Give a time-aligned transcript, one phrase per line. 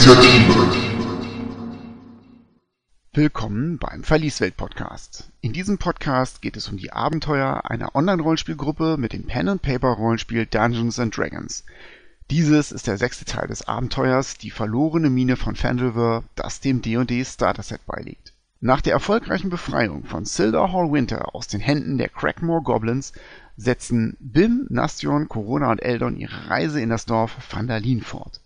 [0.00, 0.54] Initiative.
[3.12, 5.30] Willkommen beim Verlieswelt Podcast.
[5.42, 11.14] In diesem Podcast geht es um die Abenteuer einer Online-Rollenspielgruppe mit dem Pen-and-Paper-Rollenspiel Dungeons and
[11.14, 11.64] Dragons.
[12.30, 17.22] Dieses ist der sechste Teil des Abenteuers Die verlorene Mine von Fandelver, das dem D&D
[17.22, 18.32] Starter-Set beiliegt.
[18.60, 23.12] Nach der erfolgreichen Befreiung von Sildar Hall Winter aus den Händen der Crackmore Goblins
[23.58, 28.40] setzen Bim, Nastion, Corona und Eldon ihre Reise in das Dorf Vandalin fort.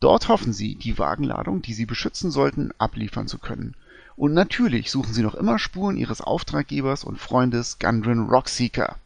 [0.00, 3.74] Dort hoffen sie, die Wagenladung, die sie beschützen sollten, abliefern zu können.
[4.16, 8.96] Und natürlich suchen sie noch immer Spuren ihres Auftraggebers und Freundes Gundren Rockseeker.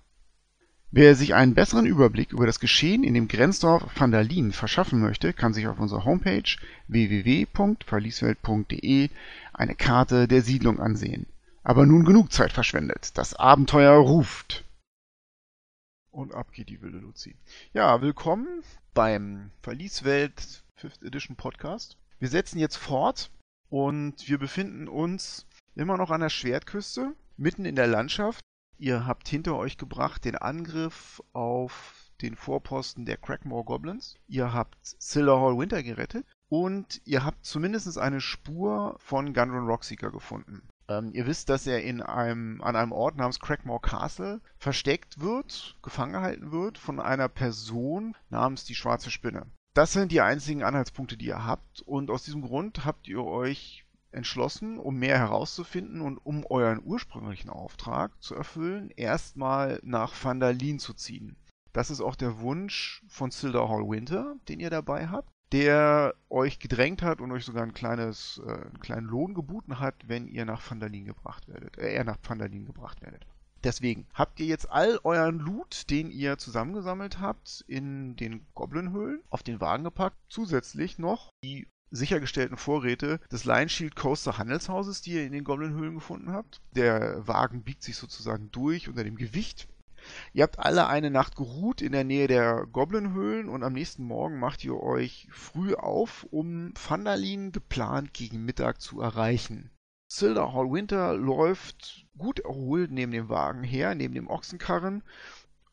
[0.93, 5.53] Wer sich einen besseren Überblick über das Geschehen in dem Grenzdorf Vandalin verschaffen möchte, kann
[5.53, 6.45] sich auf unserer Homepage
[6.87, 9.11] www.verlieswelt.de
[9.53, 11.27] eine Karte der Siedlung ansehen.
[11.65, 13.19] Aber nun genug Zeit verschwendet.
[13.19, 14.65] Das Abenteuer ruft.
[16.13, 17.35] Und ab geht die wilde Luzi.
[17.73, 18.63] Ja, willkommen
[18.95, 21.97] beim Verlieswelt 5th Edition Podcast.
[22.19, 23.31] Wir setzen jetzt fort
[23.71, 28.41] und wir befinden uns immer noch an der Schwertküste, mitten in der Landschaft.
[28.77, 34.17] Ihr habt hinter euch gebracht den Angriff auf den Vorposten der Crackmore Goblins.
[34.27, 40.11] Ihr habt Silver Hall Winter gerettet und ihr habt zumindest eine Spur von Gundren Rockseeker
[40.11, 40.69] gefunden.
[40.89, 45.79] Ähm, ihr wisst, dass er in einem, an einem Ort namens Crackmore Castle versteckt wird,
[45.83, 49.47] gefangen gehalten wird von einer Person namens die Schwarze Spinne.
[49.75, 53.85] Das sind die einzigen Anhaltspunkte, die ihr habt und aus diesem Grund habt ihr euch
[54.13, 60.95] entschlossen, um mehr herauszufinden und um euren ursprünglichen Auftrag zu erfüllen, erstmal nach Vandalin zu
[60.95, 61.37] ziehen.
[61.73, 66.59] Das ist auch der Wunsch von Silder Hall Winter, den ihr dabei habt der euch
[66.59, 70.45] gedrängt hat und euch sogar ein kleines, äh, einen kleinen Lohn geboten hat, wenn ihr
[70.45, 73.25] nach Vandalin gebracht werdet, äh, er nach Vandalin gebracht werdet.
[73.65, 79.43] Deswegen habt ihr jetzt all euren Loot, den ihr zusammengesammelt habt, in den Goblinhöhlen auf
[79.43, 80.19] den Wagen gepackt.
[80.29, 85.95] Zusätzlich noch die sichergestellten Vorräte des Lion Shield Coaster Handelshauses, die ihr in den Goblinhöhlen
[85.95, 86.61] gefunden habt.
[86.73, 89.69] Der Wagen biegt sich sozusagen durch unter dem Gewicht
[90.33, 94.39] Ihr habt alle eine Nacht geruht in der Nähe der Goblinhöhlen und am nächsten Morgen
[94.39, 99.71] macht ihr euch früh auf, um Vandalin geplant gegen Mittag zu erreichen.
[100.07, 105.03] Silder Hall Winter läuft gut erholt neben dem Wagen her, neben dem Ochsenkarren.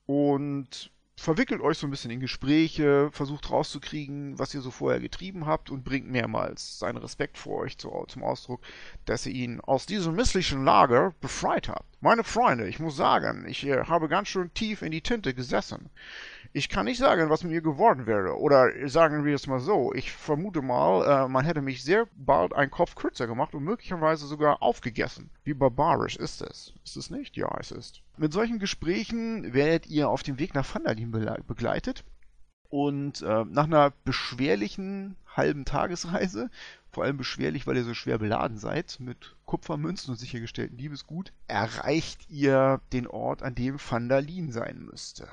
[0.05, 5.45] Und verwickelt euch so ein bisschen in Gespräche, versucht rauszukriegen, was ihr so vorher getrieben
[5.45, 8.61] habt und bringt mehrmals seinen Respekt vor euch zu, zum Ausdruck,
[9.05, 11.85] dass ihr ihn aus diesem misslichen Lager befreit habt.
[12.01, 15.91] Meine Freunde, ich muss sagen, ich äh, habe ganz schön tief in die Tinte gesessen.
[16.53, 18.39] Ich kann nicht sagen, was mit mir geworden wäre.
[18.39, 22.53] Oder sagen wir es mal so, ich vermute mal, äh, man hätte mich sehr bald
[22.53, 25.29] einen Kopf kürzer gemacht und möglicherweise sogar aufgegessen.
[25.43, 26.73] Wie barbarisch ist es?
[26.83, 27.37] Ist es nicht?
[27.37, 28.01] Ja, es ist.
[28.21, 32.03] Mit solchen Gesprächen werdet ihr auf dem Weg nach Vandalin begleitet.
[32.69, 36.51] Und äh, nach einer beschwerlichen halben Tagesreise,
[36.91, 42.29] vor allem beschwerlich, weil ihr so schwer beladen seid, mit Kupfermünzen und sichergestellten Liebesgut, erreicht
[42.29, 45.27] ihr den Ort, an dem Vandalin sein müsste.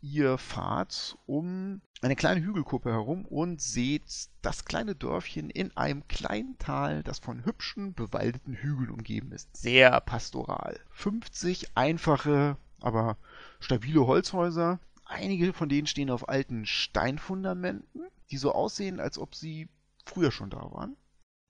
[0.00, 6.56] Ihr fahrt um eine kleine Hügelkuppe herum und seht das kleine Dörfchen in einem kleinen
[6.58, 9.56] Tal, das von hübschen, bewaldeten Hügeln umgeben ist.
[9.56, 10.78] Sehr pastoral.
[10.90, 13.16] 50 einfache, aber
[13.58, 14.78] stabile Holzhäuser.
[15.04, 19.68] Einige von denen stehen auf alten Steinfundamenten, die so aussehen, als ob sie
[20.04, 20.96] früher schon da waren.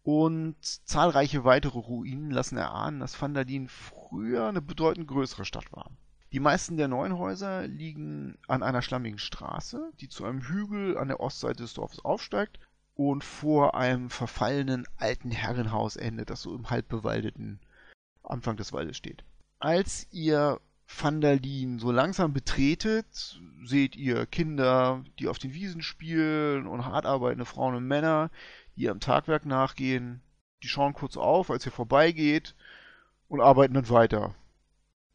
[0.02, 5.90] Und zahlreiche weitere Ruinen lassen erahnen, dass Vandalin früher eine bedeutend größere Stadt war.
[6.30, 11.08] Die meisten der neuen Häuser liegen an einer schlammigen Straße, die zu einem Hügel an
[11.08, 12.60] der Ostseite des Dorfes aufsteigt
[12.94, 17.60] und vor einem verfallenen alten Herrenhaus endet, das so im halbbewaldeten
[18.22, 19.24] Anfang des Waldes steht.
[19.58, 26.84] Als ihr Vandalin so langsam betretet, seht ihr Kinder, die auf den Wiesen spielen und
[26.84, 28.30] hart arbeitende Frauen und Männer,
[28.76, 30.20] die am Tagwerk nachgehen.
[30.62, 32.54] Die schauen kurz auf, als ihr vorbeigeht
[33.28, 34.34] und arbeiten dann weiter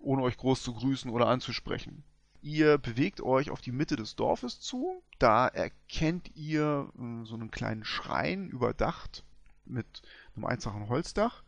[0.04, 2.04] ohne euch groß zu grüßen oder anzusprechen.
[2.42, 5.02] Ihr bewegt euch auf die Mitte des Dorfes zu.
[5.18, 9.24] Da erkennt ihr äh, so einen kleinen Schrein überdacht
[9.66, 10.02] mit
[10.36, 11.44] einem einfachen Holzdach.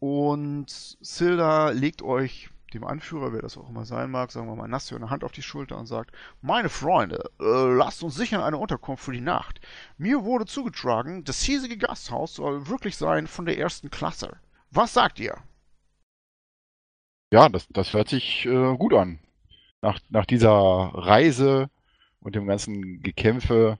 [0.00, 4.66] Und Silda legt euch dem Anführer, wer das auch immer sein mag, sagen wir mal
[4.66, 6.12] Nassio eine Hand auf die Schulter und sagt,
[6.42, 9.60] meine Freunde, äh, lasst uns sichern eine Unterkunft für die Nacht.
[9.96, 14.36] Mir wurde zugetragen, das hiesige Gasthaus soll wirklich sein von der ersten Klasse.
[14.70, 15.36] Was sagt ihr?
[17.34, 19.18] Ja, das, das hört sich äh, gut an.
[19.82, 21.68] Nach, nach dieser Reise
[22.20, 23.76] und dem ganzen Gekämpfe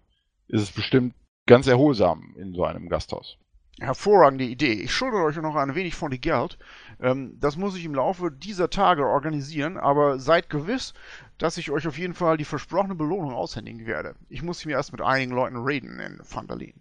[0.48, 1.14] ist es bestimmt
[1.46, 3.38] ganz erholsam in so einem Gasthaus.
[3.78, 4.72] Hervorragende Idee.
[4.72, 6.58] Ich schulde euch noch ein wenig von die Geld.
[7.00, 10.92] Ähm, das muss ich im Laufe dieser Tage organisieren, aber seid gewiss,
[11.38, 14.16] dass ich euch auf jeden Fall die versprochene Belohnung aushändigen werde.
[14.28, 16.74] Ich muss mir erst mit einigen Leuten reden in Vandalin.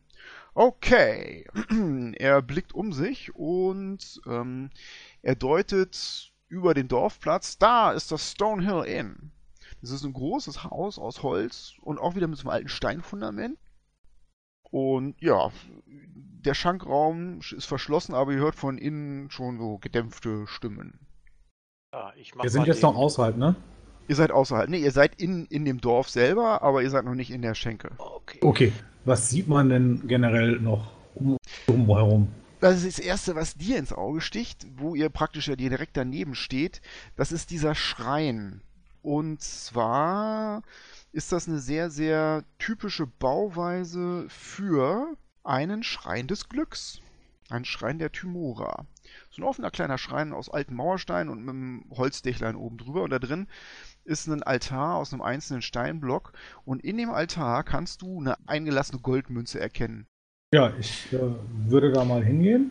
[0.56, 1.46] Okay.
[2.18, 4.72] er blickt um sich und ähm,
[5.22, 7.58] er deutet über den Dorfplatz.
[7.58, 9.32] Da ist das Stonehill Inn.
[9.82, 13.58] Das ist ein großes Haus aus Holz und auch wieder mit so einem alten Steinfundament.
[14.70, 15.52] Und ja,
[15.86, 21.00] der Schankraum ist verschlossen, aber ihr hört von innen schon so gedämpfte Stimmen.
[21.94, 23.56] Ja, ich mach Wir sind jetzt den- noch außerhalb, ne?
[24.08, 24.70] Ihr seid außerhalb.
[24.70, 27.56] Ne, ihr seid in, in dem Dorf selber, aber ihr seid noch nicht in der
[27.56, 27.92] Schenke.
[27.98, 28.40] Okay.
[28.42, 28.74] Okay.
[29.06, 31.38] Was sieht man denn generell noch um
[31.88, 32.28] herum?
[32.64, 36.34] Das ist das Erste, was dir ins Auge sticht, wo ihr praktisch ja direkt daneben
[36.34, 36.82] steht.
[37.18, 38.62] Das ist dieser Schrein.
[39.02, 40.62] Und zwar
[41.12, 47.02] ist das eine sehr, sehr typische Bauweise für einen Schrein des Glücks.
[47.50, 48.86] Ein Schrein der Tymora.
[49.30, 53.04] So ein offener kleiner Schrein aus alten Mauersteinen und mit einem Holzdächlein oben drüber.
[53.04, 53.50] Und da drin
[54.06, 56.32] ist ein Altar aus einem einzelnen Steinblock.
[56.64, 60.08] Und in dem Altar kannst du eine eingelassene Goldmünze erkennen.
[60.54, 61.18] Ja, ich äh,
[61.68, 62.70] würde da mal hingehen.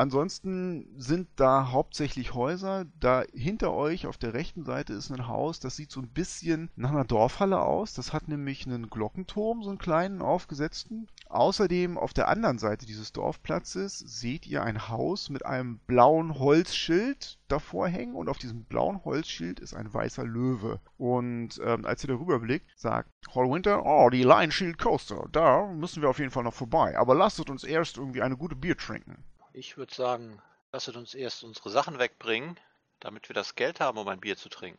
[0.00, 2.86] Ansonsten sind da hauptsächlich Häuser.
[2.98, 6.70] Da hinter euch auf der rechten Seite ist ein Haus, das sieht so ein bisschen
[6.74, 7.92] nach einer Dorfhalle aus.
[7.92, 11.06] Das hat nämlich einen Glockenturm, so einen kleinen aufgesetzten.
[11.28, 17.38] Außerdem auf der anderen Seite dieses Dorfplatzes seht ihr ein Haus mit einem blauen Holzschild
[17.48, 20.80] davor hängen und auf diesem blauen Holzschild ist ein weißer Löwe.
[20.96, 26.00] Und ähm, als ihr darüber blickt, sagt Hallwinter, oh, die Lion Shield Coaster, da müssen
[26.00, 26.96] wir auf jeden Fall noch vorbei.
[26.96, 29.22] Aber lasst uns erst irgendwie eine gute Bier trinken.
[29.52, 30.38] Ich würde sagen,
[30.72, 32.56] lasset uns erst unsere Sachen wegbringen,
[33.00, 34.78] damit wir das Geld haben, um ein Bier zu trinken.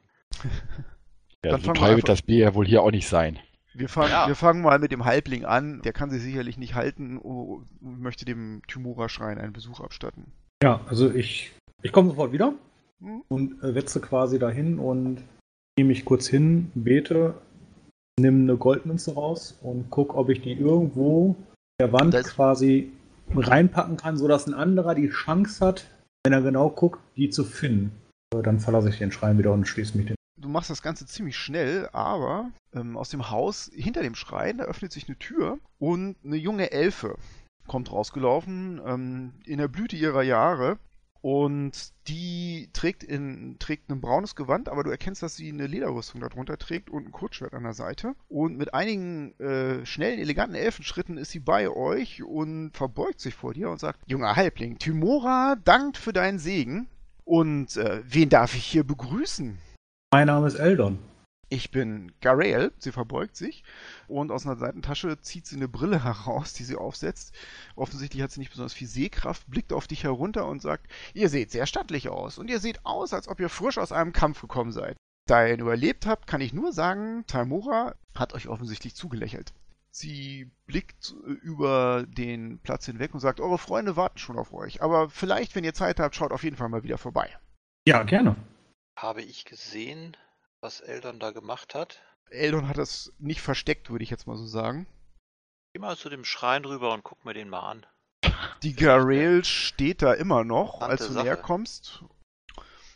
[1.44, 3.40] Ja, Dann so teuer wird das Bier ja wohl hier auch nicht sein.
[3.74, 4.28] Wir fangen, Ja.
[4.28, 5.82] wir fangen mal mit dem Halbling an.
[5.82, 10.32] Der kann sich sicherlich nicht halten und möchte dem Tymora-Schrein einen Besuch abstatten.
[10.62, 11.52] Ja, also ich,
[11.82, 12.54] ich komme sofort wieder
[13.02, 13.24] Hm?
[13.30, 15.24] und äh, wetze quasi dahin und
[15.76, 17.34] gehe mich kurz hin, bete,
[18.20, 21.36] nimm eine Goldmünze raus und guck, ob ich die irgendwo
[21.80, 22.92] der Wand quasi
[23.36, 25.88] reinpacken kann, sodass ein anderer die Chance hat,
[26.24, 27.92] wenn er genau guckt, die zu finden.
[28.32, 30.16] Dann verlasse ich den Schrein wieder und schließe mich den.
[30.40, 34.64] Du machst das Ganze ziemlich schnell, aber ähm, aus dem Haus hinter dem Schrein, da
[34.64, 37.16] öffnet sich eine Tür und eine junge Elfe
[37.68, 40.78] kommt rausgelaufen ähm, in der Blüte ihrer Jahre.
[41.22, 46.20] Und die trägt, in, trägt ein braunes Gewand, aber du erkennst, dass sie eine Lederrüstung
[46.20, 48.16] darunter trägt und ein Kurzschwert an der Seite.
[48.28, 53.54] Und mit einigen äh, schnellen, eleganten Elfenschritten ist sie bei euch und verbeugt sich vor
[53.54, 56.88] dir und sagt: Junger Halbling, Tymora dankt für deinen Segen.
[57.24, 59.58] Und äh, wen darf ich hier begrüßen?
[60.12, 60.98] Mein Name ist Eldon.
[61.54, 63.66] Ich bin Garael, sie verbeugt sich
[64.08, 67.36] und aus einer Seitentasche zieht sie eine Brille heraus, die sie aufsetzt.
[67.76, 71.52] Offensichtlich hat sie nicht besonders viel Sehkraft, blickt auf dich herunter und sagt, ihr seht
[71.52, 74.72] sehr stattlich aus und ihr seht aus, als ob ihr frisch aus einem Kampf gekommen
[74.72, 74.96] seid.
[75.28, 79.52] Da ihr ihn überlebt habt, kann ich nur sagen, Taimura hat euch offensichtlich zugelächelt.
[79.90, 84.82] Sie blickt äh, über den Platz hinweg und sagt, eure Freunde warten schon auf euch,
[84.82, 87.30] aber vielleicht, wenn ihr Zeit habt, schaut auf jeden Fall mal wieder vorbei.
[87.86, 88.38] Ja, gerne.
[88.96, 90.16] Habe ich gesehen,
[90.62, 92.02] was Eldon da gemacht hat?
[92.30, 94.88] Eldon hat das nicht versteckt, würde ich jetzt mal so sagen.
[95.74, 97.86] Geh mal zu dem Schrein rüber und guck mir den mal an.
[98.64, 101.26] Die Garael steht da immer noch, als du Sache.
[101.26, 102.04] näher kommst,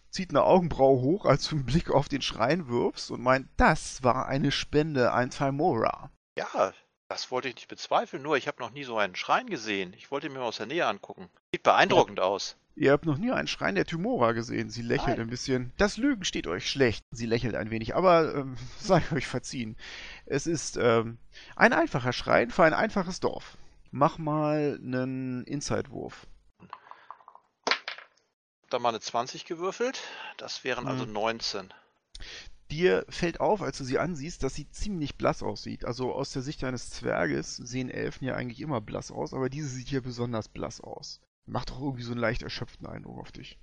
[0.09, 4.03] zieht eine Augenbraue hoch, als du einen Blick auf den Schrein wirfst und meint, das
[4.03, 6.11] war eine Spende an Timora.
[6.37, 6.73] Ja,
[7.09, 9.93] das wollte ich nicht bezweifeln, nur ich habe noch nie so einen Schrein gesehen.
[9.93, 11.29] Ich wollte ihn mir mal aus der Nähe angucken.
[11.53, 12.57] Sieht beeindruckend aus.
[12.77, 14.69] Ihr habt noch nie einen Schrein der Timora gesehen.
[14.69, 15.27] Sie lächelt Nein.
[15.27, 15.71] ein bisschen.
[15.77, 17.05] Das Lügen steht euch schlecht.
[17.11, 19.77] Sie lächelt ein wenig, aber ähm, sei euch verziehen.
[20.25, 21.17] Es ist ähm,
[21.55, 23.57] ein einfacher Schrein für ein einfaches Dorf.
[23.91, 26.27] Mach mal einen Inside-Wurf.
[28.69, 30.01] Da mal eine 20 gewürfelt.
[30.37, 31.13] Das wären also Hm.
[31.13, 31.73] 19.
[32.71, 35.85] Dir fällt auf, als du sie ansiehst, dass sie ziemlich blass aussieht.
[35.85, 39.69] Also aus der Sicht eines Zwerges sehen Elfen ja eigentlich immer blass aus, aber diese
[39.69, 41.21] sieht hier besonders blass aus.
[41.45, 43.57] Macht doch irgendwie so einen leicht erschöpften Eindruck auf dich.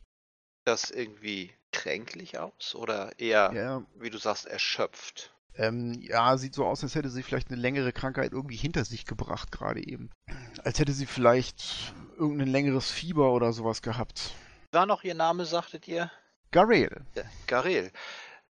[0.64, 5.34] das irgendwie kränklich aus oder eher, Ja, wie du sagst, erschöpft?
[5.54, 9.04] ähm, ja, sieht so aus, als hätte sie vielleicht eine längere Krankheit irgendwie hinter sich
[9.04, 10.10] gebracht gerade eben.
[10.64, 14.30] Als hätte sie vielleicht irgendein längeres Fieber oder sowas gehabt.
[14.70, 16.10] War noch ihr Name, sagtet ihr?
[16.52, 17.04] Garel.
[17.16, 17.90] Ja, Garel.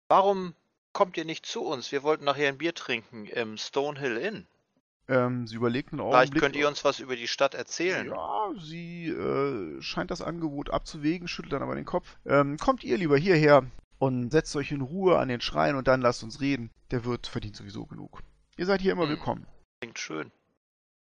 [0.08, 0.54] Warum
[0.92, 1.92] kommt ihr nicht zu uns?
[1.92, 4.46] Wir wollten nachher ein Bier trinken im Stonehill Inn.
[5.10, 6.42] Ähm, sie überlegt einen Vielleicht Augenblick.
[6.42, 8.06] könnt ihr uns was über die Stadt erzählen.
[8.08, 12.16] Ja, sie äh, scheint das Angebot abzuwägen, schüttelt dann aber den Kopf.
[12.24, 13.64] Ähm, kommt ihr lieber hierher
[13.98, 16.70] und setzt euch in Ruhe an den Schrein und dann lasst uns reden.
[16.92, 18.22] Der Wirt verdient sowieso genug.
[18.56, 19.10] Ihr seid hier immer Hm.
[19.10, 19.46] willkommen.
[19.80, 20.30] Klingt schön.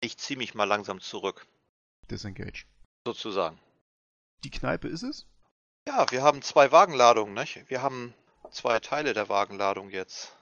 [0.00, 1.46] Ich ziehe mich mal langsam zurück.
[2.10, 2.66] Disengage.
[3.06, 3.58] sozusagen.
[4.44, 5.26] Die Kneipe ist es?
[5.88, 7.64] Ja, wir haben zwei Wagenladungen, nicht?
[7.70, 8.12] Wir haben
[8.50, 10.36] zwei Teile der Wagenladung jetzt.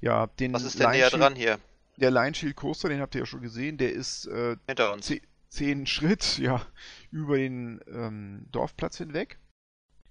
[0.00, 1.58] Ja, den Was ist denn näher dran hier?
[1.98, 5.06] Der Line Shield Coaster, den habt ihr ja schon gesehen, der ist äh, Hinter uns.
[5.06, 6.64] Ze- zehn Schritt ja,
[7.10, 9.38] über den ähm, Dorfplatz hinweg.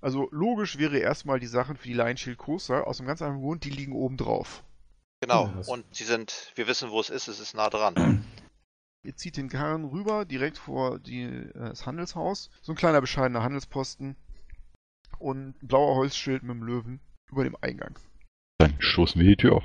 [0.02, 3.42] Also logisch wäre erstmal die Sachen für die Line Shield Coaster aus einem ganz anderen
[3.42, 4.64] Grund, die liegen oben drauf.
[5.22, 5.48] Genau.
[5.48, 8.26] Ja, Und sie sind, wir wissen, wo es ist, es ist nah dran.
[9.04, 12.50] Ihr zieht den Karren rüber, direkt vor die, äh, das Handelshaus.
[12.62, 14.16] So ein kleiner bescheidener Handelsposten.
[15.20, 17.00] Und ein blauer Holzschild mit dem Löwen
[17.32, 17.98] über dem Eingang.
[18.60, 19.64] Dann stoßen wir die Tür auf.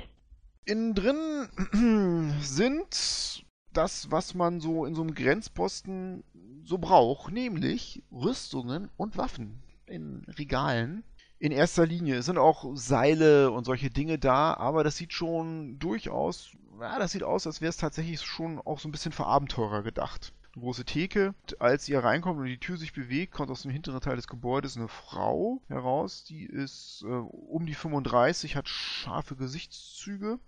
[0.65, 6.23] Innen drin sind das, was man so in so einem Grenzposten
[6.63, 11.03] so braucht, nämlich Rüstungen und Waffen in Regalen.
[11.39, 16.51] In erster Linie sind auch Seile und solche Dinge da, aber das sieht schon durchaus,
[16.79, 19.81] ja, das sieht aus, als wäre es tatsächlich schon auch so ein bisschen für Abenteurer
[19.81, 20.33] gedacht.
[20.53, 21.33] Eine große Theke.
[21.59, 24.75] Als ihr reinkommt und die Tür sich bewegt, kommt aus dem hinteren Teil des Gebäudes
[24.75, 26.25] eine Frau heraus.
[26.25, 30.39] Die ist äh, um die 35, hat scharfe Gesichtszüge,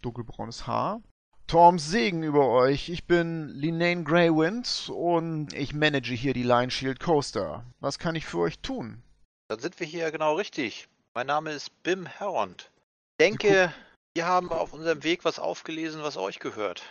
[0.00, 1.02] dunkelbraunes Haar.
[1.46, 2.88] Torms Segen über euch.
[2.88, 7.64] Ich bin Linane Greywind und ich manage hier die Line Shield Coaster.
[7.78, 9.02] Was kann ich für euch tun?
[9.48, 10.88] Dann sind wir hier genau richtig.
[11.14, 12.70] Mein Name ist Bim Herond.
[13.12, 13.72] Ich denke,
[14.14, 16.82] wir haben auf unserem Weg was aufgelesen, was euch gehört.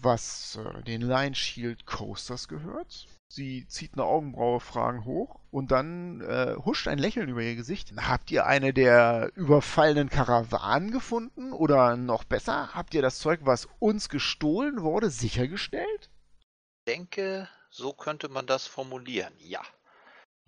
[0.00, 3.06] Was äh, den Line Shield Coasters gehört?
[3.28, 7.92] Sie zieht eine Augenbraue fragen hoch und dann äh, huscht ein Lächeln über ihr Gesicht.
[7.96, 11.52] Habt ihr eine der überfallenen Karawanen gefunden?
[11.52, 16.10] Oder noch besser, habt ihr das Zeug, was uns gestohlen wurde, sichergestellt?
[16.38, 19.34] Ich denke, so könnte man das formulieren.
[19.38, 19.62] Ja.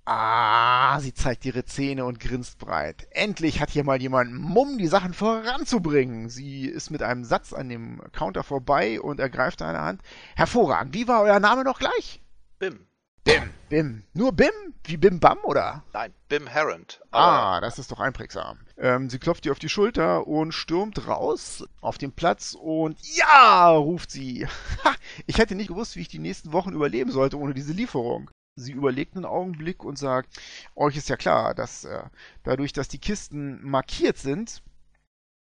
[0.09, 3.09] Ah, sie zeigt ihre Zähne und grinst breit.
[3.11, 6.29] Endlich hat hier mal jemand Mumm, die Sachen voranzubringen.
[6.29, 10.03] Sie ist mit einem Satz an dem Counter vorbei und ergreift eine Hand.
[10.37, 10.95] Hervorragend.
[10.95, 12.23] Wie war euer Name noch gleich?
[12.61, 12.87] Bim.
[13.25, 13.51] Bim.
[13.69, 14.05] Bim.
[14.15, 14.53] Nur Bim?
[14.85, 15.83] Wie Bim Bam, oder?
[15.93, 17.01] Nein, Bim Herond.
[17.11, 18.61] Ah, das ist doch einprägsam.
[18.79, 23.71] Ähm, sie klopft ihr auf die Schulter und stürmt raus auf den Platz und ja,
[23.71, 24.47] ruft sie.
[24.85, 24.95] Ha,
[25.27, 28.31] ich hätte nicht gewusst, wie ich die nächsten Wochen überleben sollte ohne diese Lieferung.
[28.57, 30.41] Sie überlegt einen Augenblick und sagt,
[30.75, 32.05] euch ist ja klar, dass äh,
[32.43, 34.63] dadurch, dass die Kisten markiert sind,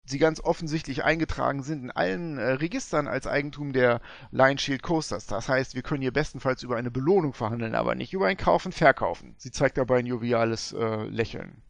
[0.05, 5.25] sie ganz offensichtlich eingetragen sind in allen äh, Registern als Eigentum der Line Shield Coasters.
[5.25, 8.71] Das heißt, wir können hier bestenfalls über eine Belohnung verhandeln, aber nicht über ein Kaufen,
[8.71, 9.35] Verkaufen.
[9.37, 11.61] Sie zeigt dabei ein joviales äh, Lächeln.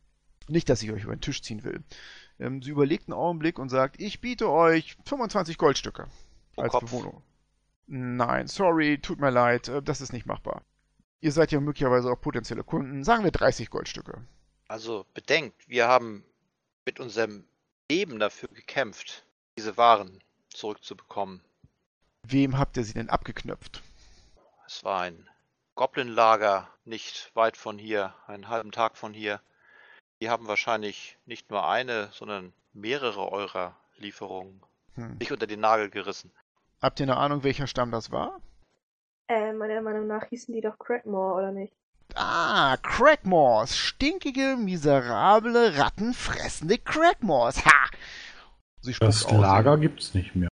[0.47, 1.83] Nicht, dass ich euch über den Tisch ziehen will.
[2.39, 6.07] Ähm, sie überlegt einen Augenblick und sagt, ich biete euch 25 Goldstücke
[6.53, 6.83] Pro als Kopf.
[6.85, 7.21] Bewohnung.
[7.87, 10.63] Nein, sorry, tut mir leid, äh, das ist nicht machbar.
[11.25, 13.03] Ihr seid ja möglicherweise auch potenzielle Kunden.
[13.03, 14.23] Sagen wir 30 Goldstücke.
[14.67, 16.23] Also bedenkt, wir haben
[16.85, 17.47] mit unserem
[17.89, 19.25] Leben dafür gekämpft,
[19.57, 21.41] diese Waren zurückzubekommen.
[22.21, 23.81] Wem habt ihr sie denn abgeknöpft?
[24.67, 25.27] Es war ein
[25.73, 29.41] Goblin-Lager nicht weit von hier, einen halben Tag von hier.
[30.21, 34.61] Die haben wahrscheinlich nicht nur eine, sondern mehrere eurer Lieferungen
[34.93, 35.17] Hm.
[35.19, 36.31] sich unter den Nagel gerissen.
[36.83, 38.39] Habt ihr eine Ahnung, welcher Stamm das war?
[39.27, 41.73] Äh, meiner Meinung nach hießen die doch Crackmore, oder nicht?
[42.13, 43.75] Ah, Crackmores.
[43.75, 47.65] Stinkige, miserable, rattenfressende Crackmores.
[47.65, 47.89] Ha!
[48.99, 49.31] Das aus.
[49.31, 50.49] Lager gibt's nicht mehr.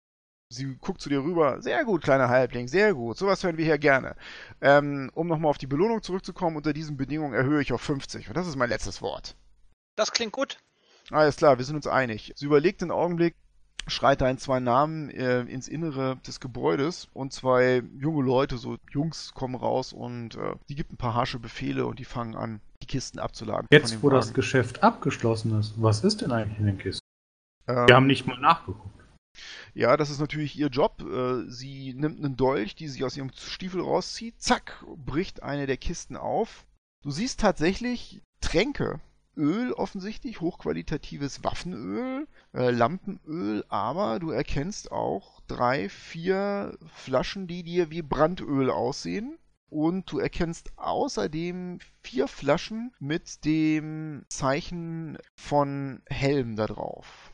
[0.50, 1.60] Sie guckt zu dir rüber.
[1.60, 3.18] Sehr gut, kleiner Halbling, sehr gut.
[3.18, 4.16] Sowas hören wir hier gerne.
[4.60, 8.28] Ähm, um nochmal auf die Belohnung zurückzukommen, unter diesen Bedingungen erhöhe ich auf 50.
[8.28, 9.37] Und das ist mein letztes Wort.
[9.96, 10.58] Das klingt gut.
[11.10, 12.32] Alles klar, wir sind uns einig.
[12.37, 13.34] Sie überlegt einen Augenblick,
[13.88, 19.33] schreit ein, zwei Namen äh, ins Innere des Gebäudes und zwei junge Leute, so Jungs,
[19.35, 22.87] kommen raus und äh, die gibt ein paar harsche Befehle und die fangen an, die
[22.87, 23.66] Kisten abzuladen.
[23.71, 24.35] Jetzt, wo das Wagen.
[24.35, 27.00] Geschäft abgeschlossen ist, was ist denn eigentlich in den Kisten?
[27.66, 28.95] Ähm, Wir haben nicht mal nachgeguckt.
[29.75, 31.02] Ja, das ist natürlich ihr Job.
[31.02, 35.76] Äh, Sie nimmt einen Dolch, die sie aus ihrem Stiefel rauszieht, zack, bricht eine der
[35.76, 36.66] Kisten auf.
[37.04, 39.00] Du siehst tatsächlich Tränke.
[39.38, 47.90] Öl offensichtlich, hochqualitatives Waffenöl, äh, Lampenöl, aber du erkennst auch drei, vier Flaschen, die dir
[47.90, 49.38] wie Brandöl aussehen.
[49.71, 57.33] Und du erkennst außerdem vier Flaschen mit dem Zeichen von Helm da drauf.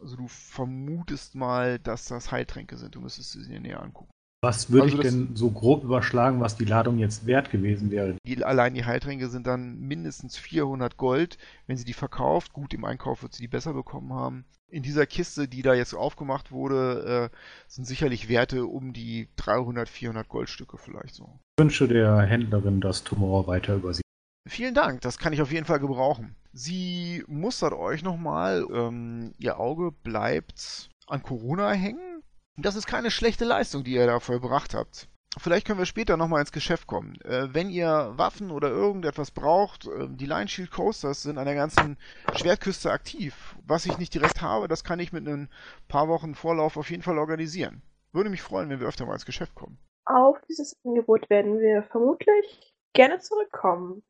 [0.00, 2.94] Also du vermutest mal, dass das Heiltränke sind.
[2.94, 4.10] Du müsstest sie dir näher angucken.
[4.42, 8.16] Was würde also ich denn so grob überschlagen, was die Ladung jetzt wert gewesen wäre?
[8.24, 11.36] Die, allein die Heiltränke sind dann mindestens 400 Gold.
[11.66, 14.46] Wenn sie die verkauft, gut, im Einkauf wird sie die besser bekommen haben.
[14.70, 17.36] In dieser Kiste, die da jetzt aufgemacht wurde, äh,
[17.68, 21.38] sind sicherlich Werte um die 300, 400 Goldstücke vielleicht so.
[21.58, 24.02] Ich wünsche der Händlerin, dass Tomorrow weiter über sie.
[24.48, 26.34] Vielen Dank, das kann ich auf jeden Fall gebrauchen.
[26.54, 28.64] Sie mustert euch nochmal.
[28.72, 32.22] Ähm, ihr Auge bleibt an Corona hängen.
[32.56, 35.08] Das ist keine schlechte Leistung, die ihr da vollbracht habt.
[35.38, 37.14] vielleicht können wir später nochmal ins Geschäft kommen.
[37.22, 41.54] Äh, wenn ihr Waffen oder irgendetwas braucht, äh, die Line Shield Coasters sind an der
[41.54, 41.96] ganzen
[42.34, 43.54] Schwertküste aktiv.
[43.64, 45.48] Was ich nicht direkt habe, das kann ich mit ein
[45.86, 47.82] paar Wochen Vorlauf auf jeden Fall organisieren.
[48.12, 49.78] Würde mich freuen, wenn wir öfter mal ins Geschäft kommen.
[50.04, 54.02] Auf dieses Angebot werden wir vermutlich gerne zurückkommen.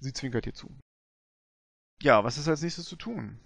[0.00, 0.68] Sie zwinkert ihr zu.
[2.02, 3.38] Ja, was ist als nächstes zu tun?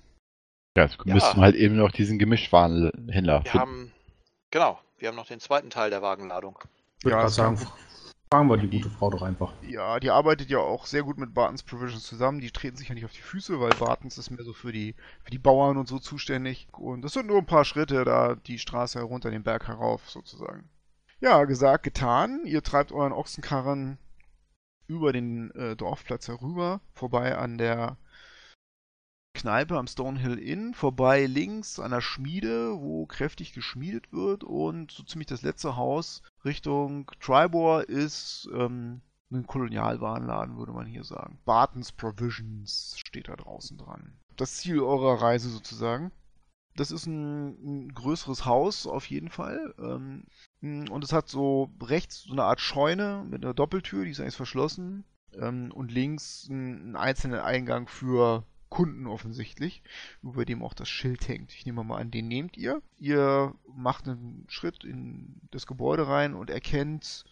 [0.79, 1.13] Ja, jetzt Ja.
[1.13, 3.59] müssten wir halt eben noch diesen Gemischtwarenhändler Wir finden.
[3.59, 3.93] haben,
[4.51, 6.59] genau, wir haben noch den zweiten Teil der Wagenladung.
[7.05, 7.59] Ja, sagen,
[8.31, 9.53] fragen wir die gute Frau doch einfach.
[9.63, 12.41] Ja, die arbeitet ja auch sehr gut mit Bartons Provisions zusammen.
[12.41, 14.95] Die treten sich ja nicht auf die Füße, weil Bartons ist mehr so für die,
[15.23, 16.69] für die Bauern und so zuständig.
[16.73, 20.69] Und das sind nur ein paar Schritte da die Straße herunter den Berg herauf, sozusagen.
[21.21, 22.43] Ja, gesagt, getan.
[22.45, 23.99] Ihr treibt euren Ochsenkarren
[24.87, 27.97] über den äh, Dorfplatz herüber, vorbei an der
[29.39, 35.05] Kneipe am Stonehill Inn, vorbei links an der Schmiede, wo kräftig geschmiedet wird und so
[35.05, 41.39] ziemlich das letzte Haus Richtung Tribor ist ähm, ein Kolonialwarenladen, würde man hier sagen.
[41.45, 44.19] Bartons Provisions steht da draußen dran.
[44.37, 46.11] Das Ziel eurer Reise sozusagen.
[46.75, 49.73] Das ist ein, ein größeres Haus auf jeden Fall.
[49.79, 50.25] Ähm,
[50.91, 54.35] und es hat so rechts so eine Art Scheune mit einer Doppeltür, die ist eigentlich
[54.35, 55.05] verschlossen.
[55.33, 59.83] Ähm, und links einen, einen einzelnen Eingang für Kunden offensichtlich,
[60.23, 61.53] über dem auch das Schild hängt.
[61.53, 62.83] Ich nehme mal an, den nehmt ihr.
[62.99, 67.25] Ihr macht einen Schritt in das Gebäude rein und erkennt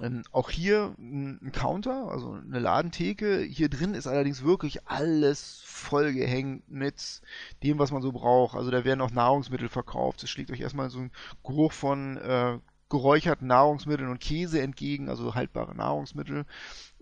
[0.00, 3.40] ähm, auch hier einen Counter, also eine Ladentheke.
[3.42, 7.20] Hier drin ist allerdings wirklich alles vollgehängt mit
[7.62, 8.56] dem, was man so braucht.
[8.56, 10.22] Also da werden auch Nahrungsmittel verkauft.
[10.22, 11.12] Es schlägt euch erstmal so ein
[11.44, 12.58] Geruch von äh,
[12.88, 16.44] geräucherten Nahrungsmitteln und Käse entgegen, also haltbare Nahrungsmittel.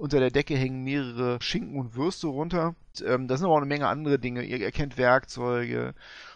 [0.03, 2.75] Unter der Decke hängen mehrere Schinken und Würste runter.
[3.07, 4.43] Ähm, da sind aber auch eine Menge andere Dinge.
[4.43, 5.95] Ihr erkennt Werkzeuge,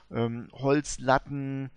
[0.08, 1.70] ähm, Holzlatten,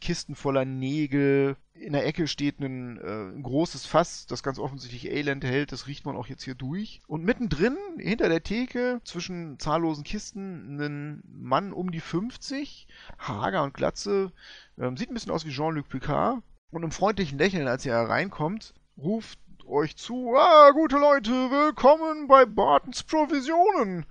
[0.00, 1.56] Kisten voller Nägel.
[1.74, 5.70] In der Ecke steht ein, äh, ein großes Fass, das ganz offensichtlich Elend hält.
[5.70, 7.02] Das riecht man auch jetzt hier durch.
[7.08, 13.74] Und mittendrin, hinter der Theke, zwischen zahllosen Kisten, ein Mann um die 50, hager und
[13.74, 14.32] glatze.
[14.78, 16.42] Ähm, sieht ein bisschen aus wie Jean-Luc Picard.
[16.70, 22.44] Und im freundlichen Lächeln, als er hereinkommt, ruft euch zu, ah, gute Leute, willkommen bei
[22.44, 24.04] Bartons Provisionen.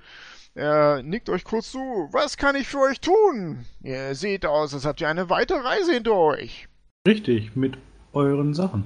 [0.56, 1.80] Er nickt euch kurz zu,
[2.12, 3.66] was kann ich für euch tun?
[3.82, 6.68] Ihr seht aus, als habt ihr eine weite Reise hinter euch.
[7.08, 7.78] Richtig, mit
[8.14, 8.86] euren Sachen.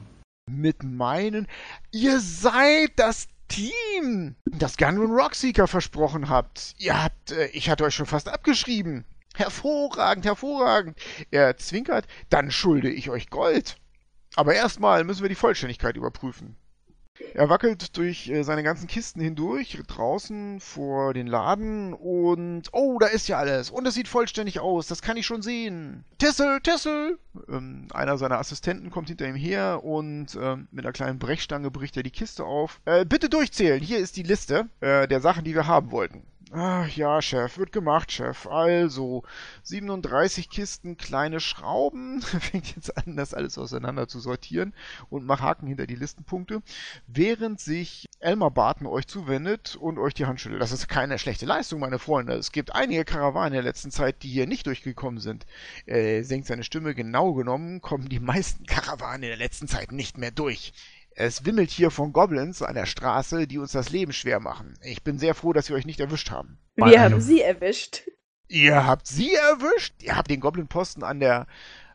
[0.50, 1.48] Mit meinen,
[1.92, 6.76] ihr seid das Team, das Gunrun Rockseeker versprochen habt.
[6.78, 9.06] Ihr habt, äh, ich hatte euch schon fast abgeschrieben.
[9.36, 10.98] Hervorragend, hervorragend.
[11.32, 13.78] Er zwinkert, dann schulde ich euch Gold.
[14.38, 16.56] Aber erstmal müssen wir die Vollständigkeit überprüfen.
[17.34, 23.08] Er wackelt durch äh, seine ganzen Kisten hindurch, draußen vor den Laden und oh, da
[23.08, 26.06] ist ja alles und es sieht vollständig aus, das kann ich schon sehen.
[26.20, 27.18] Tissel, Tissel!
[27.50, 31.98] Ähm, einer seiner Assistenten kommt hinter ihm her und ähm, mit einer kleinen Brechstange bricht
[31.98, 32.80] er die Kiste auf.
[32.86, 36.28] Äh, bitte durchzählen, hier ist die Liste äh, der Sachen, die wir haben wollten.
[36.54, 38.48] Ach ja, Chef, wird gemacht, Chef.
[38.48, 39.24] Also,
[39.64, 42.22] 37 Kisten kleine Schrauben.
[42.22, 44.74] Fängt jetzt an, das alles auseinander zu sortieren
[45.10, 46.62] und mach Haken hinter die Listenpunkte.
[47.06, 50.62] Während sich Elmar Barton euch zuwendet und euch die Hand schüttelt.
[50.62, 52.34] Das ist keine schlechte Leistung, meine Freunde.
[52.34, 55.46] Es gibt einige Karawanen in der letzten Zeit, die hier nicht durchgekommen sind.
[55.86, 56.96] Er senkt seine Stimme.
[56.96, 60.72] Genau genommen kommen die meisten Karawanen in der letzten Zeit nicht mehr durch.
[61.20, 64.76] Es wimmelt hier von Goblins an der Straße, die uns das Leben schwer machen.
[64.84, 66.60] Ich bin sehr froh, dass wir euch nicht erwischt haben.
[66.76, 68.04] Bei Wir einem- haben sie erwischt.
[68.48, 69.96] Ihr habt sie erwischt?
[70.04, 71.48] Ihr habt den Goblin-Posten an der,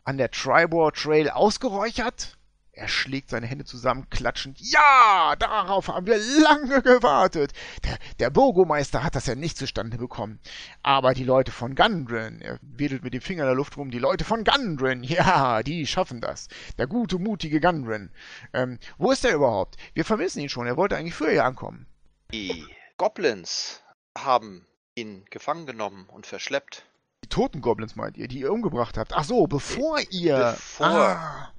[0.03, 2.37] an der Tribor Trail ausgeräuchert?
[2.75, 4.59] Er schlägt seine Hände zusammen, klatschend.
[4.59, 7.53] Ja, darauf haben wir lange gewartet.
[7.83, 10.39] Der, der Burgomeister hat das ja nicht zustande bekommen.
[10.81, 13.99] Aber die Leute von Gundren, er wedelt mit dem Finger in der Luft rum, die
[13.99, 16.47] Leute von Gundren, ja, die schaffen das.
[16.79, 18.11] Der gute, mutige Gundren.
[18.53, 19.77] Ähm, wo ist er überhaupt?
[19.93, 21.85] Wir vermissen ihn schon, er wollte eigentlich früher ankommen.
[22.33, 22.65] Die
[22.97, 23.83] Goblins
[24.17, 26.87] haben ihn gefangen genommen und verschleppt.
[27.23, 29.13] Die toten Goblins meint ihr, die ihr umgebracht habt.
[29.13, 30.55] Ach so, bevor ihr...
[30.55, 30.87] Bevor.
[30.87, 31.52] Ah.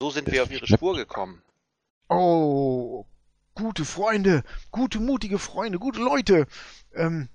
[0.00, 1.42] So sind wir auf ihre Spur gekommen.
[2.08, 3.06] Oh,
[3.54, 6.46] gute Freunde, gute, mutige Freunde, gute Leute.
[6.94, 7.28] Ähm,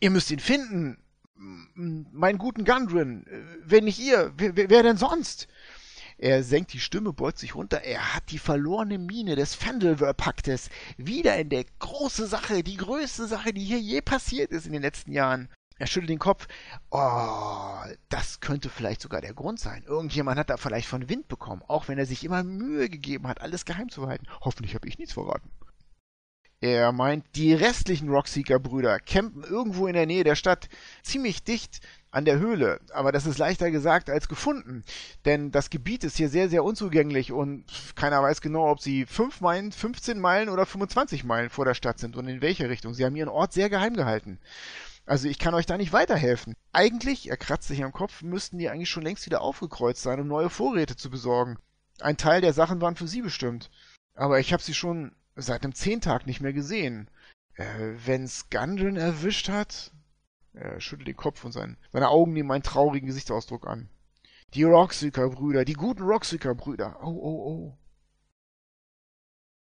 [0.00, 0.98] ihr müsst ihn finden.
[1.34, 3.26] Meinen guten Gundren.
[3.26, 5.48] Äh, Wenn nicht ihr, wer, wer wer denn sonst?
[6.18, 7.82] Er senkt die Stimme, beugt sich runter.
[7.82, 13.52] Er hat die verlorene Mine des Fandelver-Paktes wieder in der große Sache, die größte Sache,
[13.52, 15.48] die hier je passiert ist in den letzten Jahren.
[15.82, 16.46] Er schüttelt den Kopf.
[16.92, 19.82] Oh, das könnte vielleicht sogar der Grund sein.
[19.84, 23.40] Irgendjemand hat da vielleicht von Wind bekommen, auch wenn er sich immer Mühe gegeben hat,
[23.40, 24.28] alles geheim zu halten.
[24.42, 25.50] Hoffentlich habe ich nichts verraten.
[26.60, 30.68] Er meint, die restlichen Rockseeker-Brüder campen irgendwo in der Nähe der Stadt,
[31.02, 31.80] ziemlich dicht
[32.12, 32.78] an der Höhle.
[32.92, 34.84] Aber das ist leichter gesagt als gefunden.
[35.24, 37.64] Denn das Gebiet ist hier sehr, sehr unzugänglich und
[37.96, 41.98] keiner weiß genau, ob sie 5 Meilen, 15 Meilen oder 25 Meilen vor der Stadt
[41.98, 42.94] sind und in welche Richtung.
[42.94, 44.38] Sie haben ihren Ort sehr geheim gehalten.
[45.04, 46.54] Also ich kann euch da nicht weiterhelfen.
[46.72, 50.28] Eigentlich, er kratzt sich am Kopf, müssten die eigentlich schon längst wieder aufgekreuzt sein, um
[50.28, 51.58] neue Vorräte zu besorgen.
[52.00, 53.70] Ein Teil der Sachen waren für sie bestimmt.
[54.14, 57.10] Aber ich habe sie schon seit einem Zehntag nicht mehr gesehen.
[57.54, 59.92] Äh, wenn's Gundren erwischt hat?
[60.54, 63.88] Er schüttelt den Kopf und sein, seine Augen nehmen einen traurigen Gesichtsausdruck an.
[64.54, 66.98] Die Rockseeker-Brüder, die guten Rockseeker-Brüder.
[67.02, 67.78] Oh, oh, oh.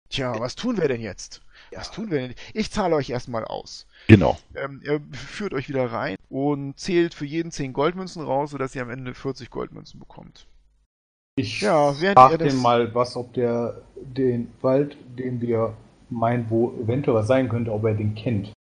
[0.09, 1.41] Tja, was tun wir denn jetzt?
[1.71, 1.79] Ja.
[1.79, 2.33] Was tun wir denn?
[2.53, 3.85] Ich zahle euch erstmal aus.
[4.07, 4.37] Genau.
[4.55, 8.81] Ähm, er führt euch wieder rein und zählt für jeden 10 Goldmünzen raus, sodass ihr
[8.81, 10.47] am Ende 40 Goldmünzen bekommt.
[11.35, 15.75] Ich Ja, während frag ihr das- den mal, was, ob der den Wald, den wir
[16.09, 18.51] meinen, wo eventuell was sein könnte, ob er den kennt.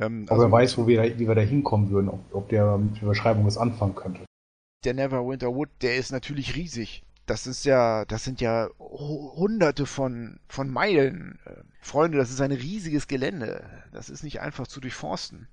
[0.00, 2.78] Ähm, Ob er weiß, wo wir da, wie wir da hinkommen würden, ob, ob der
[2.78, 4.24] mit der Beschreibung was anfangen könnte.
[4.84, 7.04] der Neverwinter Wood, der ist natürlich riesig.
[7.32, 11.38] Das ist ja, das sind ja hu- hunderte von, von Meilen.
[11.46, 13.66] Äh, Freunde, das ist ein riesiges Gelände.
[13.90, 15.48] Das ist nicht einfach zu durchforsten.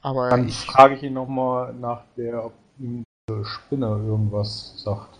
[0.00, 5.18] Aber Dann ich, frage ich ihn nochmal nach der, ob ihm diese Spinne irgendwas sagt.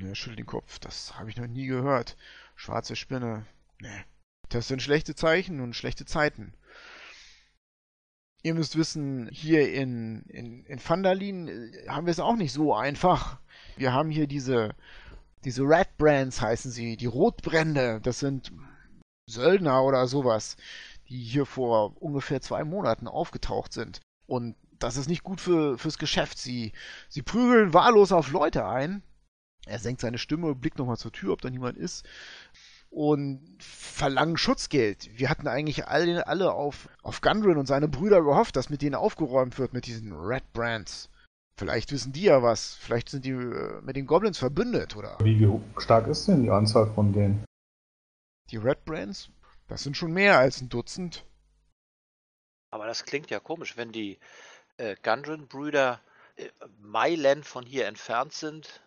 [0.00, 0.80] er schüttelt den Kopf.
[0.80, 2.16] Das habe ich noch nie gehört.
[2.56, 3.46] Schwarze Spinne.
[3.80, 4.04] Nee.
[4.48, 6.54] Das sind schlechte Zeichen und schlechte Zeiten.
[8.42, 12.74] Ihr müsst wissen, hier in, in, in Vandalin äh, haben wir es auch nicht so
[12.74, 13.38] einfach.
[13.76, 14.74] Wir haben hier diese,
[15.44, 18.00] diese Red Brands heißen sie, die Rotbrände.
[18.02, 18.52] Das sind
[19.28, 20.56] Söldner oder sowas,
[21.08, 24.00] die hier vor ungefähr zwei Monaten aufgetaucht sind.
[24.26, 26.38] Und das ist nicht gut für, fürs Geschäft.
[26.38, 26.72] Sie,
[27.08, 29.02] sie prügeln wahllos auf Leute ein.
[29.66, 32.04] Er senkt seine Stimme, blickt nochmal zur Tür, ob da niemand ist.
[32.90, 35.10] Und verlangen Schutzgeld.
[35.18, 38.94] Wir hatten eigentlich alle, alle auf, auf Gundren und seine Brüder gehofft, dass mit denen
[38.94, 41.08] aufgeräumt wird, mit diesen Red Brands.
[41.56, 42.74] Vielleicht wissen die ja was.
[42.74, 45.18] Vielleicht sind die äh, mit den Goblins verbündet, oder?
[45.20, 47.44] Wie stark ist denn die Anzahl von denen?
[48.50, 49.30] Die Red Brands?
[49.68, 51.24] Das sind schon mehr als ein Dutzend.
[52.70, 54.18] Aber das klingt ja komisch, wenn die
[54.78, 56.00] äh, Gundren-Brüder
[56.36, 56.48] äh,
[56.80, 58.82] Meilen von hier entfernt sind,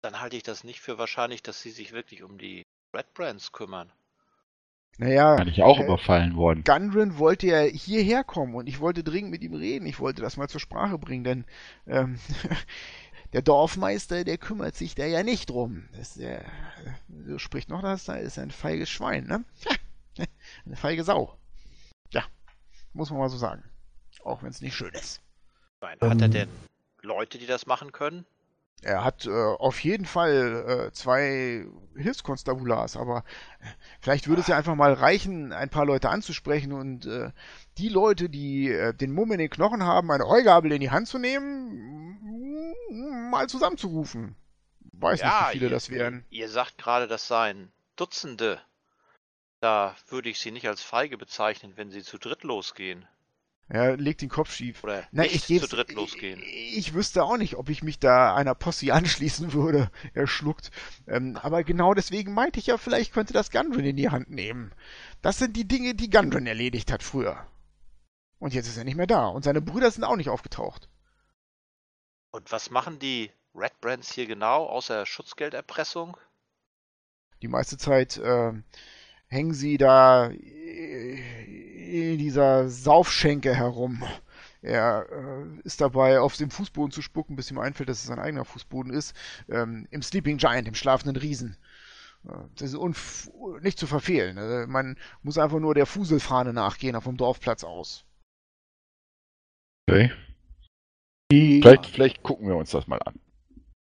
[0.00, 3.52] dann halte ich das nicht für wahrscheinlich, dass sie sich wirklich um die Red Brands
[3.52, 3.92] kümmern.
[4.98, 6.64] Naja, Kann ich auch äh, überfallen worden.
[6.64, 9.86] Gundren wollte ja hierher kommen und ich wollte dringend mit ihm reden.
[9.86, 11.44] Ich wollte das mal zur Sprache bringen, denn
[11.86, 12.18] ähm,
[13.32, 15.88] der Dorfmeister, der kümmert sich da ja nicht drum.
[15.92, 16.44] Das ist der,
[17.26, 19.44] so spricht noch das, da ist ein feiges Schwein, ne?
[20.66, 21.38] Eine feige Sau.
[22.10, 22.22] Ja,
[22.92, 23.64] muss man mal so sagen.
[24.24, 25.22] Auch wenn es nicht schön ist.
[25.80, 26.30] Hat er Ähm.
[26.30, 26.48] denn
[27.00, 28.26] Leute, die das machen können?
[28.80, 33.18] Er hat äh, auf jeden Fall äh, zwei Hilfskonstabulars, aber
[33.60, 33.66] äh,
[34.00, 37.30] vielleicht würde es ja einfach mal reichen, ein paar Leute anzusprechen und äh,
[37.78, 41.06] die Leute, die äh, den Mumm in den Knochen haben, eine Heugabel in die Hand
[41.06, 42.74] zu nehmen,
[43.30, 44.34] mal zusammenzurufen.
[44.94, 46.24] Weiß nicht, wie viele ihr, das wären.
[46.30, 48.60] Ihr sagt gerade, das seien Dutzende.
[49.60, 53.06] Da würde ich sie nicht als feige bezeichnen, wenn sie zu dritt losgehen.
[53.72, 54.84] Er legt den Kopf schief.
[54.84, 56.42] Oder Na, ich zu dritt losgehen.
[56.42, 59.90] Ich, ich wüsste auch nicht, ob ich mich da einer Posse anschließen würde.
[60.12, 60.70] Er schluckt.
[61.06, 64.74] Ähm, aber genau deswegen meinte ich ja, vielleicht könnte das Gundren in die Hand nehmen.
[65.22, 67.46] Das sind die Dinge, die Gundren erledigt hat früher.
[68.38, 69.28] Und jetzt ist er nicht mehr da.
[69.28, 70.90] Und seine Brüder sind auch nicht aufgetaucht.
[72.30, 76.18] Und was machen die Red Brands hier genau, außer Schutzgelderpressung?
[77.40, 78.64] Die meiste Zeit ähm,
[79.28, 80.30] hängen sie da
[81.92, 84.02] in dieser Saufschenke herum.
[84.62, 88.18] Er äh, ist dabei, auf dem Fußboden zu spucken, bis ihm einfällt, dass es sein
[88.18, 89.14] eigener Fußboden ist.
[89.50, 91.56] Ähm, Im Sleeping Giant, im schlafenden Riesen.
[92.26, 94.38] Äh, Das ist unf nicht zu verfehlen.
[94.38, 98.04] Also man muss einfach nur der Fuselfahne nachgehen, vom Dorfplatz aus.
[99.90, 100.12] Okay.
[101.30, 103.18] Wie, Vielleicht, vielleicht gucken wir uns das mal an.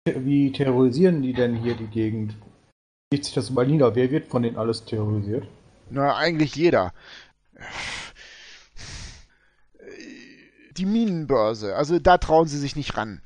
[0.06, 2.34] wie terrorisieren die denn hier die Gegend?
[3.12, 3.94] Geht sich das mal nieder?
[3.94, 5.46] Wer wird von denen alles terrorisiert?
[5.90, 6.94] Na, eigentlich jeder.
[10.76, 13.20] Die Minenbörse, also da trauen sie sich nicht ran.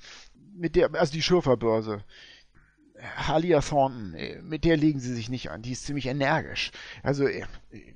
[0.54, 2.02] Mit der, also die Schürferbörse.
[3.16, 5.62] Halia Thornton, äh, mit der legen sie sich nicht an.
[5.62, 6.70] Die ist ziemlich energisch.
[7.02, 7.44] Also äh,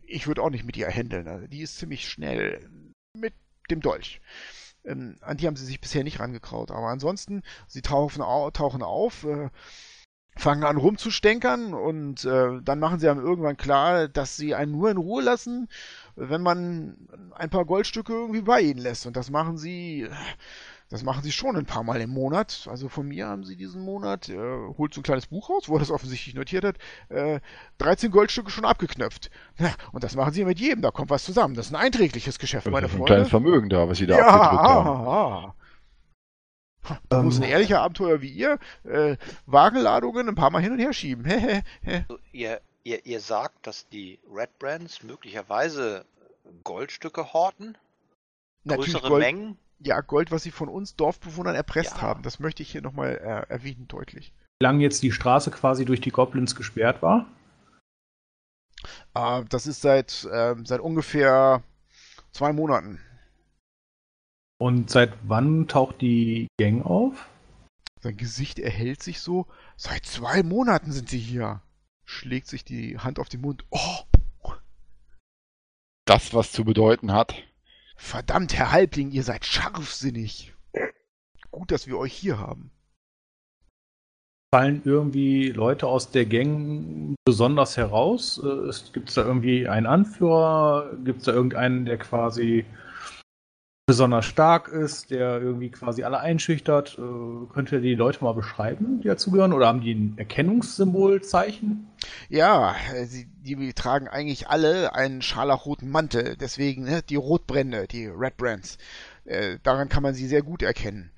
[0.07, 1.29] ich würde auch nicht mit ihr händeln.
[1.29, 2.68] Also die ist ziemlich schnell
[3.14, 3.35] mit
[3.70, 4.20] dem Dolch.
[4.85, 6.70] Ähm, an die haben sie sich bisher nicht rangekraut.
[6.70, 9.51] Aber ansonsten, sie tauchen, au tauchen auf, äh,
[10.37, 14.96] fangen an rumzustänkern und dann machen sie einem irgendwann klar, dass sie einen nur in
[14.96, 15.68] Ruhe lassen,
[16.19, 16.97] wenn man
[17.35, 19.07] ein paar Goldstücke irgendwie bei ihnen lässt.
[19.07, 20.09] Und das machen sie,
[20.91, 22.67] das machen sie schon ein paar Mal im Monat.
[22.71, 25.75] Also von mir haben sie diesen Monat, äh, holt so ein kleines Buch raus, wo
[25.77, 26.77] er das offensichtlich notiert hat,
[27.11, 27.41] äh,
[27.79, 29.31] 13 Goldstücke schon abgeknöpft.
[29.59, 31.55] Ja, und das machen sie mit jedem, da kommt was zusammen.
[31.55, 33.13] Das ist ein einträgliches Geschäft, Das meine ist ein Freunde.
[33.15, 34.89] kleines Vermögen da, was sie da ja, abgedrückt haben.
[34.89, 35.55] ah, ah.
[37.11, 40.79] Da Ähm, muss ein ehrlicher Abenteuer wie ihr äh, Wagenladungen ein paar Mal hin und
[40.79, 41.27] her schieben.
[42.33, 46.05] Ihr, ihr, ihr sagt, dass die Red Brands möglicherweise
[46.64, 47.77] Goldstücke horten?
[48.64, 49.59] Natürlich größere Gold, Mengen?
[49.81, 52.03] ja, Gold, was sie von uns Dorfbewohnern erpresst Ja.
[52.03, 52.23] haben.
[52.23, 54.33] Das möchte ich hier nochmal äh, erwähnen, deutlich.
[54.61, 57.27] wie lange jetzt die Straße quasi durch die Goblins gesperrt war?
[59.14, 61.62] Äh, das ist seit, ähm, seit ungefähr
[62.33, 63.01] zwei Monaten.
[64.61, 67.29] Und seit wann taucht die Gang auf?
[68.01, 69.47] Sein Gesicht erhält sich so.
[69.77, 71.62] Seit zwei Monaten sind sie hier.
[72.11, 73.66] Schlägt sich die Hand auf den Mund.
[73.68, 74.55] Oh,
[76.07, 77.35] Das, was zu bedeuten hat.
[77.97, 80.55] verdammt, Herr Halbling, ihr seid scharfsinnig.
[81.51, 82.71] Gut, dass wir euch hier haben.
[84.55, 88.40] Fallen irgendwie Leute aus der Gang besonders heraus?
[88.94, 90.97] Gibt es da irgendwie einen Anführer?
[91.05, 92.64] Gibt es da irgendeinen, der quasi
[93.88, 96.98] besonders stark ist, der irgendwie quasi alle einschüchtert?
[96.98, 99.55] Äh, Könnt ihr die Leute mal beschreiben, die dazugehören?
[99.55, 101.88] Oder haben die ein Erkennungssymbolzeichen?
[102.29, 106.37] Ja, äh, sie, die tragen eigentlich alle einen scharlachroten Mantel.
[106.37, 108.77] Deswegen ne, die Rotbrände, die Red Brands.
[109.24, 111.11] Äh, daran kann man sie sehr gut erkennen.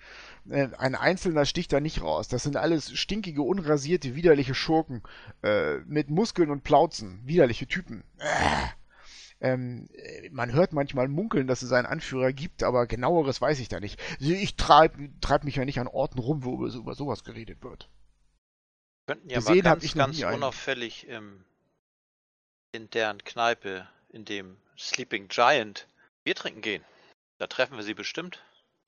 [0.48, 2.28] Äh, ein Einzelner sticht da nicht raus.
[2.28, 5.02] Das sind alles stinkige, unrasierte, widerliche Schurken
[5.42, 7.18] äh, mit Muskeln und Plauzen.
[7.24, 8.04] Widerliche Typen.
[8.18, 8.79] Äh.
[9.40, 13.68] Ähm, äh, man hört manchmal munkeln, dass es einen Anführer gibt, aber genaueres weiß ich
[13.68, 14.00] da nicht.
[14.20, 17.88] Ich treibe treib mich ja nicht an Orten rum, wo über, über sowas geredet wird.
[19.06, 21.44] Könnten ja Gesehen mal ganz, ich ganz unauffällig im,
[22.72, 25.88] in deren Kneipe, in dem Sleeping Giant,
[26.22, 26.84] Bier trinken gehen.
[27.38, 28.42] Da treffen wir sie bestimmt.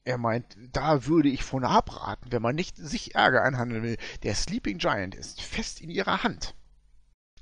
[0.04, 3.96] Er meint, da würde ich von abraten, wenn man nicht sich Ärger einhandeln will.
[4.24, 6.54] Der Sleeping Giant ist fest in ihrer Hand.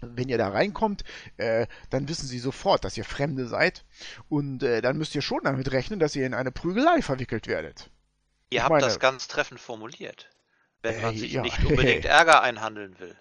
[0.02, 1.04] Wenn ihr da reinkommt,
[1.36, 3.84] äh, dann wissen sie sofort, dass ihr Fremde seid.
[4.28, 7.90] Und äh, dann müsst ihr schon damit rechnen, dass ihr in eine Prügelei verwickelt werdet.
[8.50, 10.30] Ihr Ich habt meine- das ganz treffend formuliert.
[10.82, 11.42] Wenn man Äh, sich ja.
[11.42, 13.16] nicht unbedingt Ärger einhandeln will.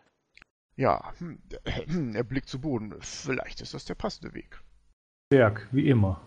[0.78, 2.96] Ja, hm, hm, er blickt zu Boden.
[3.02, 4.62] Vielleicht ist das der passende Weg.
[5.30, 6.22] Berg, wie immer.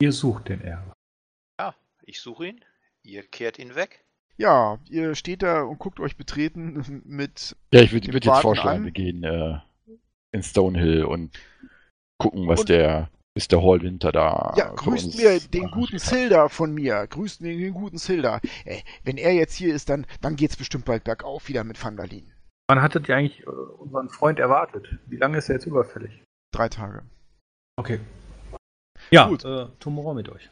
[0.00, 0.94] Ihr sucht den Ärger.
[2.04, 2.64] Ich suche ihn,
[3.04, 4.04] ihr kehrt ihn weg.
[4.36, 7.54] Ja, ihr steht da und guckt euch betreten mit.
[7.72, 8.84] Ja, ich würde würd jetzt vorschlagen, an.
[8.86, 9.60] wir gehen äh,
[10.32, 11.38] in Stonehill und
[12.18, 13.62] gucken, was Und- der Mr.
[13.62, 17.06] Hallwinter da Ja, grüßt mir den guten Silda von mir.
[17.06, 18.40] Grüßt mir den guten Silda.
[18.66, 22.30] Äh, wenn er jetzt hier ist, dann, dann geht's bestimmt bald bergauf wieder mit Vandalin.
[22.68, 24.86] Wann hattet ihr eigentlich äh, unseren Freund erwartet?
[25.06, 26.22] Wie lange ist er jetzt überfällig?
[26.54, 27.04] Drei Tage.
[27.78, 28.00] Okay.
[29.10, 29.44] Ja, Gut.
[29.46, 30.50] äh, Tomorrow mit euch.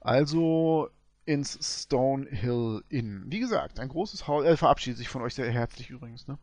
[0.00, 0.88] Also
[1.26, 3.24] ins Stonehill Inn.
[3.28, 4.44] Wie gesagt, ein großes Haus.
[4.44, 6.26] Er verabschiedet sich von euch sehr herzlich übrigens.
[6.28, 6.38] Ne?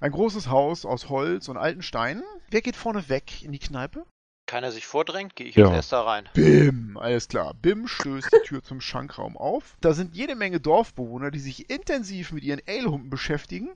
[0.00, 2.22] Ein großes Haus aus Holz und alten Steinen.
[2.50, 4.06] Wer geht vorne weg in die Kneipe?
[4.46, 5.66] Keiner sich vordrängt, gehe ich Ja.
[5.66, 6.28] als erster rein.
[6.34, 7.54] Bim, alles klar.
[7.54, 9.76] Bim stößt die Tür zum Schankraum auf.
[9.80, 13.70] Da sind jede Menge Dorfbewohner, die sich intensiv mit ihren Alehumpen beschäftigen,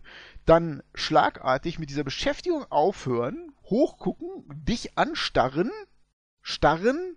[0.44, 5.70] dann schlagartig mit dieser Beschäftigung aufhören, hochgucken, dich anstarren,
[6.42, 7.16] starren,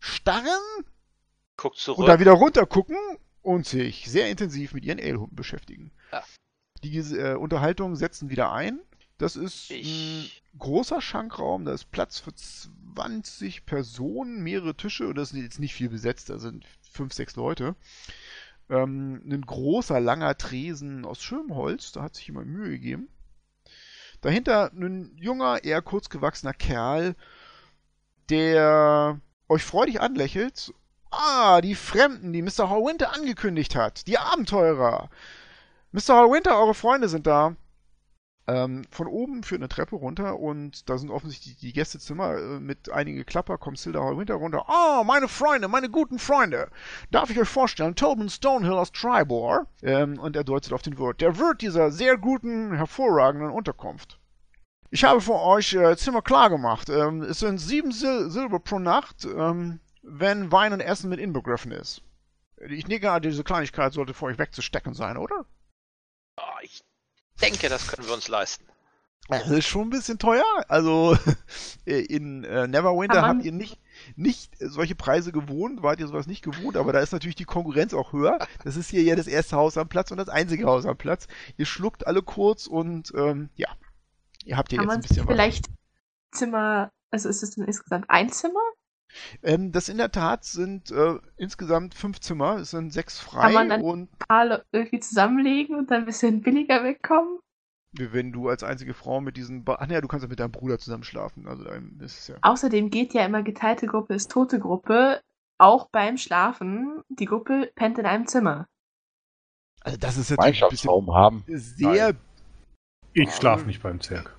[0.00, 0.58] starren
[1.58, 1.98] Guck zurück.
[1.98, 2.96] und dann wieder runtergucken
[3.42, 5.90] und sich sehr intensiv mit ihren Alehumpen beschäftigen.
[6.12, 6.24] Ja.
[6.82, 8.80] Die äh, Unterhaltungen setzen wieder ein.
[9.18, 15.16] Das ist ein Ich- großer Schankraum, da ist Platz für 20 Personen, mehrere Tische und
[15.18, 17.74] das ist jetzt nicht viel besetzt, da sind fünf, sechs Leute.
[18.70, 23.08] Ähm, ein großer, langer Tresen aus schönem Holz, da hat sich jemand Mühe gegeben.
[24.20, 27.14] Dahinter ein junger, eher kurzgewachsener Kerl,
[28.30, 30.72] der euch freudig anlächelt.
[31.10, 32.68] Ah, die Fremden, die Mr.
[32.70, 34.06] Hallwinter angekündigt hat.
[34.06, 35.08] Die Abenteurer.
[35.92, 36.16] Mr.
[36.16, 37.56] Hallwinter, eure Freunde sind da.
[38.48, 42.90] Ähm, von oben führt eine Treppe runter und da sind offensichtlich die Gästezimmer äh, mit
[42.90, 44.64] einigen Klapper, kommt Silda Hallwinter runter.
[44.68, 46.70] Ah, meine Freunde, meine guten Freunde.
[47.10, 49.66] Darf ich euch vorstellen, Tobin Stonehill aus Tribor.
[49.82, 51.20] Ähm, und er deutet auf den Wirt.
[51.20, 54.18] Der Wirt dieser sehr guten, hervorragenden Unterkunft.
[54.90, 56.88] Ich habe für euch äh, Zimmer klar gemacht.
[56.88, 61.72] Ähm, es sind sieben Sil Silber pro Nacht, ähm, wenn Wein und Essen mit inbegriffen
[61.72, 62.02] ist.
[62.68, 65.44] Ich nicke an, diese Kleinigkeit sollte für euch wegzustecken sein, oder?
[66.36, 66.82] Ah, ich
[67.40, 68.64] denke, das können wir uns leisten.
[69.28, 70.44] Das ist schon ein bisschen teuer.
[70.68, 71.16] Also
[71.84, 73.78] in äh, Neverwinter habt ihr nicht,
[74.16, 77.92] nicht solche Preise gewohnt, wart ihr sowas nicht gewohnt, aber da ist natürlich die Konkurrenz
[77.92, 78.38] auch höher.
[78.64, 81.28] Das ist hier ja das erste Haus am Platz und das einzige Haus am Platz.
[81.58, 83.68] Ihr schluckt alle kurz und ähm, ja,
[84.44, 85.34] ihr habt hier Kann jetzt ein bisschen was.
[85.34, 85.66] vielleicht
[86.32, 88.60] Zimmer, also ist es denn insgesamt ein Zimmer?
[89.42, 93.54] Ähm, das in der Tat sind äh, insgesamt fünf Zimmer, es sind sechs frei Kann
[93.54, 97.38] man dann- und Alle irgendwie zusammenlegen und dann ein bisschen billiger wegkommen?
[97.92, 100.52] wenn du als einzige Frau mit diesen, Ba- ach ja, du kannst ja mit deinem
[100.52, 102.36] Bruder zusammen schlafen, also das ist ja.
[102.42, 105.22] Außerdem geht ja immer geteilte Gruppe ist tote Gruppe.
[105.60, 108.68] auch beim Schlafen, die Gruppe pennt in einem Zimmer.
[109.80, 111.44] Also das ist natürlich ein bisschen haben.
[111.48, 112.14] sehr.
[113.14, 114.36] Ich schlafe nicht beim Zirk.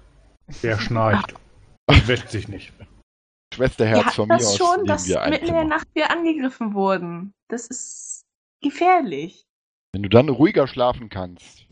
[0.64, 1.34] Der schnarcht
[1.88, 2.72] und wäscht sich nicht.
[3.54, 5.64] Schwesterherz ja, von mir das aus schon, dass wir ein mitten in der.
[5.66, 7.34] Nacht wir angegriffen wurden.
[7.48, 8.26] Das ist
[8.62, 9.46] gefährlich.
[9.94, 11.66] Wenn du dann ruhiger schlafen kannst,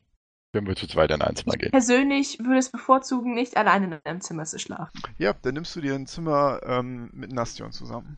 [0.54, 1.72] können wir zu zweit in ein Zimmer Ich gehen.
[1.72, 5.00] persönlich würde es bevorzugen, nicht alleine in einem Zimmer zu schlafen.
[5.20, 8.18] Ja, dann nimmst du dir ein Zimmer ähm, mit Nastion zusammen.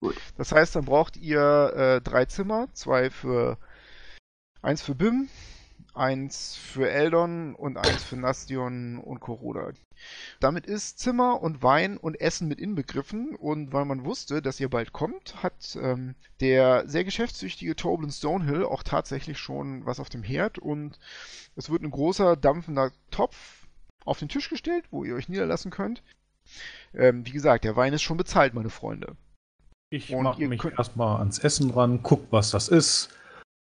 [0.00, 0.16] Gut.
[0.36, 3.58] Das heißt, dann braucht ihr äh, drei Zimmer, zwei für
[4.60, 5.28] eins für Bim,
[5.96, 9.70] eins für Eldon und eins für Nastion und Koroda.
[10.40, 14.68] Damit ist Zimmer und Wein und Essen mit inbegriffen und weil man wusste, dass ihr
[14.68, 20.22] bald kommt, hat ähm, der sehr geschäftstüchtige Toblin Stonehill auch tatsächlich schon was auf dem
[20.22, 20.98] Herd und
[21.56, 23.66] es wird ein großer dampfender Topf
[24.04, 26.02] auf den Tisch gestellt, wo ihr euch niederlassen könnt.
[26.94, 29.16] Ähm, wie gesagt, der Wein ist schon bezahlt, meine Freunde.
[29.90, 33.08] Ich mache mich könnt- erstmal ans Essen ran, guck, was das ist,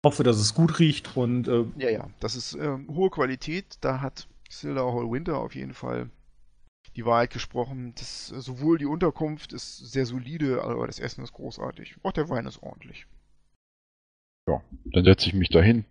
[0.06, 3.78] hoffe, dass es gut riecht und äh, Ja, ja, das ist ähm, hohe Qualität.
[3.82, 6.10] Da hat Silda Hall Winter auf jeden Fall
[6.96, 7.94] die Wahrheit gesprochen.
[7.96, 11.96] Das, äh, sowohl die Unterkunft ist sehr solide, aber das Essen ist großartig.
[12.04, 13.06] Auch der Wein ist ordentlich.
[14.86, 15.86] Dann setze ich mich dahin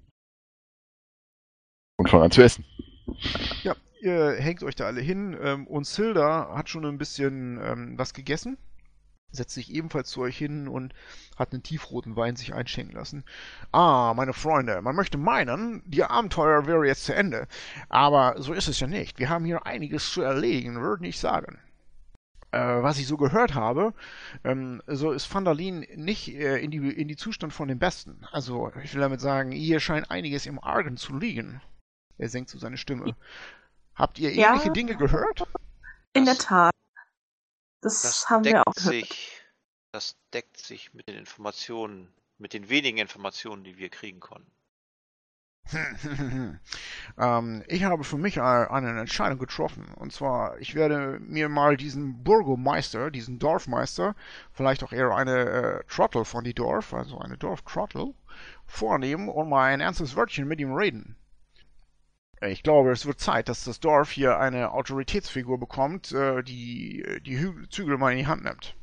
[1.97, 2.65] und fange an zu essen.
[3.63, 7.99] Ja, ihr hängt euch da alle hin ähm, und Silda hat schon ein bisschen ähm,
[7.99, 8.59] was gegessen.
[9.33, 10.93] Setzt sich ebenfalls zu euch hin und
[11.39, 13.25] hat einen tiefroten Wein sich einschenken lassen.
[13.73, 17.47] Ah, meine Freunde, man möchte meinen, die Abenteuer wäre jetzt zu Ende.
[17.89, 19.19] Aber so ist es ja nicht.
[19.19, 21.59] Wir haben hier einiges zu erledigen, würde ich sagen.
[22.53, 23.95] Äh, was ich so gehört habe,
[24.43, 28.27] ähm, so ist Vandalin nicht äh, in, die, in die Zustand von den Besten.
[28.33, 31.61] Also, ich will damit sagen, hier scheint einiges im Argen zu liegen.
[32.19, 33.15] Er senkt so seine Stimme.
[33.95, 34.49] Habt ihr Ja.
[34.51, 35.47] ähnliche Dinge gehört?
[36.13, 36.73] In der Das- Tat.
[37.81, 39.41] Das, Das haben wir auch sich,
[39.93, 44.51] das deckt sich mit den Informationen, mit den wenigen Informationen, die wir kriegen konnten.
[47.19, 49.87] ähm, ich habe für mich eine eine Entscheidung getroffen.
[49.95, 54.17] Und zwar, ich werde mir mal diesen Burgomeister, diesen Dorfmeister,
[54.53, 58.15] vielleicht auch eher eine äh, Trottel von die Dorf, also eine Dorftrottel,
[58.67, 61.17] vornehmen und mal ein ernstes Wörtchen mit ihm reden.
[62.43, 67.39] Ich glaube, es wird Zeit, dass das Dorf hier eine Autoritätsfigur bekommt, äh, die die
[67.39, 68.75] Hü Zügel mal in die Hand nimmt.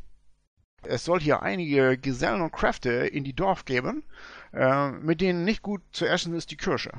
[0.83, 4.03] Es soll hier einige Gesellen und Kräfte in die Dorf geben,
[4.53, 6.91] äh, mit denen nicht gut zu essen ist die Kirsche.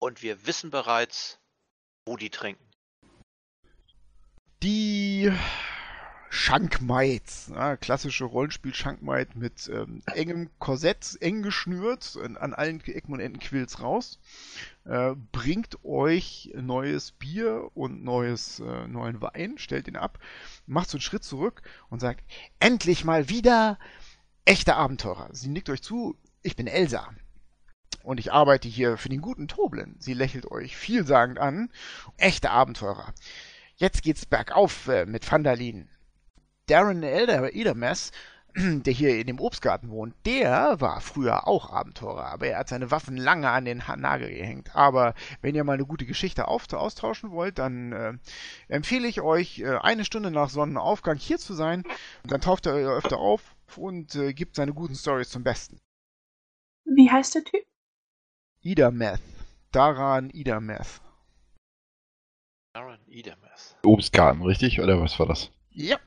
[0.00, 1.40] Und wir wissen bereits,
[2.06, 2.64] wo die trinken.
[4.62, 5.32] Die
[6.30, 13.40] Schankmaid, ja, klassische Rollenspiel-Schankmaid mit ähm, engem Korsett, eng geschnürt, an, allen Ecken und Enden
[13.40, 14.18] quillt's raus,
[14.84, 20.18] äh, bringt euch neues Bier und neues, äh, neuen Wein, stellt ihn ab,
[20.66, 22.24] macht so einen Schritt zurück und sagt,
[22.60, 23.78] endlich mal wieder
[24.44, 25.30] echte Abenteurer.
[25.32, 27.08] Sie nickt euch zu, ich bin Elsa.
[28.02, 29.96] Und ich arbeite hier für den guten Toblin.
[29.98, 31.70] Sie lächelt euch vielsagend an.
[32.16, 33.12] Echte Abenteurer.
[33.76, 35.88] Jetzt geht's bergauf äh, mit Vandalin.
[36.68, 38.12] Darren Elder Edermess,
[38.56, 42.90] der hier in dem Obstgarten wohnt, der war früher auch Abenteurer, aber er hat seine
[42.90, 44.74] Waffen lange an den Nagel gehängt.
[44.74, 48.12] Aber wenn ihr mal eine gute Geschichte auf austauschen wollt, dann äh,
[48.68, 51.84] empfehle ich euch, äh, eine Stunde nach Sonnenaufgang hier zu sein.
[52.24, 55.78] Dann taucht er öfter auf und äh, gibt seine guten Stories zum Besten.
[56.84, 57.64] Wie heißt der Typ?
[58.60, 59.20] Idameth.
[59.72, 61.00] Daran Idameth.
[62.78, 63.76] Aaron Edermeth.
[63.82, 64.80] Obstgarten, richtig?
[64.80, 65.50] Oder was war das?
[65.70, 65.98] Ja.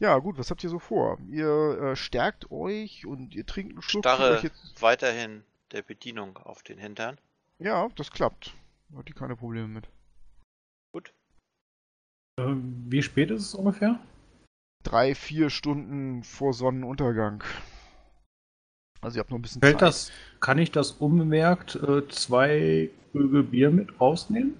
[0.00, 1.18] Ja, gut, was habt ihr so vor?
[1.28, 4.02] Ihr äh, stärkt euch und ihr trinkt einen Schluck.
[4.02, 4.80] Starre jetzt...
[4.80, 7.18] weiterhin der Bedienung auf den Hintern.
[7.58, 8.54] Ja, das klappt.
[8.96, 9.88] Hat die keine Probleme mit.
[12.40, 12.56] äh,
[12.88, 14.00] wie spät ist es ungefähr?
[14.82, 17.44] Drei, vier Stunden vor Sonnenuntergang.
[19.02, 19.82] Also ihr habt noch ein bisschen Fällt Zeit.
[19.82, 24.54] das, kann ich das unbemerkt äh, zwei Krüge Bier mit rausnehmen?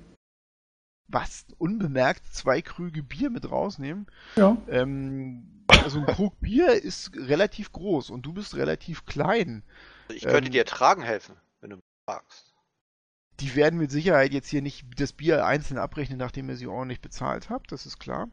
[1.13, 1.45] Was?
[1.59, 4.07] Unbemerkt zwei Krüge Bier mit rausnehmen?
[4.37, 4.57] Ja.
[4.69, 9.63] Ähm, also ein Krug Bier ist relativ groß und du bist relativ klein.
[10.09, 12.53] Ich könnte Ähm, dir tragen helfen, wenn du mich fragst.
[13.41, 17.01] Die werden mit Sicherheit jetzt hier nicht das Bier einzeln abrechnen, nachdem ihr sie ordentlich
[17.01, 18.29] bezahlt habt, das ist klar.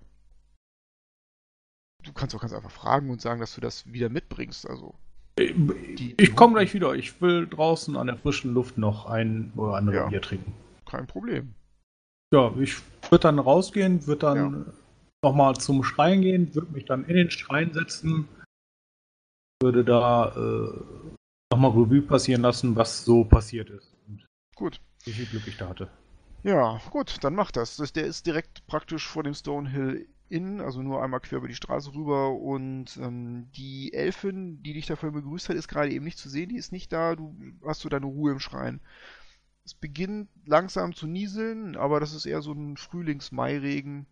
[2.04, 4.68] Du kannst auch ganz einfach fragen und sagen, dass du das wieder mitbringst.
[4.70, 4.96] Also,
[5.40, 6.94] Die- Ich komme gleich wieder.
[6.96, 10.08] Ich will draußen an der frischen Luft noch ein oder andere Ja.
[10.08, 10.54] Bier trinken.
[10.86, 11.54] kein Problem.
[12.34, 12.78] Ja, ich
[13.10, 14.74] würde dann rausgehen, würde dann
[15.24, 18.28] nochmal zum Schrein gehen, würde mich dann in den Schrein setzen,
[19.62, 21.14] würde da äh,
[21.52, 24.26] nochmal Revue passieren lassen, was so passiert ist und
[24.56, 24.82] Gut.
[25.06, 25.90] wie viel Glück ich da hatte.
[26.44, 27.78] Ja, gut, dann mach das.
[27.94, 31.94] Der ist direkt praktisch vor dem Stonehill innen, also nur einmal quer über die Straße
[31.94, 36.30] rüber und ähm, die Elfin, die dich dafür begrüßt hat, ist gerade eben nicht zu
[36.30, 38.82] sehen, die ist nicht da, du hast so deine Ruhe im Schrein.
[39.68, 44.06] Es beginnt langsam zu nieseln, aber das ist eher so ein Frühlings-Mai-Regen,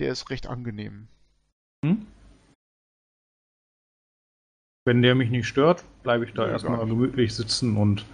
[0.00, 1.06] der ist recht angenehm.
[1.84, 2.08] Hm?
[4.84, 8.04] Wenn der mich nicht stört, bleibe ich da Nee, erstmal gemütlich sitzen und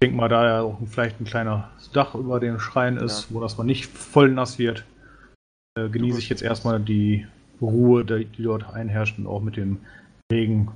[0.00, 3.34] denke mal, da ja auch vielleicht ein kleiner Dach über den Schrein ist, Ja.
[3.34, 4.84] wo das mal nicht voll nass wird,
[5.76, 7.26] äh, genieße ich jetzt erstmal die
[7.60, 9.80] Ruhe, die, die dort einherrscht und auch mit dem
[10.30, 10.70] Regen.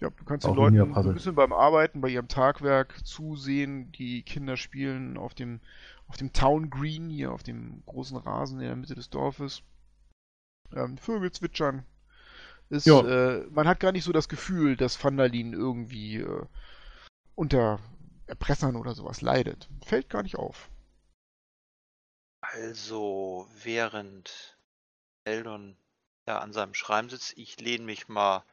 [0.00, 3.92] Ja, du kannst Auch den Leuten ein bisschen beim Arbeiten, bei ihrem Tagwerk zusehen.
[3.92, 5.60] Die Kinder spielen auf dem,
[6.08, 9.62] auf dem Town Green, hier auf dem großen Rasen in der Mitte des Dorfes.
[10.74, 11.84] Ähm, Vögel zwitschern.
[12.68, 16.46] Ist, äh, man hat gar nicht so das Gefühl, dass Vandalin irgendwie äh,
[17.36, 17.78] unter
[18.26, 19.68] Erpressern oder sowas leidet.
[19.84, 20.68] Fällt gar nicht auf.
[22.40, 24.58] Also, während
[25.24, 25.76] Eldon
[26.24, 28.44] da an seinem Schrein sitzt, ich lehne mich mal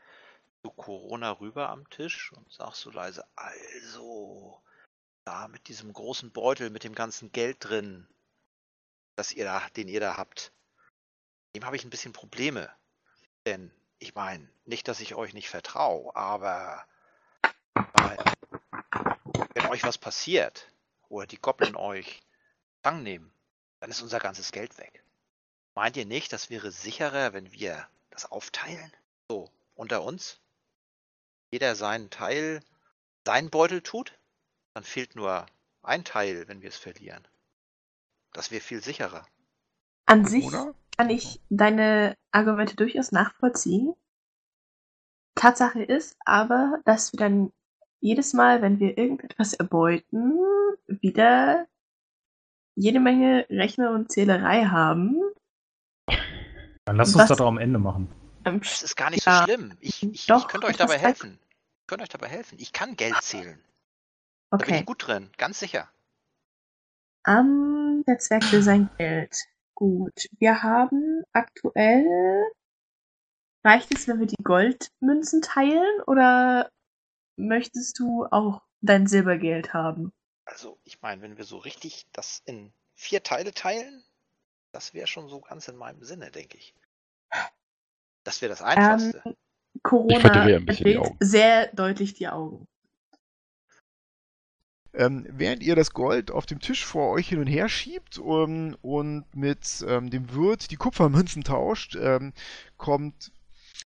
[0.63, 4.61] zu Corona rüber am Tisch und sag so leise, also,
[5.25, 8.07] da mit diesem großen Beutel mit dem ganzen Geld drin,
[9.17, 10.53] das ihr da, den ihr da habt,
[11.53, 12.73] dem habe ich ein bisschen Probleme.
[13.45, 16.85] Denn, ich meine, nicht, dass ich euch nicht vertraue, aber
[17.73, 18.17] weil,
[19.53, 20.71] wenn euch was passiert
[21.09, 22.23] oder die Goblin euch
[22.81, 23.33] gefangen nehmen,
[23.81, 25.03] dann ist unser ganzes Geld weg.
[25.75, 28.93] Meint ihr nicht, das wäre sicherer, wenn wir das aufteilen?
[29.27, 30.39] So, unter uns?
[31.53, 32.61] Jeder seinen Teil,
[33.27, 34.17] seinen Beutel tut?
[34.73, 35.45] Dann fehlt nur
[35.83, 37.27] ein Teil, wenn wir es verlieren.
[38.31, 39.27] Das wäre viel sicherer.
[40.07, 40.73] An sich Oder?
[40.97, 43.93] kann ich deine Argumente durchaus nachvollziehen.
[45.35, 47.53] Tatsache ist aber, dass wir dann
[47.99, 50.39] jedes Mal, wenn wir irgendetwas erbeuten,
[50.87, 51.67] wieder
[52.73, 55.21] jede Menge Rechner und Zählerei haben.
[56.85, 58.09] Dann lass uns das doch am Ende machen.
[58.43, 59.41] Das ist gar nicht Ja.
[59.41, 59.77] so schlimm.
[59.81, 61.39] Ich, ich, Doch, ich könnte euch dabei helfen.
[61.83, 62.57] Ich könnte euch dabei helfen.
[62.59, 63.61] Ich kann Geld zählen.
[64.57, 64.79] Da bin Okay.
[64.79, 65.91] ich gut drin, ganz sicher.
[67.27, 69.35] Ähm, der Zwerg will sein Geld.
[69.75, 70.29] Gut.
[70.39, 72.05] Wir haben aktuell.
[73.65, 76.71] Reicht es, wenn wir die Goldmünzen teilen oder
[77.37, 80.13] möchtest du auch dein Silbergeld haben?
[80.45, 84.05] Also, ich meine, wenn wir so richtig das in vier Teile teilen,
[84.71, 86.75] das wäre schon so ganz in meinem Sinne, denke ich.
[88.25, 89.23] Das wäre das Einfachste.
[89.25, 89.35] Ähm,
[89.83, 91.17] Corona verdrehe ein bisschen die verdreht Augen.
[91.19, 92.67] sehr deutlich die Augen.
[94.95, 98.75] Ähm, während ihr das Gold auf dem Tisch vor euch hin und her schiebt um,
[98.81, 102.31] und mit ähm, dem Wirt die Kupfermünzen tauscht, ähm,
[102.77, 103.31] kommt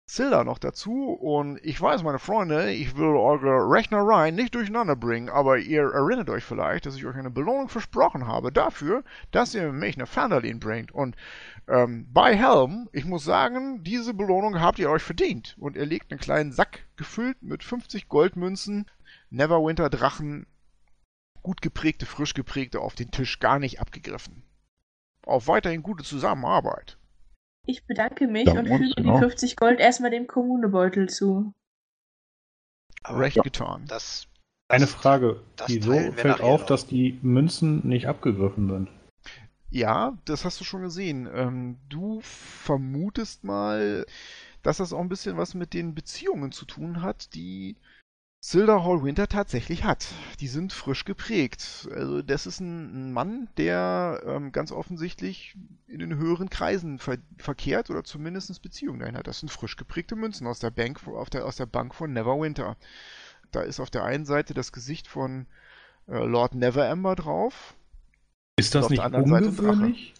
[0.05, 5.29] Zilda noch dazu und ich weiß, meine Freunde, ich will eure Rechnereien nicht durcheinander bringen,
[5.29, 9.71] aber ihr erinnert euch vielleicht, dass ich euch eine Belohnung versprochen habe dafür, dass ihr
[9.71, 11.15] mich nach Fandalin bringt und
[11.67, 16.11] ähm, bei Helm, ich muss sagen, diese Belohnung habt ihr euch verdient und er legt
[16.11, 18.85] einen kleinen Sack gefüllt mit 50 Goldmünzen,
[19.29, 20.47] Neverwinter Drachen
[21.43, 24.43] gut geprägte, frisch geprägte auf den Tisch gar nicht abgegriffen.
[25.25, 26.97] Auf weiterhin gute Zusammenarbeit.
[27.65, 29.17] Ich bedanke mich Dank und füge die ja.
[29.17, 31.53] 50 Gold erstmal dem Kommunebeutel zu.
[33.03, 33.85] Aber Recht getan.
[33.87, 34.27] das,
[34.69, 35.41] Eine das- Frage.
[35.57, 36.67] das Wieso fällt auf, noch.
[36.67, 38.89] dass die Münzen nicht abgegriffen sind?
[39.69, 41.29] Ja, das hast du schon gesehen.
[41.33, 44.05] Ähm, du vermutest mal,
[44.63, 47.75] dass das auch ein bisschen was mit den Beziehungen zu tun hat, die
[48.41, 50.07] Silda Hall Winter tatsächlich hat.
[50.41, 51.89] Die sind frisch geprägt.
[51.93, 55.57] Also das ist ein, Mann, der ähm, ganz offensichtlich
[55.87, 59.27] in den höheren Kreisen ver verkehrt oder zumindest Beziehungen dahin hat.
[59.27, 61.01] Das sind frisch geprägte Münzen aus der Bank,
[61.33, 62.77] der, aus der Bank von Neverwinter.
[63.51, 65.47] Da ist auf der einen Seite das Gesicht von
[66.07, 67.76] äh, Lord Neverember drauf.
[68.57, 70.13] Ist das nicht ungewöhnlich?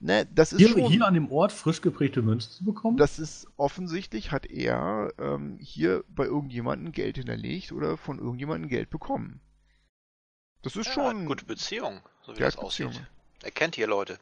[0.00, 0.90] Ne, das ist Hier, schon.
[0.90, 2.96] hier an dem Ort frisch geprägte Münzen zu bekommen?
[2.96, 8.90] Das ist offensichtlich, hat er ähm, hier bei irgendjemandem Geld hinterlegt oder von irgendjemandem Geld
[8.90, 9.40] bekommen.
[10.62, 11.20] Das ist ja, schon.
[11.20, 13.02] hat gute Beziehung, so wie das aussieht.
[13.42, 14.18] Er kennt hier Leute.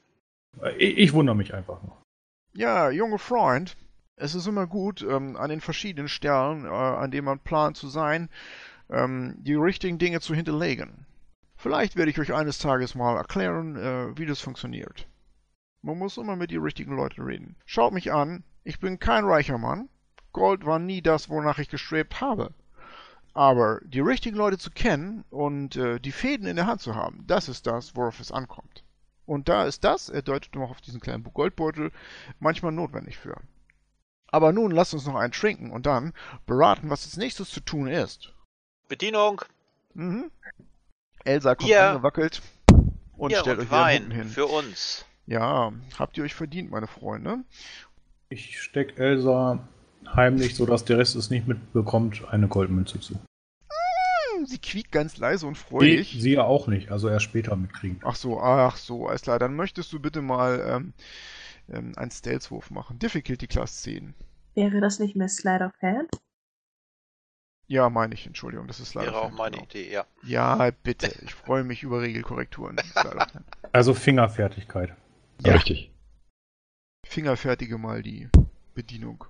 [0.79, 1.97] ich, ich wundere mich einfach nur.
[2.55, 3.77] Ja, junge Freund,
[4.17, 7.89] es ist immer gut, ähm, an den verschiedenen Stellen, äh, an denen man plant zu
[7.89, 8.29] sein,
[8.91, 11.07] ähm, die richtigen Dinge zu hinterlegen.
[11.63, 15.07] Vielleicht werde ich euch eines Tages mal erklären, äh, wie das funktioniert.
[15.81, 17.55] Man muss immer mit die richtigen Leuten reden.
[17.65, 19.89] Schaut mich an, ich bin kein reicher Mann.
[20.33, 22.53] Gold war nie das, wonach ich gestrebt habe.
[23.33, 27.23] Aber die richtigen Leute zu kennen und äh, die Fäden in der Hand zu haben,
[27.29, 28.83] das ist das, worauf es ankommt.
[29.25, 31.93] Und da ist das, er deutet noch auf diesen kleinen Goldbeutel,
[32.41, 33.41] manchmal notwendig für.
[34.27, 36.13] Aber nun lasst uns noch einen trinken und dann
[36.45, 38.35] beraten, was als nächstes zu tun ist.
[38.89, 39.43] Bedienung,
[39.95, 40.31] Mhm.
[41.25, 41.91] Elsa kommt Bier.
[41.91, 42.43] angewackelt
[43.17, 44.29] und Bier stellt und euch wieder Wein Hunden hin.
[44.29, 45.05] für uns.
[45.27, 47.39] Ja, habt ihr euch verdient, meine Freunde.
[48.29, 49.61] Ich steck Elsa
[50.15, 53.15] heimlich, sodass der Rest es nicht mitbekommt, eine Goldmünze zu.
[53.15, 56.17] Hm, Sie quiekt ganz leise und freudig.
[56.19, 58.01] sie ja auch nicht, also erst später mitkriegen.
[58.03, 59.39] Ach so, ach so, alles klar.
[59.39, 60.93] Dann möchtest du bitte mal ähm,
[61.73, 62.99] ähm, einen Stealth-Wurf machen.
[62.99, 64.15] Difficulty Class 10.
[64.55, 66.11] Wäre das nicht mehr Slide of Hand?
[67.73, 69.13] Ja, meine ich, Entschuldigung, das ist leider.
[69.13, 69.65] Wäre auch meine genau.
[69.65, 70.05] Idee, ja.
[70.25, 71.11] Ja, bitte.
[71.25, 72.77] Ich freue mich über Regelkorrekturen.
[73.73, 74.95] Also Fingerfertigkeit.
[75.43, 75.55] Ja.
[75.55, 75.91] Richtig.
[77.07, 78.29] Fingerfertige mal die
[78.75, 79.25] Bedienung.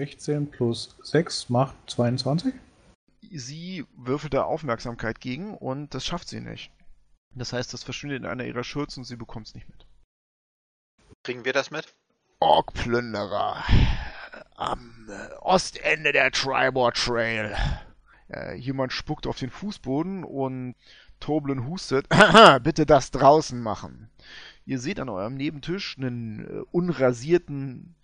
[0.00, 2.52] 16 plus 6 macht 22.
[3.30, 6.72] Sie würfelt da Aufmerksamkeit gegen und das schafft sie nicht.
[7.36, 9.86] Das heißt, das verschwindet in einer ihrer Schürze und sie bekommt es nicht mit.
[11.22, 11.94] Kriegen wir das mit?
[12.40, 13.62] Orkplünderer
[14.56, 17.56] am äh, Ostende der Tribor Trail.
[18.28, 20.74] Äh, jemand spuckt auf den Fußboden und
[21.18, 22.06] Toblin hustet.
[22.62, 24.10] Bitte das draußen machen.
[24.66, 27.94] Ihr seht an eurem Nebentisch einen äh, unrasierten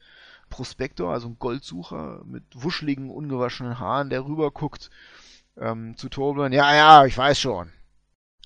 [0.48, 4.90] Prospektor, also einen Goldsucher mit wuscheligen, ungewaschenen Haaren, der rüber guckt
[5.58, 6.52] ähm, zu Toblin.
[6.52, 7.72] Ja, ja, ich weiß schon.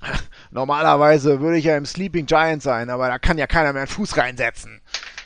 [0.50, 3.90] Normalerweise würde ich ja im Sleeping Giant sein, aber da kann ja keiner mehr einen
[3.90, 4.80] Fuß reinsetzen.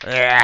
[0.04, 0.40] Äh.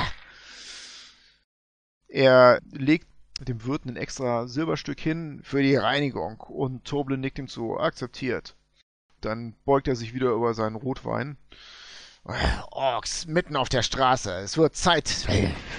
[2.11, 3.07] Er legt
[3.41, 8.57] dem Wirt ein extra Silberstück hin für die Reinigung und Toblin nickt ihm zu, akzeptiert.
[9.21, 11.37] Dann beugt er sich wieder über seinen Rotwein.
[12.73, 14.33] Orks, mitten auf der Straße.
[14.33, 15.27] Es wird Zeit,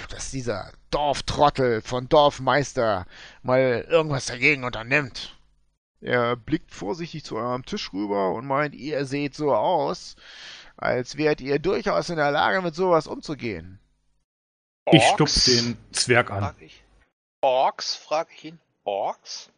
[0.09, 3.05] dass dieser Dorftrottel von Dorfmeister
[3.43, 5.37] mal irgendwas dagegen unternimmt.
[5.99, 10.15] Er blickt vorsichtig zu eurem Tisch rüber und meint, ihr seht so aus,
[10.77, 13.80] als wärt ihr durchaus in der Lage, mit sowas umzugehen.
[14.85, 15.13] Ich Orks?
[15.13, 16.41] stupf den Zwerg an.
[16.41, 16.83] Frag ich.
[17.41, 18.59] Orks, frage ich ihn.
[18.83, 19.49] Orks?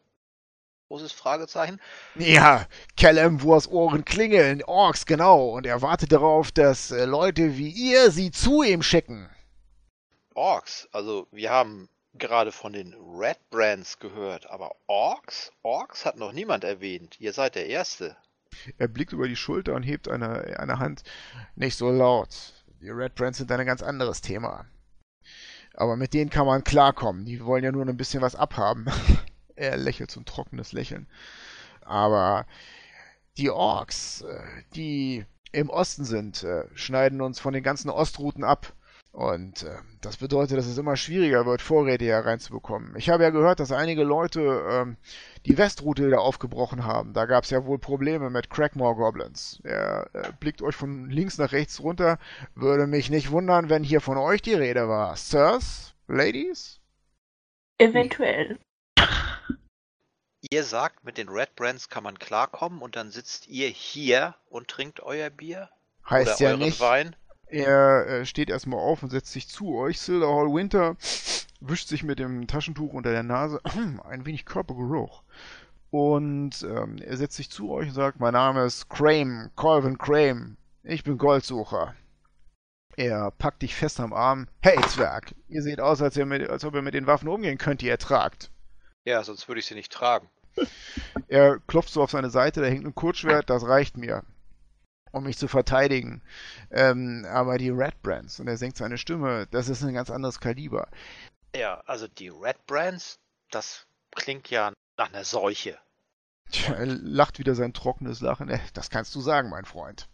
[0.89, 1.79] Großes Fragezeichen.
[2.15, 2.67] Ja,
[2.97, 8.11] Callum Wurs Ohren klingeln, Orks, genau, und er wartet darauf, dass äh, Leute wie ihr
[8.11, 9.29] sie zu ihm schicken.
[10.35, 10.87] Orks.
[10.91, 15.51] Also, wir haben gerade von den Red Brands gehört, aber Orks?
[15.63, 17.19] Orks hat noch niemand erwähnt.
[17.19, 18.15] Ihr seid der Erste.
[18.77, 21.03] Er blickt über die Schulter und hebt eine, eine Hand.
[21.55, 22.53] Nicht so laut.
[22.81, 24.65] Die Red Brands sind ein ganz anderes Thema.
[25.73, 27.25] Aber mit denen kann man klarkommen.
[27.25, 28.85] Die wollen ja nur ein bisschen was abhaben.
[29.55, 31.07] er lächelt so ein trockenes Lächeln.
[31.81, 32.45] Aber
[33.37, 34.43] die Orks, äh,
[34.75, 38.73] die im Osten sind, äh, schneiden uns von den ganzen Ostrouten ab.
[39.11, 42.95] Und äh, das bedeutet, dass es immer schwieriger wird, Vorräte hier reinzubekommen.
[42.97, 44.97] Ich habe ja gehört, dass einige Leute ähm,
[45.45, 47.13] die Westroute wieder aufgebrochen haben.
[47.13, 49.59] Da gab es ja wohl Probleme mit Crackmore Goblins.
[49.63, 52.17] Er äh, blickt euch von links nach rechts runter.
[52.55, 55.15] Würde mich nicht wundern, wenn hier von euch die Rede war.
[55.15, 55.93] Sirs?
[56.07, 56.79] Ladies?
[57.77, 58.57] Eventuell.
[60.51, 64.67] Ihr sagt, mit den Red Brands kann man klarkommen und dann sitzt ihr hier und
[64.67, 65.69] trinkt euer Bier?
[66.09, 66.79] Heißt oder ja euren nicht.
[66.81, 67.15] Wein?
[67.53, 70.01] Er äh, steht erstmal auf und setzt sich zu euch.
[70.01, 70.95] Silver Hall Winter
[71.59, 73.61] wischt sich mit dem Taschentuch unter der Nase.
[74.03, 75.21] Ein wenig Körpergeruch.
[75.91, 80.57] Und ähm, er setzt sich zu euch und sagt, mein Name ist Crame, Colvin Crame.
[80.81, 81.93] Ich bin Goldsucher.
[82.97, 84.47] Er packt dich fest am Arm.
[84.63, 87.81] Hey, Zwerg, ihr seht aus, als, mit, als ob ihr mit den Waffen umgehen könnt,
[87.81, 88.49] die ihr tragt.
[89.05, 90.27] Ja, sonst würde ich sie nicht tragen.
[91.27, 94.23] Er klopft so auf seine Seite, da hängt ein Kurzschwert, das reicht mir,
[95.13, 96.21] um mich zu verteidigen.
[96.71, 100.39] Ähm, aber die Red Brands, und er senkt seine Stimme, das ist ein ganz anderes
[100.39, 100.89] Kaliber.
[101.55, 103.19] Ja, also die Red Brands,
[103.51, 105.77] das klingt ja nach einer Seuche.
[106.51, 108.49] Tja, er lacht wieder sein trockenes Lachen.
[108.49, 110.09] Äh, Das kannst du sagen, mein Freund.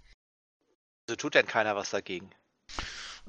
[1.07, 2.29] Also tut denn keiner was dagegen?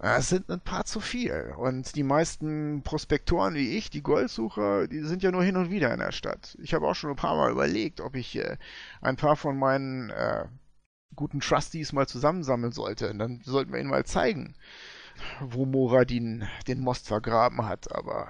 [0.02, 1.54] Es sind ein paar zu viel.
[1.56, 5.92] Und die meisten Prospektoren wie ich, die Goldsucher, die sind ja nur hin und wieder
[5.92, 6.56] in der Stadt.
[6.62, 8.56] Ich habe auch schon ein paar Mal überlegt, ob ich äh,
[9.02, 10.46] ein paar von meinen äh,
[11.16, 13.10] guten Trustees mal zusammensammeln sollte.
[13.10, 14.54] Und dann sollten wir ihnen mal zeigen,
[15.40, 17.92] wo Moradin den Most vergraben hat.
[17.94, 18.28] Aber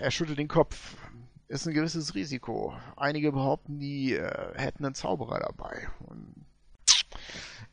[0.00, 0.96] er schüttelt den Kopf.
[1.48, 2.74] Ist ein gewisses Risiko.
[2.96, 5.88] Einige behaupten, die äh, hätten einen Zauberer dabei.
[5.98, 6.46] Und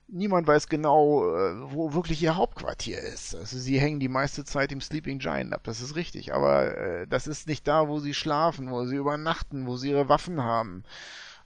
[0.07, 3.36] niemand weiß genau, äh, wo wirklich ihr Hauptquartier ist.
[3.36, 6.34] Also sie hängen die meiste Zeit im Sleeping Giant ab, das ist richtig.
[6.34, 10.09] Aber äh, das ist nicht da, wo sie schlafen, wo sie übernachten, wo sie ihre
[10.09, 10.84] Waffen haben.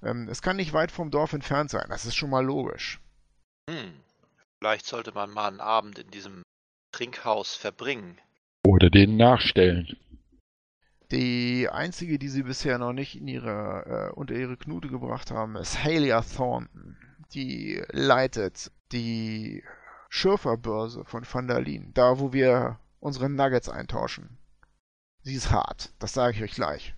[0.03, 2.99] Ähm, es kann nicht weit vom Dorf entfernt sein, das ist schon mal logisch.
[3.69, 3.93] Hm.
[4.59, 6.43] Vielleicht sollte man mal einen Abend in diesem
[6.91, 8.19] Trinkhaus verbringen.
[8.65, 9.97] Oder denen nachstellen.
[11.11, 15.55] Die einzige, die sie bisher noch nicht in ihre, äh, unter ihre Knute gebracht haben,
[15.55, 16.97] ist Halia Thornton.
[17.33, 19.63] Die leitet die
[20.09, 24.37] Schürferbörse von Vandalin, da wo wir unsere Nuggets eintauschen.
[25.21, 26.95] Sie ist hart, das sage ich euch gleich.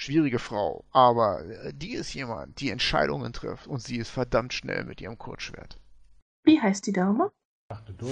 [0.00, 4.84] Schwierige Frau, aber äh, die ist jemand, die Entscheidungen trifft und sie ist verdammt schnell
[4.84, 5.80] mit ihrem Kurzschwert.
[6.44, 7.32] Wie heißt die Dame?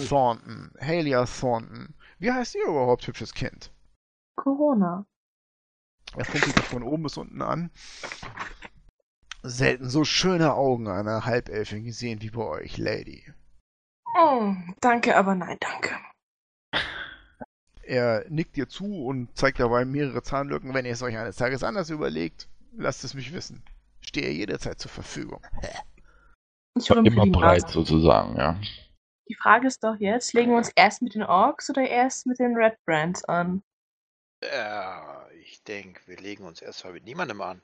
[0.08, 0.72] Thornton.
[0.80, 1.94] Halia Thornton.
[2.18, 3.72] Wie heißt ihr überhaupt, hübsches Kind?
[4.34, 5.06] Corona.
[6.16, 7.70] Er funkelt dich von oben bis unten an.
[9.44, 13.32] Selten so schöne Augen einer Halbelfin gesehen wie bei euch, Lady.
[14.18, 15.94] Oh, danke, aber nein, danke.
[17.86, 20.74] Er nickt dir zu und zeigt dabei mehrere Zahnlücken.
[20.74, 23.62] Wenn ihr es euch eines Tages anders überlegt, lasst es mich wissen.
[24.00, 25.40] Stehe jederzeit zur Verfügung.
[26.76, 27.68] Ich rümpel Immer Nase.
[27.68, 28.60] sozusagen, ja.
[29.28, 32.38] Die Frage ist doch jetzt, legen wir uns erst mit den Orks oder erst mit
[32.38, 33.62] den Red Brands an?
[34.40, 37.62] Äh, ich denke, wir legen uns erstmal mit niemandem an.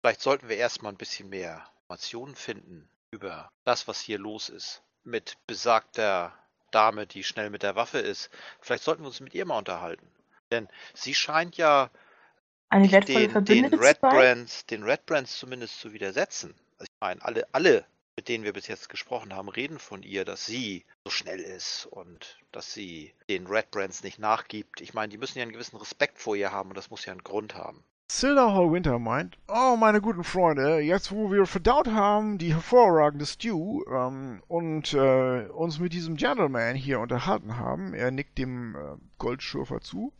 [0.00, 4.82] Vielleicht sollten wir erstmal ein bisschen mehr Informationen finden über das, was hier los ist.
[5.04, 6.34] Mit besagter
[6.70, 8.30] Dame, die schnell mit der Waffe ist.
[8.60, 10.06] Vielleicht sollten wir uns mit ihr mal unterhalten.
[10.50, 11.90] Denn sie scheint ja
[12.68, 14.00] Eine wertvolle den, den Red?
[14.00, 16.54] Brands, den Red Brands zumindest zu widersetzen.
[16.78, 17.84] Also ich meine, alle, alle,
[18.16, 21.86] mit denen wir bis jetzt gesprochen haben, reden von ihr, dass sie so schnell ist
[21.86, 24.80] und dass sie den Red Brands nicht nachgibt.
[24.80, 27.12] Ich meine, die müssen ja einen gewissen Respekt vor ihr haben und das muss ja
[27.12, 27.84] einen Grund haben.
[28.10, 33.26] Silda Hall Winter meint, oh meine guten Freunde, jetzt wo wir verdaut haben, die hervorragende
[33.26, 38.96] Stew, ähm, und äh, uns mit diesem Gentleman hier unterhalten haben, er nickt dem äh,
[39.18, 40.14] Goldschürfer zu,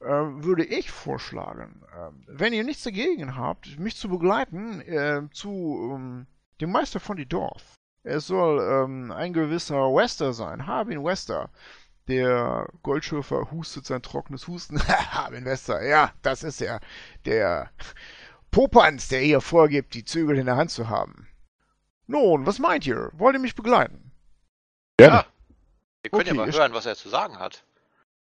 [0.00, 5.94] äh, würde ich vorschlagen, äh, wenn ihr nichts dagegen habt, mich zu begleiten äh, zu
[5.94, 6.26] ähm,
[6.60, 7.74] dem Meister von die Dorf.
[8.02, 11.48] Es soll ähm, ein gewisser Wester sein, Harbin Wester.
[12.10, 14.78] Der Goldschürfer hustet sein trockenes Husten.
[14.88, 16.80] Harbin Wester, ja, das ist er.
[17.24, 17.70] Der
[18.50, 21.28] Popanz, der hier vorgibt, die Zügel in der Hand zu haben.
[22.08, 23.10] Nun, was meint ihr?
[23.14, 24.10] Wollt ihr mich begleiten?
[24.96, 25.16] Gerne.
[25.18, 25.26] Ja.
[26.02, 27.64] Wir können Okay, ja mal ihr- hören, was er zu sagen hat.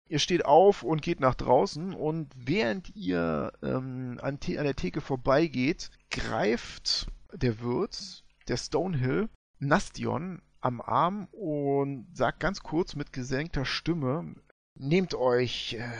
[0.06, 5.00] Ihr steht auf und geht nach draußen und während ihr ähm, an, an der Theke
[5.00, 9.28] vorbeigeht, greift der Wirt, der Stonehill,
[9.58, 14.34] Nastion am Arm und sagt ganz kurz mit gesenkter Stimme,
[14.74, 15.92] nehmt euch äh,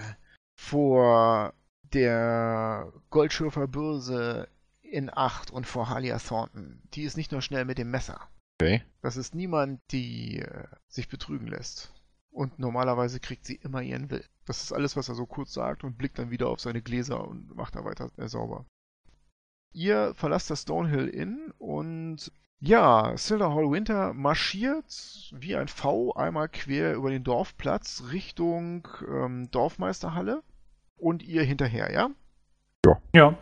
[0.56, 1.52] vor
[1.92, 4.48] der Goldschürfer Börse
[4.80, 6.80] in Acht und vor Halia Thornton.
[6.94, 8.20] Die ist nicht nur schnell mit dem Messer.
[8.60, 8.82] Okay.
[9.00, 11.92] Das ist niemand, die äh, sich betrügen lässt.
[12.30, 14.24] Und normalerweise kriegt sie immer ihren Willen.
[14.46, 17.26] Das ist alles, was er so kurz sagt und blickt dann wieder auf seine Gläser
[17.26, 18.64] und macht da weiter äh, sauber.
[19.74, 22.30] Ihr verlasst das Stonehill Inn und
[22.62, 29.50] ja, Silver Hall Winter marschiert wie ein V einmal quer über den Dorfplatz Richtung ähm,
[29.50, 30.44] Dorfmeisterhalle
[30.96, 32.10] und ihr hinterher, ja?
[33.12, 33.36] Ja,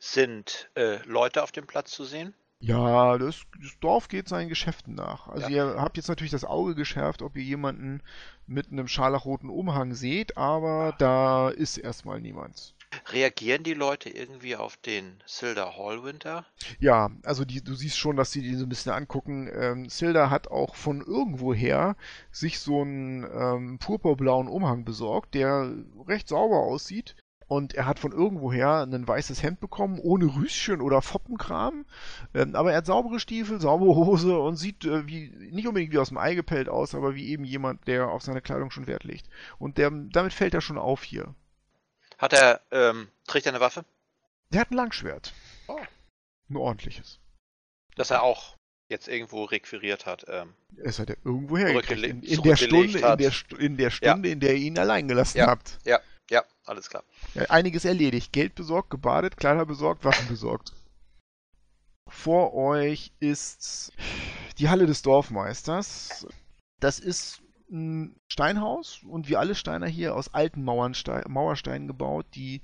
[0.00, 2.34] Sind äh, Leute auf dem Platz zu sehen?
[2.58, 5.28] Ja, das, das Dorf geht seinen Geschäften nach.
[5.28, 5.74] Also Ja.
[5.74, 8.02] ihr habt jetzt natürlich das Auge geschärft, ob ihr jemanden
[8.46, 12.74] mit einem scharlachroten Umhang seht, aber da ist erstmal niemand.
[13.12, 16.46] Reagieren die Leute irgendwie auf den Silda Hallwinter?
[16.78, 19.50] Ja, also die, du siehst schon, dass sie die so ein bisschen angucken.
[19.52, 21.96] Ähm, Silda hat auch von irgendwoher
[22.30, 25.72] sich so einen ähm, purpurblauen Umhang besorgt, der
[26.06, 27.16] recht sauber aussieht.
[27.46, 31.84] Und er hat von irgendwoher ein weißes Hemd bekommen, ohne Rüschen oder Foppenkram.
[32.34, 35.98] Ähm, aber er hat saubere Stiefel, saubere Hose und sieht äh, wie, nicht unbedingt wie
[35.98, 39.04] aus dem Ei gepellt aus, aber wie eben jemand, der auf seine Kleidung schon Wert
[39.04, 39.28] legt.
[39.58, 41.34] Und der, damit fällt er schon auf hier.
[42.18, 43.84] Hat er, ähm, trägt er eine Waffe?
[44.50, 45.32] Der hat ein Langschwert.
[45.66, 45.80] Oh.
[46.48, 47.18] Ein ordentliches.
[47.96, 48.56] Dass er auch
[48.88, 50.24] jetzt irgendwo requiriert hat.
[50.28, 52.04] Ähm, Es hat er irgendwo hergekriegt.
[52.04, 55.38] In, in, der Stunde, in, der, in der Stunde, in der ihr ihn allein gelassen
[55.38, 55.46] Ja.
[55.46, 55.78] habt.
[55.84, 56.00] ja,
[56.64, 57.04] alles klar.
[57.34, 58.32] Ja, einiges erledigt.
[58.32, 60.72] Geld besorgt, gebadet, Kleider besorgt, Waffen besorgt.
[62.08, 63.92] Vor euch ist
[64.58, 66.26] die Halle des Dorfmeisters.
[66.80, 67.40] Das ist
[67.70, 72.62] ein Steinhaus und wie alle Steiner hier aus alten Mauernste Mauersteinen gebaut, die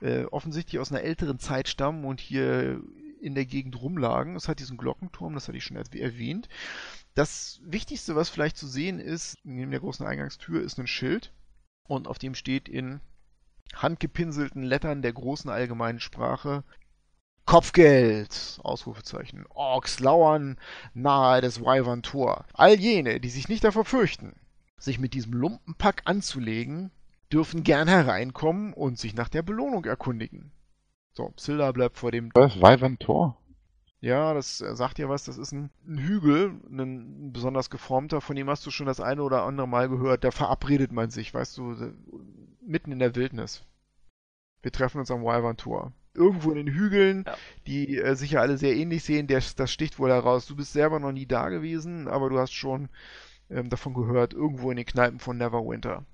[0.00, 2.80] äh, offensichtlich aus einer älteren Zeit stammen und hier
[3.20, 4.36] in der Gegend rumlagen.
[4.36, 6.48] Es hat diesen Glockenturm, das hatte ich schon erw- erwähnt.
[7.14, 11.32] Das Wichtigste, was vielleicht zu sehen ist, neben der großen Eingangstür, ist ein Schild
[11.88, 13.00] und auf dem steht in
[13.74, 16.64] handgepinselten Lettern der großen allgemeinen Sprache
[17.48, 18.60] Kopfgeld!
[18.62, 19.46] Ausrufezeichen.
[19.54, 20.58] Orks lauern
[20.92, 22.44] nahe des Wyvern Tor.
[22.52, 24.34] All jene, die sich nicht davor fürchten,
[24.76, 26.90] sich mit diesem Lumpenpack anzulegen,
[27.32, 30.52] dürfen gern hereinkommen und sich nach der Belohnung erkundigen.
[31.14, 32.60] So, Silda bleibt vor dem Was?
[32.60, 33.38] Wyvern Tor?
[34.02, 35.24] ja, das sagt dir was.
[35.24, 38.20] Das ist ein, ein Hügel, ein, besonders geformter.
[38.20, 40.22] Von dem hast du schon das eine oder andere Mal gehört.
[40.22, 41.94] Da verabredet man sich, weißt du,
[42.60, 43.64] mitten in der Wildnis.
[44.60, 45.94] Wir treffen uns am Wyvern Tor.
[46.18, 47.36] Irgendwo in den Hügeln, Ja.
[47.66, 49.26] die äh, sich ja alle sehr ähnlich sehen.
[49.26, 50.46] Der, das sticht wohl heraus.
[50.46, 52.88] Du bist selber noch nie da gewesen, aber du hast schon
[53.50, 54.34] ähm, davon gehört.
[54.34, 56.04] Irgendwo in den Kneipen von Neverwinter.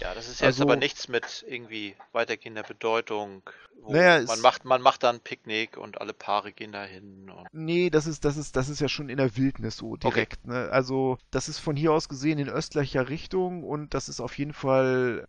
[0.00, 3.42] Ja, das ist jetzt Also- aber nichts mit irgendwie weitergehender Bedeutung.
[3.88, 7.30] Naja, man, macht, man macht dann Picknick und alle Paare gehen da hin.
[7.30, 10.46] Und Nee, das ist, das ist, das ist ja schon in der Wildnis so direkt.
[10.46, 10.68] Ne?
[10.70, 14.52] Also, das ist von hier aus gesehen in östlicher Richtung und das ist auf jeden
[14.52, 15.26] Fall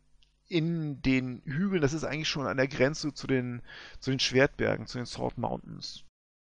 [0.51, 3.61] in den Hügeln, das ist eigentlich schon an der Grenze zu den,
[3.99, 6.03] zu den Schwertbergen, zu den Salt Mountains.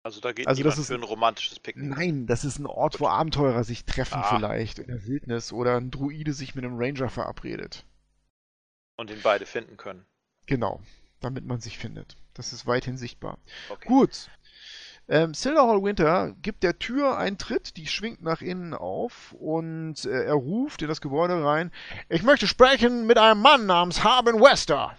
[0.04, 1.90] also da geht Also das niemand ist- für ein romantisches Picknick.
[1.90, 4.36] Nein, das ist ein Ort, wo Abenteurer sich treffen Ah.
[4.38, 7.86] vielleicht in der Wildnis oder ein Druide sich mit einem Ranger verabredet.
[8.98, 10.06] Und ihn beide finden können.
[10.46, 10.82] Genau,
[11.20, 12.18] damit man sich findet.
[12.34, 13.38] Das ist weithin sichtbar.
[13.70, 13.88] Okay.
[13.88, 14.30] Gut.
[15.12, 20.26] Ähm, Silverhall Winter gibt der Tür einen Tritt, die schwingt nach innen auf und äh,
[20.26, 21.72] er ruft in das Gebäude rein:
[22.10, 24.96] Ich möchte sprechen mit einem Mann namens Harbin Wester.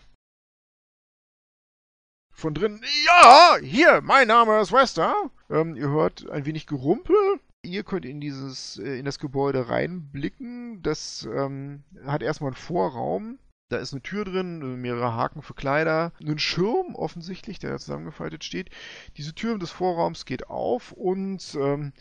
[2.32, 5.14] Von drinnen: Ja, hier, mein Name ist Wester.
[5.48, 7.16] Ähm, ihr hört ein wenig Gerumpel.
[7.62, 10.82] Ihr könnt in dieses, äh, in das Gebäude reinblicken.
[10.82, 13.38] Das ähm, hat erstmal einen Vorraum.
[13.70, 18.42] Da ist eine Tür drin, mehrere Haken für Kleider, ein Schirm offensichtlich, der da zusammengefaltet
[18.42, 18.68] steht.
[19.16, 21.92] Diese Tür des Vorraums geht auf und ähm,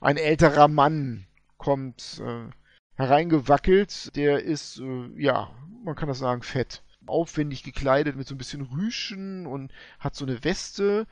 [0.00, 1.26] ein älterer Mann
[1.58, 2.50] kommt äh,
[2.94, 4.16] hereingewackelt.
[4.16, 5.50] Der ist, äh, ja,
[5.84, 6.82] man kann das sagen, fett.
[7.04, 11.06] Aufwendig gekleidet mit so ein bisschen Rüschen und hat so eine Weste.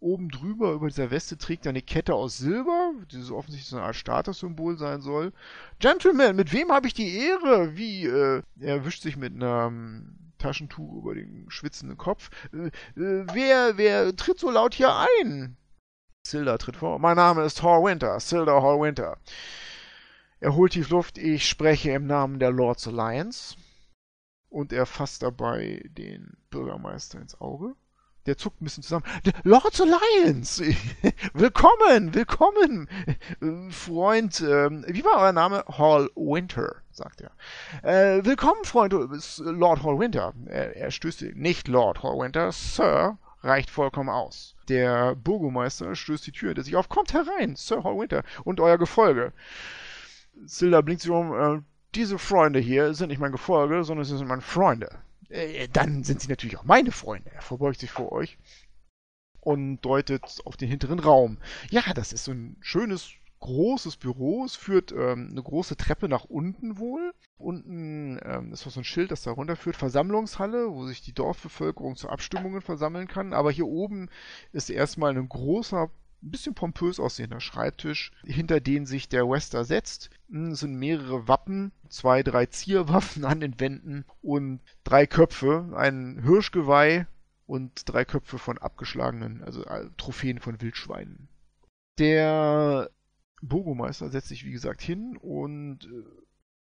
[0.00, 3.86] Oben drüber, über dieser Weste, trägt er eine Kette aus Silber, die offensichtlich so eine
[3.86, 5.32] Art Statussymbol sein soll.
[5.80, 7.76] Gentlemen, mit wem habe ich die Ehre?
[7.76, 12.30] Wie, äh, er wischt sich mit einem Taschentuch über den schwitzenden Kopf.
[12.52, 12.68] Äh,
[13.00, 15.56] äh, wer, wer tritt so laut hier ein?
[16.24, 16.98] Silda tritt vor.
[16.98, 19.18] Mein Name ist Hall Winter, Silda Hall Winter.
[20.40, 21.18] Er holt tief Luft.
[21.18, 23.56] Ich spreche im Namen der Lords Alliance.
[24.48, 27.74] Und er fasst dabei den Bürgermeister ins Auge.
[28.28, 29.06] Der zuckt ein bisschen zusammen.
[29.24, 30.62] "The Lords Alliance!
[31.32, 32.86] willkommen, willkommen!
[33.40, 35.64] Äh, Freund, ähm, wie war euer Name?
[35.66, 37.30] Hall Winter, sagt er.
[37.82, 40.34] Äh, willkommen, Freund, Lord Hall Winter.
[40.44, 41.22] Er, er stößt.
[41.36, 44.54] Nicht Lord Hall Winter, Sir, reicht vollkommen aus.
[44.68, 46.90] Der Bürgermeister stößt die Tür hinter sich auf.
[46.90, 49.32] Kommt herein, Sir Hall Winter und euer Gefolge.
[50.44, 51.32] Silda blinkt sich um.
[51.32, 51.62] Äh,
[51.94, 54.90] diese Freunde hier sind nicht mein Gefolge, sondern sie sind meine Freunde.
[55.28, 57.30] Äh, dann sind sie natürlich auch meine Freunde.
[57.32, 58.38] Er verbeugt sich vor euch
[59.40, 61.38] und deutet auf den hinteren Raum.
[61.70, 63.10] Ja, das ist so ein schönes,
[63.40, 64.44] großes Büro.
[64.44, 67.12] Es führt ähm, eine große Treppe nach unten wohl.
[67.36, 69.76] Unten ähm, ist noch so ein Schild, das da runterführt.
[69.76, 73.32] Versammlungshalle, wo sich die Dorfbevölkerung zu Abstimmungen versammeln kann.
[73.32, 74.10] Aber hier oben
[74.52, 75.90] ist erstmal ein großer
[76.22, 80.10] ein bisschen pompös aussehender Schreibtisch, hinter den sich der Wester setzt.
[80.30, 87.06] Hm, sind mehrere Wappen, zwei, drei Zierwaffen an den Wänden und drei Köpfe, ein Hirschgeweih
[87.46, 91.28] und drei Köpfe von abgeschlagenen, also äh, Trophäen von Wildschweinen.
[91.98, 92.90] Der
[93.40, 96.04] Burgomeister setzt sich, wie gesagt, hin und äh,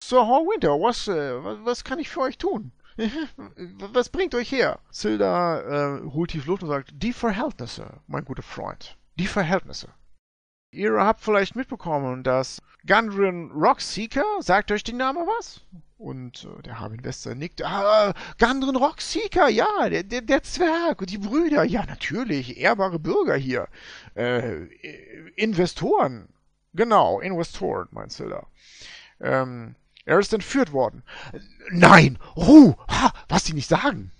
[0.01, 2.71] Sir Hall Winter, was, äh, was, kann ich für euch tun?
[3.93, 4.79] was bringt euch her?
[4.91, 8.97] Silda äh, holt tief Luft und sagt, die Verhältnisse, mein guter Freund.
[9.19, 9.89] Die Verhältnisse.
[10.71, 15.59] Ihr habt vielleicht mitbekommen, dass Gundren Rockseeker, sagt euch die Name was?
[15.97, 17.61] Und äh, der Harbin Wester nickt.
[17.61, 23.35] Ah, Gundren Rockseeker, ja, der, der, der Zwerg und die Brüder, ja, natürlich, ehrbare Bürger
[23.35, 23.67] hier.
[24.15, 24.67] Äh,
[25.35, 26.29] Investoren.
[26.73, 28.47] Genau, Investoren, meint Silda.
[29.19, 31.03] Ähm, er ist entführt worden.
[31.71, 32.17] Nein!
[32.35, 32.75] Oh!
[32.87, 34.13] Ha, was die nicht sagen!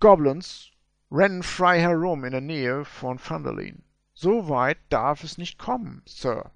[0.00, 0.72] Goblins
[1.10, 3.82] rennen frei herum in der Nähe von Thunderlin.
[4.14, 6.50] So weit darf es nicht kommen, Sir,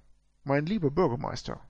[0.45, 1.61] mein lieber Bürgermeister.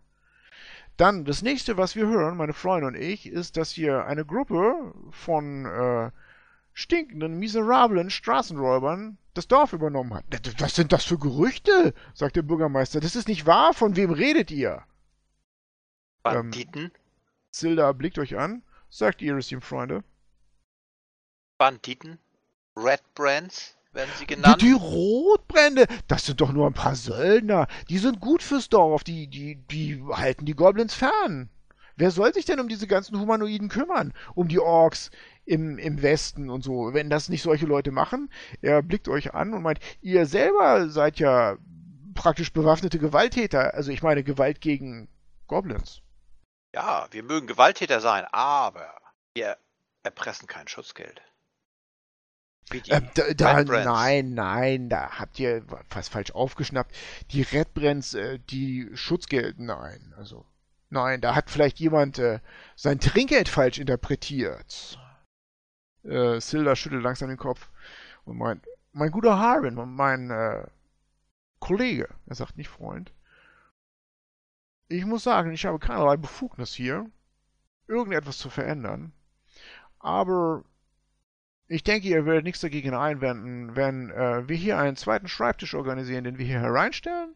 [0.96, 4.94] Dann, das nächste, was wir hören, meine Freunde und ich, ist, dass hier eine Gruppe
[5.10, 6.10] von äh,
[6.72, 10.24] stinkenden, miserablen Straßenräubern das Dorf übernommen hat.
[10.58, 11.94] Was sind das für Gerüchte?
[12.14, 13.00] sagt der Bürgermeister.
[13.00, 13.72] Das ist nicht wahr.
[13.72, 14.82] Von wem redet ihr?
[16.22, 16.92] Banditen?
[17.50, 20.04] Silda blickt euch an, sagt Iris ihm Freunde.
[21.58, 22.18] Banditen?
[22.76, 24.62] Red Brands werden sie Die, genannt?
[24.62, 27.66] die Rotbrände, das sind doch nur ein paar Söldner.
[27.88, 29.04] Die sind gut fürs Dorf.
[29.04, 31.50] Die, die, die halten die Goblins fern.
[31.96, 34.14] Wer soll sich denn um diese ganzen Humanoiden kümmern?
[34.34, 35.10] Um die Orks
[35.44, 36.94] im, im Westen und so.
[36.94, 38.30] Wenn das nicht solche Leute machen,
[38.62, 41.58] er blickt euch an und meint, ihr selber seid ja
[42.14, 43.74] praktisch bewaffnete Gewalttäter.
[43.74, 45.08] Also ich meine Gewalt gegen
[45.46, 46.00] Goblins.
[46.74, 48.94] Ja, wir mögen Gewalttäter sein, aber
[49.34, 49.58] wir
[50.02, 51.20] erpressen kein Schutzgeld.
[52.88, 56.94] Ähm, da, da, nein, nein, da habt ihr was falsch aufgeschnappt.
[57.30, 60.46] Die Red Brands, äh, die Schutzgeld, nein, also,
[60.90, 62.40] nein, da hat vielleicht jemand äh,
[62.76, 64.98] sein Trinkgeld falsch interpretiert.
[66.04, 67.70] Äh, Silda schüttelt langsam den Kopf
[68.24, 70.66] und meint, mein guter Harbin, mein äh,
[71.60, 73.12] Kollege, er sagt nicht Freund,
[74.88, 77.10] Ich muss sagen, ich habe keinerlei Befugnis hier,
[77.88, 79.12] irgendetwas zu verändern.
[79.98, 80.64] Aber
[81.72, 86.24] ich denke, ihr werdet nichts dagegen einwenden, wenn äh, wir hier einen zweiten Schreibtisch organisieren,
[86.24, 87.34] den wir hier hereinstellen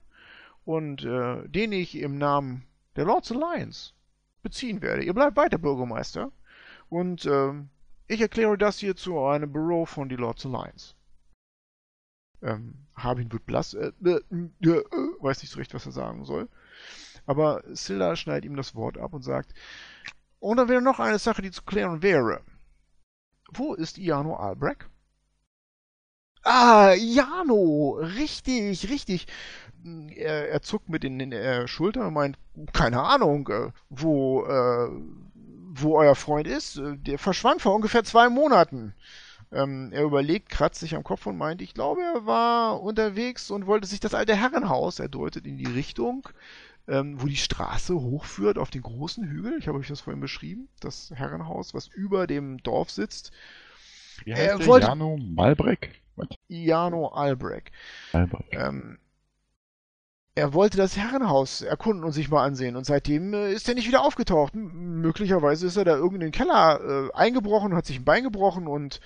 [0.65, 2.67] und äh, den ich im Namen
[2.97, 3.93] der Lords Alliance
[4.43, 5.05] beziehen werde.
[5.05, 6.33] Ihr bleibt weiter Bürgermeister
[6.91, 7.53] und äh,
[8.09, 10.95] ich erkläre das hier zu einem Büro von die Lords Alliance.
[12.43, 14.83] Ähm, Harbin wird blass, äh, äh, äh,
[15.21, 16.49] weiß nicht so recht, was er sagen soll.
[17.25, 19.55] Aber Silla schneidet ihm das Wort ab und sagt,
[20.41, 22.43] und dann wäre noch eine Sache, die zu klären wäre.
[23.53, 24.89] Wo ist Iano Albrecht?
[26.45, 29.27] Ah, Jano, richtig, richtig.
[30.17, 32.39] Er, er zuckt mit den äh, Schultern und meint,
[32.73, 34.89] keine Ahnung, äh, wo, äh,
[35.35, 36.81] wo euer Freund ist.
[36.83, 38.95] Der verschwand vor ungefähr zwei Monaten.
[39.53, 43.67] Ähm, er überlegt, kratzt sich am Kopf und meint, ich glaube, er war unterwegs und
[43.67, 46.29] wollte sich das alte Herrenhaus, er deutet in die Richtung,
[46.89, 49.57] ähm, wo die Straße hochführt auf den großen Hügel.
[49.59, 53.33] Ich habe euch das vorhin beschrieben, das Herrenhaus, was über dem Dorf sitzt.
[54.25, 54.67] Wie heißt Er der?
[54.67, 56.01] wollte- Jano Malbrek?
[56.17, 56.29] Was?
[56.49, 57.71] Iano Albrecht.
[58.53, 58.99] Ähm,
[60.35, 63.89] er wollte das Herrenhaus erkunden und sich mal ansehen und seitdem äh, ist er nicht
[63.89, 64.55] wieder aufgetaucht.
[64.55, 69.01] M möglicherweise ist er da irgendein Keller äh, eingebrochen, hat sich ein Bein gebrochen und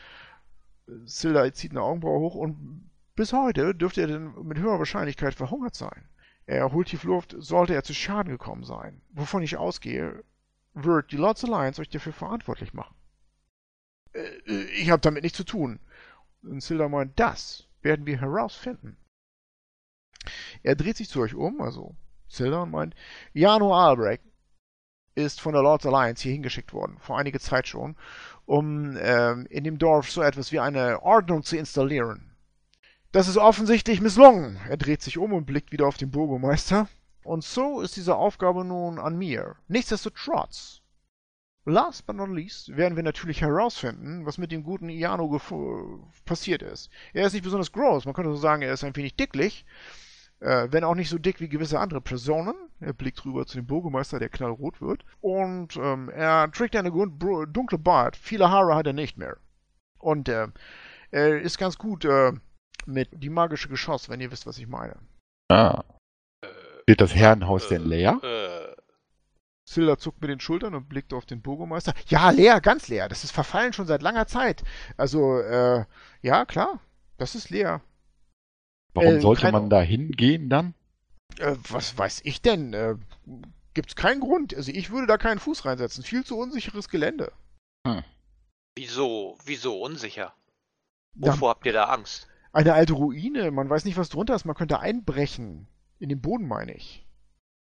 [0.89, 5.35] äh, Silda zieht eine Augenbraue hoch und bis heute dürfte er denn mit höherer Wahrscheinlichkeit
[5.35, 6.05] verhungert sein.
[6.47, 9.01] Er holt tief Luft, sollte er zu Schaden gekommen sein.
[9.11, 10.24] Wovon ich ausgehe,
[10.74, 12.95] wird die Lords Alliance euch dafür verantwortlich machen.
[14.12, 15.80] Äh, äh, ich habe damit nichts zu tun.
[16.43, 18.97] Und Silda meint, das werden wir herausfinden.
[20.62, 21.95] Er dreht sich zu euch um, also
[22.28, 22.95] Silda, und meint,
[23.32, 24.22] Jano Albrecht
[25.14, 27.97] ist von der Lords Alliance hier hingeschickt worden, vor einiger Zeit schon,
[28.47, 32.30] um ähm, in dem Dorf so etwas wie eine Ordnung zu installieren.
[33.13, 34.57] Das ist offensichtlich misslungen.
[34.69, 36.89] Er dreht sich um und blickt wieder auf den Bürgermeister.
[37.25, 39.57] Und so ist diese Aufgabe nun an mir.
[39.67, 40.81] Nichtsdestotrotz,
[41.65, 45.41] last but not least, werden wir natürlich herausfinden, was mit dem guten Iano
[46.25, 46.89] passiert ist.
[47.13, 49.67] Er ist nicht besonders groß, man könnte so sagen, er ist ein wenig dicklich,
[50.39, 52.55] äh, wenn auch nicht so dick wie gewisse andere Personen.
[52.79, 55.05] Er blickt rüber zu dem Bürgermeister, der knallrot wird.
[55.21, 58.15] Und ähm, er trägt eine dunkle Bart.
[58.17, 59.37] Viele Haare hat er nicht mehr.
[59.99, 60.47] Und äh,
[61.11, 62.33] er ist ganz gut äh,
[62.87, 64.97] mit die magische Geschoss, wenn ihr wisst, was ich meine.
[65.51, 65.85] Ah.
[66.83, 68.18] Steht das Herrenhaus denn leer?
[68.22, 68.74] Äh,
[69.68, 71.95] Silda zuckt mit den Schultern und blickt auf den Bürgermeister.
[72.09, 73.09] Ja, leer, ganz leer.
[73.09, 74.64] Das ist verfallen schon seit langer Zeit.
[74.97, 75.85] Also, äh,
[76.22, 76.81] ja, klar.
[77.18, 77.81] Das ist leer.
[78.95, 80.74] Warum äh, sollte man da hingehen dann?
[81.39, 82.72] Äh, was weiß ich denn?
[82.72, 82.97] Äh,
[83.74, 84.55] gibt's keinen Grund.
[84.55, 86.03] Also ich würde da keinen Fuß reinsetzen.
[86.03, 87.33] Viel zu unsicheres Gelände.
[88.76, 90.35] wieso, wieso unsicher?
[91.14, 92.30] Wovor habt ihr da Angst?
[92.53, 93.51] Eine alte Ruine.
[93.51, 94.45] Man weiß nicht, was drunter ist.
[94.45, 95.67] Man könnte einbrechen.
[95.99, 97.05] In den Boden, meine ich.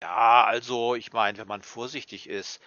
[0.01, 2.61] Ja, also, ich meine, wenn man vorsichtig ist,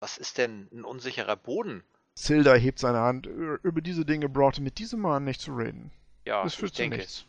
[0.00, 1.84] was ist denn ein unsicherer Boden?
[2.14, 3.26] Silda hebt seine Hand.
[3.26, 5.90] Über diese Dinge brauchte mit diesem Mann nicht zu reden.
[6.26, 7.24] Ja, das ich führt zu denke, nichts.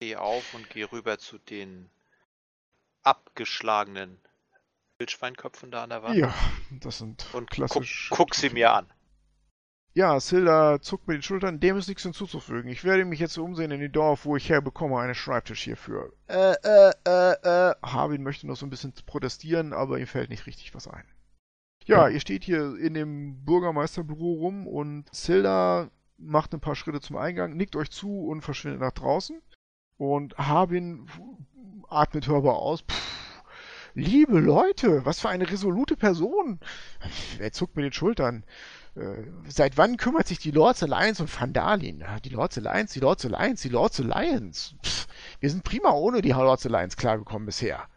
[0.00, 1.90] ich gehe auf und gehe rüber zu den
[3.02, 4.20] abgeschlagenen
[4.98, 6.34] Wildschweinköpfen da an der Wand Ja,
[6.70, 8.08] das sind und guck, klassisch.
[8.10, 8.86] guck sie mir an.
[9.98, 11.58] Ja, Silda zuckt mit den Schultern.
[11.58, 12.70] Dem ist nichts hinzuzufügen.
[12.70, 16.12] Ich werde mich jetzt umsehen in dem Dorf, wo ich herbekomme, einen Schreibtisch hierfür.
[16.28, 17.74] Äh, äh, äh, äh.
[17.82, 21.02] Harbin möchte noch so ein bisschen protestieren, aber ihm fällt nicht richtig was ein.
[21.84, 27.16] Ja, ihr steht hier in dem Bürgermeisterbüro rum und Silda macht ein paar Schritte zum
[27.16, 29.42] Eingang, nickt euch zu und verschwindet nach draußen.
[29.96, 31.08] Und Harbin
[31.88, 32.82] atmet hörbar aus.
[32.82, 33.42] Pff,
[33.94, 36.60] liebe Leute, was für eine resolute Person.
[37.40, 38.44] Er zuckt mit den Schultern.
[38.96, 42.04] Äh, seit wann kümmert sich die Lords Alliance um Vandalin?
[42.24, 44.74] Die Lords Alliance, die Lords Alliance, die Lords Alliance.
[44.82, 45.06] Pff,
[45.40, 47.88] wir sind prima ohne die Lords Alliance klargekommen bisher.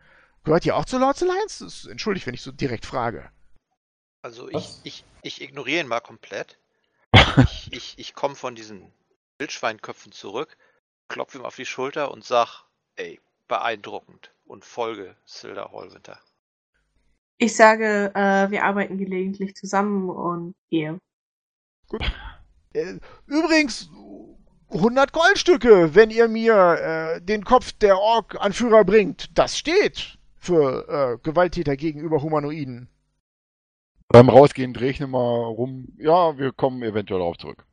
[0.44, 1.64] Gehört ihr auch zur Lords Alliance?
[1.64, 3.32] Das, entschuldigt, wenn ich so direkt frage.
[4.22, 6.58] Also ich, ich, ich ignoriere ihn mal komplett.
[7.38, 8.92] Ich, ich, ich komme von diesen
[9.38, 10.58] Wildschweinköpfen zurück,
[11.08, 12.66] klopfe ihm auf die Schulter und sag,
[12.96, 16.20] ey, beeindruckend und folge Silda Hallwinter.
[17.42, 21.00] Ich sage, äh, wir arbeiten gelegentlich zusammen und gehe.
[22.74, 23.90] Äh, übrigens,
[24.70, 26.54] 100 Goldstücke, wenn ihr mir
[27.16, 29.36] äh, den Kopf der Ork-Anführer bringt.
[29.36, 32.90] Das steht für äh, Gewalttäter gegenüber Humanoiden.
[34.10, 35.88] Beim Rausgehen drehe ich nochmal rum.
[35.98, 37.66] Ja, wir kommen eventuell darauf zurück.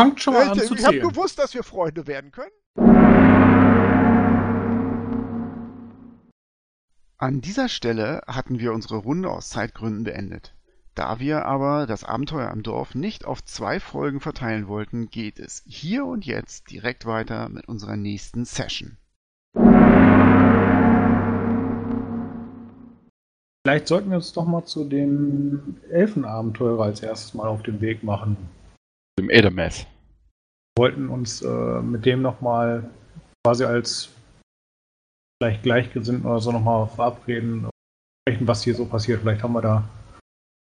[0.00, 2.50] Fangt schon mal Äh, an zu ich habe gewusst, dass wir Freunde werden können.
[7.22, 10.56] An dieser Stelle hatten wir unsere Runde aus Zeitgründen beendet.
[10.96, 15.62] Da wir aber das Abenteuer am Dorf nicht auf zwei Folgen verteilen wollten, geht es
[15.64, 18.96] hier und jetzt direkt weiter mit unserer nächsten Session.
[23.64, 28.02] Vielleicht sollten wir uns doch mal zu dem Elfenabenteurer als erstes mal auf den Weg
[28.02, 28.36] machen.
[29.16, 29.86] Dem Edelmeth.
[30.74, 32.90] Wir wollten uns äh, mit dem nochmal
[33.44, 34.10] quasi als
[35.42, 37.68] vielleicht Gleichgesinnten oder so nochmal verabreden,
[38.22, 39.22] sprechen, was hier so passiert.
[39.22, 39.88] Vielleicht haben wir da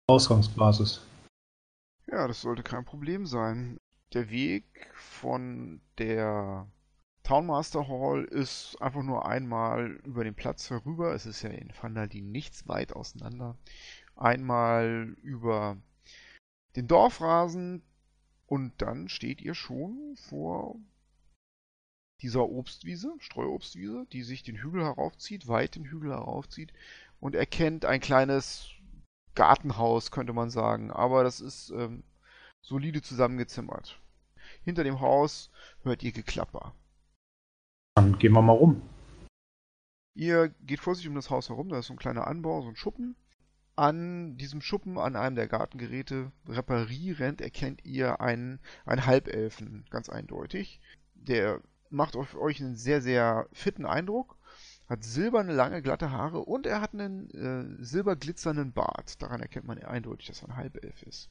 [0.09, 1.07] Ausgangsbasis.
[2.07, 3.76] Ja, das sollte kein Problem sein.
[4.14, 4.64] Der Weg
[4.95, 6.66] von der
[7.24, 11.14] Townmaster Hall ist einfach nur einmal über den Platz herüber.
[11.14, 13.59] Es ist ja in Vandalin nichts weit auseinander.
[14.16, 15.76] Einmal über
[16.74, 17.83] den Dorfrasen
[18.47, 20.76] und dann steht ihr schon vor
[22.22, 26.72] dieser Obstwiese, Streuobstwiese, die sich den Hügel heraufzieht, weit den Hügel heraufzieht
[27.18, 28.70] und erkennt ein kleines
[29.34, 30.90] Gartenhaus, könnte man sagen.
[30.90, 32.02] Aber das ist ähm,
[32.60, 34.00] solide zusammengezimmert.
[34.62, 35.50] Hinter dem Haus
[35.82, 36.74] hört ihr Geklapper.
[37.94, 38.82] Dann gehen wir mal rum.
[40.14, 42.76] Ihr geht vorsichtig um das Haus herum, da ist so ein kleiner Anbau, so ein
[42.76, 43.16] Schuppen.
[43.76, 50.80] An diesem Schuppen, an einem der Gartengeräte reparierend, erkennt ihr einen, einen Halbelfen, ganz eindeutig.
[51.14, 54.36] Der macht auf euch einen sehr, sehr fitten Eindruck,
[54.88, 59.20] hat silberne, lange, glatte Haare und er hat einen äh, silberglitzernden Bart.
[59.22, 61.30] Daran erkennt man eindeutig, dass er ein Halbelf ist.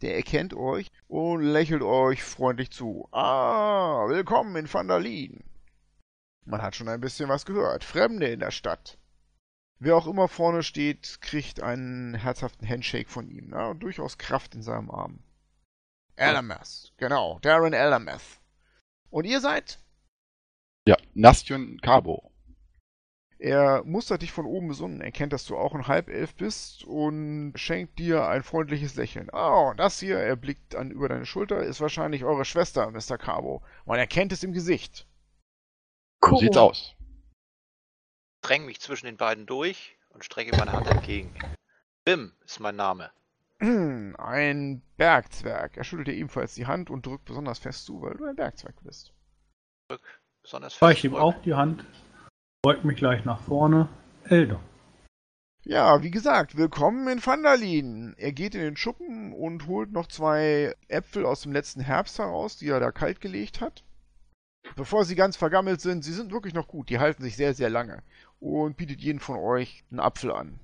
[0.00, 3.08] Der erkennt euch und lächelt euch freundlich zu.
[3.12, 5.42] Ah, willkommen in Vandalin.
[6.44, 7.84] Man hat schon ein bisschen was gehört.
[7.84, 8.98] Fremde in der Stadt.
[9.80, 13.48] Wer auch immer vorne steht, kriegt einen herzhaften Handshake von ihm.
[13.50, 15.20] Na, durchaus Kraft in seinem Arm.
[16.16, 18.40] Elameth, genau, Darren Elameth.
[19.10, 19.78] Und ihr seid?
[20.86, 22.32] Ja, Nastion Cabo.
[23.38, 27.52] Er mustert dich von oben bis unten, erkennt, dass du auch ein Halbelf bist und
[27.54, 29.30] schenkt dir ein freundliches Lächeln.
[29.32, 33.16] Oh, das hier, er blickt an über deine Schulter, ist wahrscheinlich eure Schwester, Mr.
[33.16, 33.62] Cabo.
[33.86, 35.06] Man erkennt es im Gesicht.
[36.20, 36.96] So sieht's aus.
[38.42, 41.32] Dräng mich zwischen den beiden durch und strecke meine Hand entgegen.
[42.04, 43.12] Bim ist mein Name.
[44.18, 45.76] Ein Bergzwerg.
[45.76, 48.76] Er schüttelt dir ebenfalls die Hand und drückt besonders fest zu, weil du ein Bergzwerg
[48.84, 49.12] bist.
[49.88, 51.04] Drück besonders fest.
[51.04, 51.22] ihm zurück.
[51.22, 51.84] auch die Hand,
[52.62, 53.88] beugt mich gleich nach vorne.
[54.24, 54.60] Elder.
[55.64, 58.14] Ja, wie gesagt, willkommen in Vandalin.
[58.16, 62.56] Er geht in den Schuppen und holt noch zwei Äpfel aus dem letzten Herbst heraus,
[62.56, 63.82] die er da kalt gelegt hat.
[64.76, 67.70] Bevor sie ganz vergammelt sind, sie sind wirklich noch gut, die halten sich sehr, sehr
[67.70, 68.02] lange.
[68.38, 70.60] Und bietet jeden von euch einen Apfel an.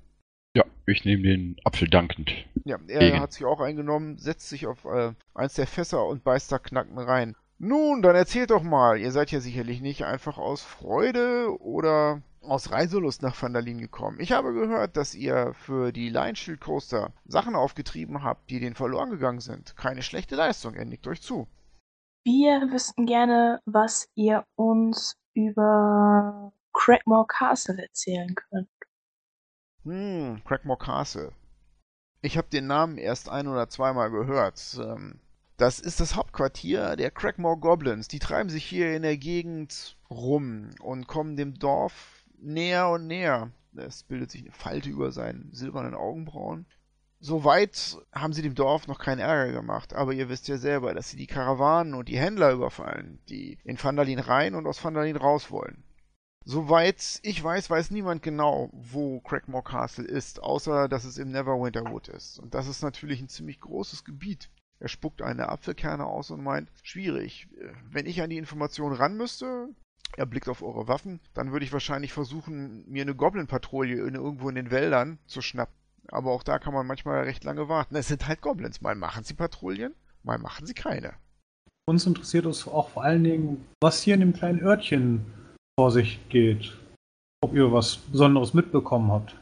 [0.55, 2.31] Ja, ich nehme den Apfel dankend.
[2.63, 3.19] Ja, er Gegen.
[3.19, 6.97] hat sich auch eingenommen, setzt sich auf äh, eins der Fässer und beißt da knacken
[6.97, 7.35] rein.
[7.57, 12.71] Nun, dann erzählt doch mal, ihr seid ja sicherlich nicht einfach aus Freude oder aus
[12.71, 14.19] Reiselust nach Vandalin gekommen.
[14.19, 18.75] Ich habe gehört, dass ihr für die Lion Shield Coaster Sachen aufgetrieben habt, die denen
[18.75, 19.75] verloren gegangen sind.
[19.75, 21.47] Keine schlechte Leistung, er nickt euch zu.
[22.23, 28.69] Wir wüssten gerne, was ihr uns über Craigmore Castle erzählen könnt.
[29.85, 31.31] Hm, Crackmore Castle.
[32.21, 34.79] Ich habe den Namen erst ein oder zweimal gehört.
[34.81, 35.19] Ähm,
[35.57, 38.07] das ist das Hauptquartier der Crackmore Goblins.
[38.07, 43.51] Die treiben sich hier in der Gegend rum und kommen dem Dorf näher und näher.
[43.75, 46.65] Es bildet sich eine Falte über seinen silbernen Augenbrauen.
[47.19, 51.11] Soweit haben sie dem Dorf noch keinen Ärger gemacht, aber ihr wisst ja selber, dass
[51.11, 55.51] sie die Karawanen und die Händler überfallen, die in Vandalin rein und aus Vandalin raus
[55.51, 55.83] wollen.
[56.47, 61.89] Soweit ich weiß, weiß niemand genau, wo Crackmore Castle ist, außer dass es im Neverwinter
[61.91, 62.37] Wood ist.
[62.39, 64.51] Und das ist natürlich ein ziemlich großes Gebiet.
[64.79, 67.47] Er spuckt eine Apfelkerne aus und meint, schwierig.
[67.89, 69.69] Wenn ich an die Information ran müsste,
[70.17, 74.47] er blickt auf eure Waffen, dann würde ich wahrscheinlich versuchen, mir eine Goblin-Patrouille in- irgendwo
[74.49, 75.73] in den Wäldern zu schnappen.
[76.09, 77.95] Aber auch da kann man manchmal recht lange warten.
[77.95, 78.81] Es sind halt Goblins.
[78.81, 81.13] Mal machen sie Patrouillen, mal machen sie keine.
[81.87, 85.25] Uns interessiert uns auch vor allen Dingen, was hier in dem kleinen Örtchen
[85.79, 86.73] vor sich geht.
[87.41, 89.35] Ob ihr was Besonderes mitbekommen habt.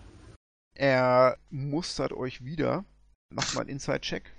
[0.75, 2.83] Er mustert euch wieder.
[3.29, 4.31] Macht mal einen Inside-Check.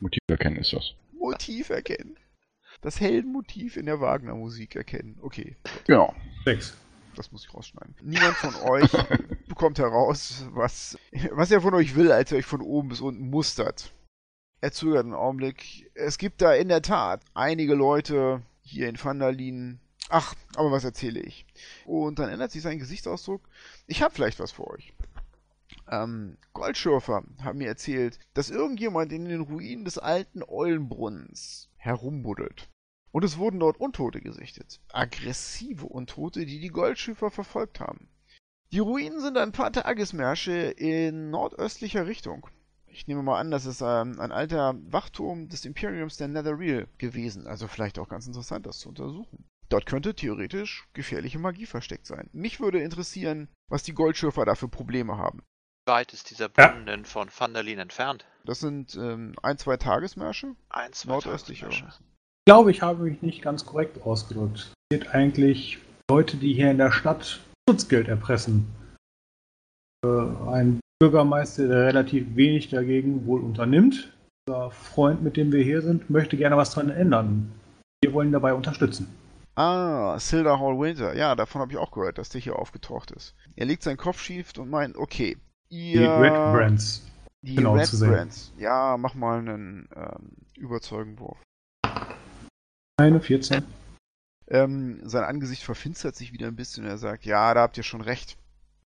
[0.00, 0.94] Motiv erkennen ist das.
[1.12, 2.16] Motiv erkennen.
[2.80, 5.18] Das Heldenmotiv in der Wagner-Musik erkennen.
[5.20, 6.14] Okay, Genau.
[6.44, 6.76] Sechs.
[7.16, 7.94] das muss ich rausschneiden.
[8.02, 8.90] Niemand von euch
[9.48, 10.98] bekommt heraus, was,
[11.32, 13.92] was er von euch will, als er euch von oben bis unten mustert.
[14.60, 15.90] Er zögert einen Augenblick.
[15.94, 19.80] Es gibt da in der Tat einige Leute hier in Vandalin.
[20.08, 21.46] Ach, aber was erzähle ich?
[21.86, 23.42] Und dann ändert sich sein Gesichtsausdruck.
[23.86, 24.92] Ich habe vielleicht was für euch.
[25.90, 32.68] Ähm, Goldschürfer haben mir erzählt, dass irgendjemand in den Ruinen des alten Eulenbrunnens herumbuddelt.
[33.10, 34.80] Und es wurden dort Untote gesichtet.
[34.92, 38.08] Aggressive Untote, die die Goldschürfer verfolgt haben.
[38.72, 42.46] Die Ruinen sind ein paar Tagesmärsche in nordöstlicher Richtung.
[42.86, 47.46] Ich nehme mal an, das ist ähm, ein alter Wachturm des Imperiums der Netherreal gewesen.
[47.46, 49.44] Also vielleicht auch ganz interessant, das zu untersuchen.
[49.68, 52.28] Dort könnte theoretisch gefährliche Magie versteckt sein.
[52.32, 55.42] Mich würde interessieren, was die Goldschürfer da für Probleme haben.
[55.86, 58.26] Wie weit ist dieser Brunnen denn von Vanderlin entfernt?
[58.44, 60.54] Das sind ähm, ein, zwei Tagesmärsche.
[60.68, 61.98] Ein, zwei Nordöstlich, Tagesmärsche.
[62.00, 64.72] Ich glaube, ich habe mich nicht ganz korrekt ausgedrückt.
[64.90, 65.78] Es geht eigentlich
[66.10, 68.66] Leute, die hier in der Stadt Schutzgeld erpressen.
[70.04, 74.12] Äh, ein Bürgermeister, der relativ wenig dagegen wohl unternimmt.
[74.48, 77.52] Unser Freund, mit dem wir hier sind, möchte gerne was dran ändern.
[78.02, 79.08] Wir wollen ihn dabei unterstützen.
[79.54, 81.14] Ah, Silda Hall Winter.
[81.14, 83.34] Ja, davon habe ich auch gehört, dass der hier aufgetaucht ist.
[83.54, 85.36] Er legt seinen Kopf schief und meint, okay,
[85.68, 86.00] ihr...
[86.00, 87.02] Die Red Brands.
[87.42, 88.10] Die genau Red zu sehen.
[88.10, 88.52] Brands.
[88.56, 91.38] Ja, mach mal einen ähm, Überzeugenwurf.
[92.96, 93.64] Eine 14.
[94.48, 97.82] Ähm, sein Angesicht verfinstert sich wieder ein bisschen und er sagt, ja, da habt ihr
[97.82, 98.38] schon recht.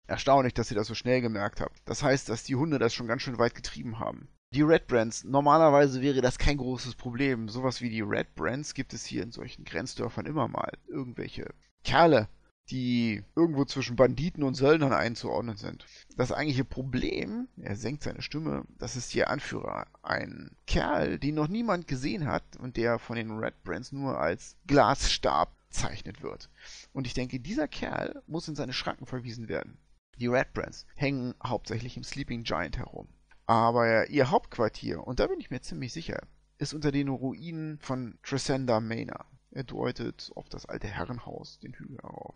[0.07, 1.77] Erstaunlich, dass ihr das so schnell gemerkt habt.
[1.85, 4.27] Das heißt, dass die Hunde das schon ganz schön weit getrieben haben.
[4.51, 7.49] Die Red Brands, normalerweise wäre das kein großes Problem.
[7.49, 10.71] Sowas wie die Red Brands gibt es hier in solchen Grenzdörfern immer mal.
[10.87, 12.27] Irgendwelche Kerle,
[12.71, 15.85] die irgendwo zwischen Banditen und Söldnern einzuordnen sind.
[16.17, 19.85] Das eigentliche Problem, er senkt seine Stimme, das ist ihr Anführer.
[20.01, 24.55] Ein Kerl, den noch niemand gesehen hat und der von den Red Brands nur als
[24.65, 26.49] Glasstab bezeichnet wird.
[26.91, 29.77] Und ich denke, dieser Kerl muss in seine Schranken verwiesen werden.
[30.17, 33.07] Die Red Brands hängen hauptsächlich im Sleeping Giant herum.
[33.49, 36.21] Aber ihr Hauptquartier, und da bin ich mir ziemlich sicher,
[36.59, 39.25] ist unter den Ruinen von Tresenda Manor.
[39.49, 42.35] Er deutet auf das alte Herrenhaus, den Hügel herauf.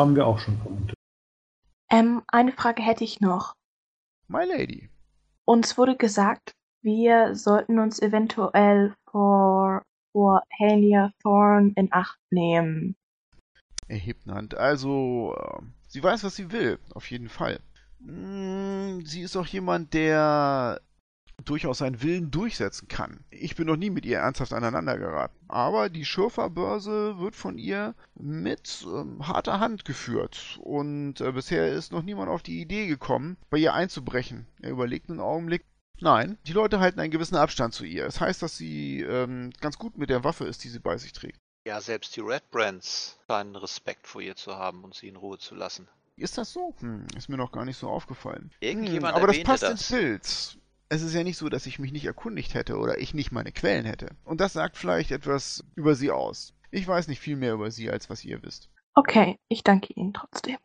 [0.00, 0.96] Haben wir auch schon vermutet.
[1.90, 3.52] Ähm, eine Frage hätte ich noch.
[4.28, 4.88] My Lady.
[5.44, 9.82] Uns wurde gesagt, wir sollten uns eventuell vor,
[10.12, 12.96] vor Halia Thorn in Acht nehmen.
[13.88, 14.54] Er hebt eine Hand.
[14.54, 17.60] Also, äh, sie weiß, was sie will, auf jeden Fall.
[18.00, 20.80] Mm, Sie ist auch jemand, der
[21.44, 23.24] durchaus seinen Willen durchsetzen kann.
[23.30, 25.36] Ich bin noch nie mit ihr ernsthaft aneinander geraten.
[25.48, 30.58] Aber die Schürferbörse wird von ihr mit ähm, harter Hand geführt.
[30.62, 34.46] Und äh, bisher ist noch niemand auf die Idee gekommen, bei ihr einzubrechen.
[34.60, 35.64] Er überlegt einen Augenblick.
[36.00, 38.06] Nein, die Leute halten einen gewissen Abstand zu ihr.
[38.06, 40.98] Es das heißt, dass sie ähm, ganz gut mit der Waffe ist, die sie bei
[40.98, 41.38] sich trägt.
[41.66, 45.38] Ja, selbst die Red Brands scheinen Respekt vor ihr zu haben und sie in Ruhe
[45.38, 45.88] zu lassen.
[46.18, 46.74] Ist das so?
[46.80, 48.50] Hm, ist mir noch gar nicht so aufgefallen.
[48.60, 49.70] Irgendjemand hm, aber das passt das.
[49.72, 50.58] ins Bild.
[50.88, 53.52] Es ist ja nicht so, dass ich mich nicht erkundigt hätte oder ich nicht meine
[53.52, 54.14] Quellen hätte.
[54.24, 56.54] Und das sagt vielleicht etwas über sie aus.
[56.70, 58.70] Ich weiß nicht viel mehr über sie, als was ihr wisst.
[58.94, 60.56] Okay, ich danke Ihnen trotzdem.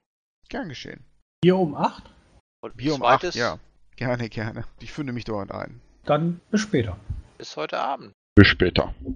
[0.48, 1.04] Gern geschehen.
[1.44, 2.10] Hier um 8?
[2.64, 3.60] Und Bier um zweites acht, ja.
[3.96, 4.64] Gerne, gerne.
[4.80, 5.82] Ich finde mich dort ein.
[6.06, 6.98] Dann bis später.
[7.38, 8.14] bis heute Abend.
[8.36, 8.94] Bis später.
[9.04, 9.16] Ich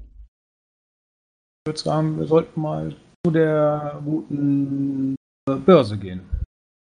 [1.68, 5.15] würde sagen, wir sollten mal zu der guten
[5.46, 6.28] Börse gehen.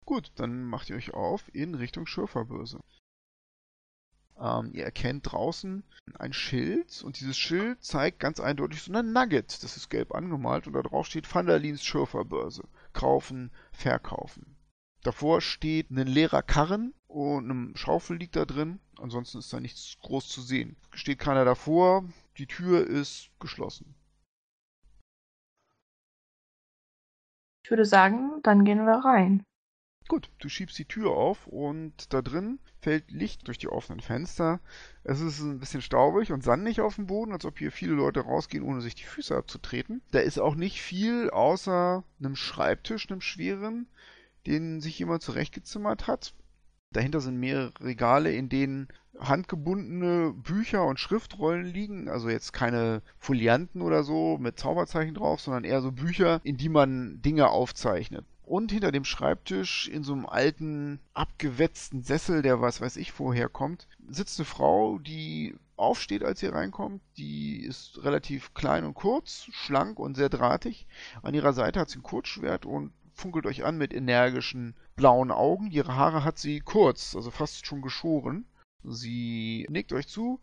[0.05, 2.79] Gut, dann macht ihr euch auf in Richtung Schürferbörse.
[4.39, 5.83] Ähm, ihr erkennt draußen
[6.17, 9.61] ein Schild und dieses Schild zeigt ganz eindeutig so ein Nugget.
[9.63, 12.63] Das ist gelb angemalt und da drauf steht Vanderlins Schürferbörse.
[12.93, 14.55] Kaufen, verkaufen.
[15.03, 18.79] Davor steht ein leerer Karren und eine Schaufel liegt da drin.
[18.97, 20.77] Ansonsten ist da nichts groß zu sehen.
[20.93, 22.05] Steht keiner davor.
[22.37, 23.93] Die Tür ist geschlossen.
[27.67, 29.43] Ich würde sagen, dann gehen wir rein.
[30.07, 34.61] Gut, du schiebst die Tür auf und da drin fällt Licht durch die offenen Fenster.
[35.03, 38.21] Es ist ein bisschen staubig und sandig auf dem Boden, als ob hier viele Leute
[38.21, 40.01] rausgehen, ohne sich die Füße abzutreten.
[40.11, 43.89] Da ist auch nicht viel außer einem Schreibtisch, einem schweren,
[44.45, 46.33] den sich jemand zurechtgezimmert hat.
[46.97, 48.87] Dahinter sind mehrere Regale, in denen
[49.19, 52.09] handgebundene Bücher und Schriftrollen liegen.
[52.09, 56.69] Also jetzt keine Folianten oder so mit Zauberzeichen drauf, sondern eher so Bücher, in die
[56.69, 58.25] man Dinge aufzeichnet.
[58.41, 63.47] Und hinter dem Schreibtisch in so einem alten, abgewetzten Sessel, der was weiß ich woher
[63.47, 67.03] kommt, sitzt eine Frau, die aufsteht, als sie reinkommt.
[67.17, 70.87] Die ist relativ klein und kurz, schlank und sehr drahtig.
[71.21, 75.67] An ihrer Seite hat sie ein Kurzschwert und funkelt euch an mit energischen blauen Augen.
[75.71, 78.45] Ihre Haare hat sie kurz, also fast schon geschoren.
[78.83, 80.39] Sie nickt euch zu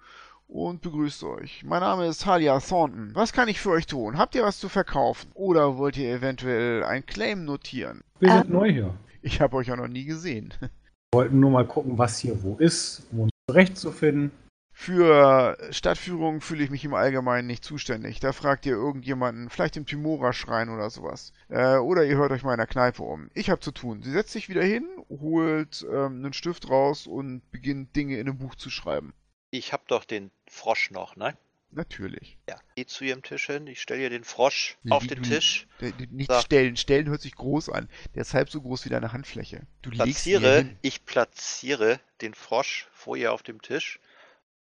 [0.49, 1.63] und begrüßt euch.
[1.65, 3.13] Mein Name ist Halia Thornton.
[3.15, 4.19] Was kann ich für euch tun?
[4.19, 5.31] Habt ihr was zu verkaufen?
[5.35, 8.03] Oder wollt ihr eventuell ein Claim notieren?
[8.19, 8.53] Wir sind Ähm.
[8.53, 8.95] neu hier.
[9.23, 10.53] Ich habe euch ja noch nie gesehen.
[10.61, 14.33] Wir wollten nur mal gucken, was hier wo ist, um uns zurechtzufinden.
[14.77, 18.19] Für Stadtführungen fühle ich mich im Allgemeinen nicht zuständig.
[18.19, 21.33] Da fragt ihr irgendjemanden, vielleicht im Timora-Schrein oder sowas.
[21.49, 23.31] Äh, oder ihr hört euch mal in der Kneipe um.
[23.35, 24.03] Ich habe zu tun.
[24.03, 28.37] Sie setzt sich wieder hin, holt ähm, einen Stift raus und beginnt Dinge in einem
[28.39, 29.15] Buch zu schreiben.
[29.53, 31.37] Ich hab doch den Frosch noch, ne?
[31.71, 32.37] Natürlich.
[32.49, 32.57] Ja.
[32.77, 35.67] Geh zu ihrem Tisch hin, ich stelle ihr den Frosch Wie auf du- den Tisch,
[35.81, 36.41] Der, der, nicht So.
[36.41, 36.77] stellen.
[36.77, 37.89] Stellen hört sich groß an.
[38.15, 39.63] Der ist halb so groß wie deine Handfläche.
[39.83, 40.77] Du legst ihn platziere, hin.
[40.83, 44.01] ich platziere den Frosch vor ihr auf dem Tisch.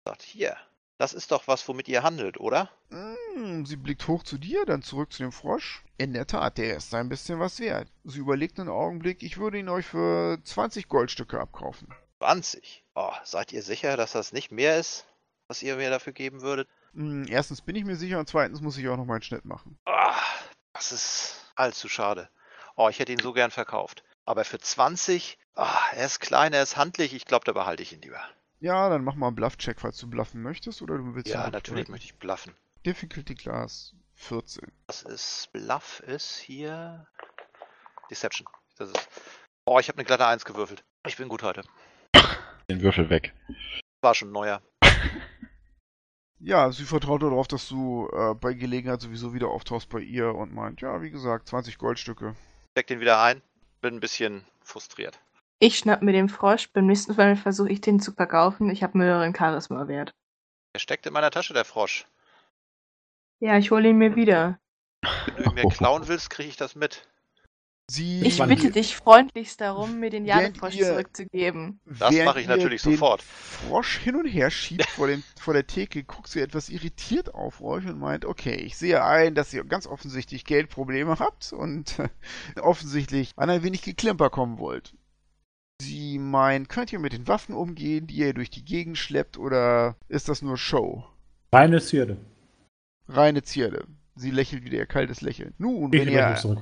[0.05, 0.57] Sagt, hier,
[0.97, 2.69] Das ist doch was, womit ihr handelt, oder?
[2.89, 5.83] Hm, sie blickt hoch zu dir, dann zurück zu dem Frosch.
[5.97, 7.87] In der Tat, der ist ein bisschen was wert.
[8.03, 11.87] Sie überlegt einen Augenblick, ich würde ihn euch für 20 Goldstücke abkaufen.
[12.19, 12.83] 20?
[12.93, 15.05] Oh, seid ihr sicher, dass das nicht mehr ist,
[15.47, 16.67] was ihr mir dafür geben würdet?
[16.93, 19.45] Hm, erstens bin ich mir sicher und zweitens muss ich auch noch mal einen Schnitt
[19.45, 19.79] machen.
[19.85, 20.21] Ah,
[20.73, 22.29] das ist allzu schade.
[22.75, 24.03] Oh, ich hätte ihn so gern verkauft.
[24.25, 27.91] Aber für 20, ah, er ist klein, er ist handlich, ich glaube, da behalte ich
[27.91, 28.23] ihn lieber.
[28.61, 31.89] Ja, dann mach mal einen Bluff-Check, falls du bluffen möchtest oder du willst Ja, natürlich
[31.89, 32.53] möchte ich bluffen.
[32.85, 34.71] Difficulty Class 14.
[34.85, 37.07] Das ist Bluff ist hier
[38.11, 38.47] Deception.
[38.77, 39.09] Das ist.
[39.65, 40.83] Oh, ich habe eine glatte 1 gewürfelt.
[41.07, 41.63] Ich bin gut heute.
[42.69, 43.33] Den Würfel weg.
[44.01, 44.61] War schon neuer.
[46.39, 50.53] Ja, sie vertraut darauf, dass du äh, bei Gelegenheit sowieso wieder auftauchst bei ihr und
[50.53, 52.35] meint, ja, wie gesagt, 20 Goldstücke.
[52.71, 53.41] Steck den wieder ein.
[53.81, 55.19] Bin ein bisschen frustriert.
[55.63, 58.71] Ich schnapp mir den Frosch, beim nächsten Mal versuche ich den zu verkaufen.
[58.71, 60.11] Ich habe mehreren Charisma-Wert.
[60.73, 62.07] Er steckt in meiner Tasche, der Frosch.
[63.39, 64.59] Ja, ich hole ihn mir wieder.
[65.27, 67.07] Wenn du ihn mir klauen willst, kriege ich das mit.
[67.91, 71.79] Sie Ich bitte die- dich freundlichst darum, mir den ihr- zurückzugeben.
[71.85, 73.21] Das mache ich ihr natürlich den sofort.
[73.21, 77.61] Frosch hin und her schiebt vor, den, vor der Theke, guckt sie etwas irritiert auf
[77.61, 81.97] euch und meint, okay, ich sehe ein, dass ihr ganz offensichtlich Geldprobleme habt und
[82.61, 84.95] offensichtlich an ein wenig Geklimper kommen wollt.
[85.81, 89.95] Sie meint, könnt ihr mit den Waffen umgehen, die ihr durch die Gegend schleppt, oder
[90.07, 91.03] ist das nur Show?
[91.51, 92.17] Reine Zierde.
[93.07, 93.85] Reine Zierde.
[94.15, 95.53] Sie lächelt wieder ihr kaltes Lächeln.
[95.57, 96.59] Nun, Ich wenn ihr zurück.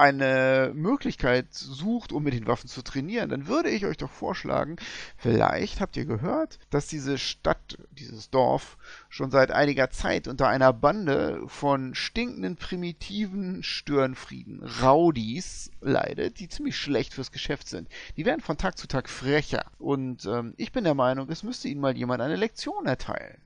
[0.00, 4.76] Eine Möglichkeit sucht, um mit den Waffen zu trainieren, dann würde ich euch doch vorschlagen,
[5.16, 8.78] vielleicht habt ihr gehört, dass diese Stadt, dieses Dorf
[9.08, 16.76] schon seit einiger Zeit unter einer Bande von stinkenden, primitiven Störenfrieden, Rowdies, leidet, die ziemlich
[16.76, 17.88] schlecht fürs Geschäft sind.
[18.16, 19.66] Die werden von Tag zu Tag frecher.
[19.78, 23.40] Und ähm, ich bin der Meinung, es müsste ihnen mal jemand eine Lektion erteilen.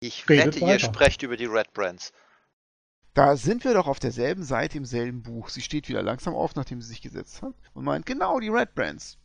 [0.00, 2.12] Ich Redet wette, ihr sprecht über die Red Brands.
[3.14, 5.50] Da sind wir doch auf derselben Seite im selben Buch.
[5.50, 8.74] Sie steht wieder langsam auf, nachdem sie sich gesetzt hat und meint, genau, die Red
[8.74, 9.18] Brands.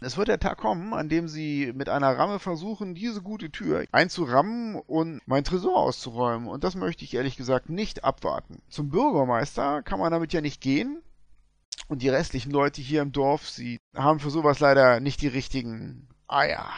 [0.00, 3.84] Es wird der Tag kommen, an dem sie mit einer Ramme versuchen, diese gute Tür
[3.92, 6.48] einzurammen und mein Tresor auszuräumen.
[6.48, 8.62] Und das möchte ich ehrlich gesagt nicht abwarten.
[8.68, 11.02] Zum Bürgermeister kann man damit ja nicht gehen.
[11.88, 16.08] Und die restlichen Leute hier im Dorf, sie haben für sowas leider nicht die richtigen
[16.26, 16.68] Eier.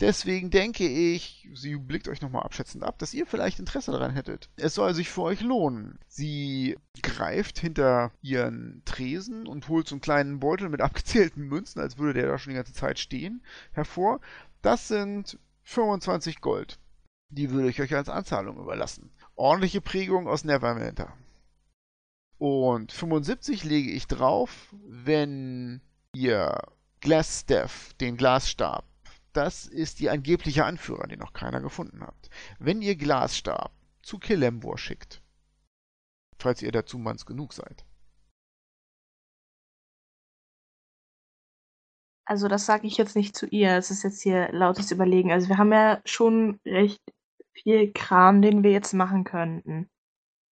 [0.00, 4.50] Deswegen denke ich, sie blickt euch nochmal abschätzend ab, dass ihr vielleicht Interesse daran hättet.
[4.56, 5.98] Es soll sich für euch lohnen.
[6.06, 11.96] Sie greift hinter ihren Tresen und holt so einen kleinen Beutel mit abgezählten Münzen, als
[11.96, 13.42] würde der da schon die ganze Zeit stehen,
[13.72, 14.20] hervor.
[14.60, 16.78] Das sind 25 Gold.
[17.30, 19.10] Die würde ich euch als Anzahlung überlassen.
[19.34, 21.12] Ordentliche Prägung aus Neverwinter.
[22.38, 25.80] Und 75 lege ich drauf, wenn
[26.14, 26.60] ihr
[27.00, 28.84] Glassstaff, den Glasstab,
[29.36, 32.30] das ist die angebliche Anführer, den noch keiner gefunden hat.
[32.58, 33.72] Wenn ihr Glasstab
[34.02, 35.22] zu Kilembor schickt,
[36.38, 37.84] falls ihr dazu manns genug seid.
[42.28, 43.76] Also das sage ich jetzt nicht zu ihr.
[43.76, 45.30] Es ist jetzt hier lautes Überlegen.
[45.30, 47.00] Also wir haben ja schon recht
[47.52, 49.88] viel Kram, den wir jetzt machen könnten.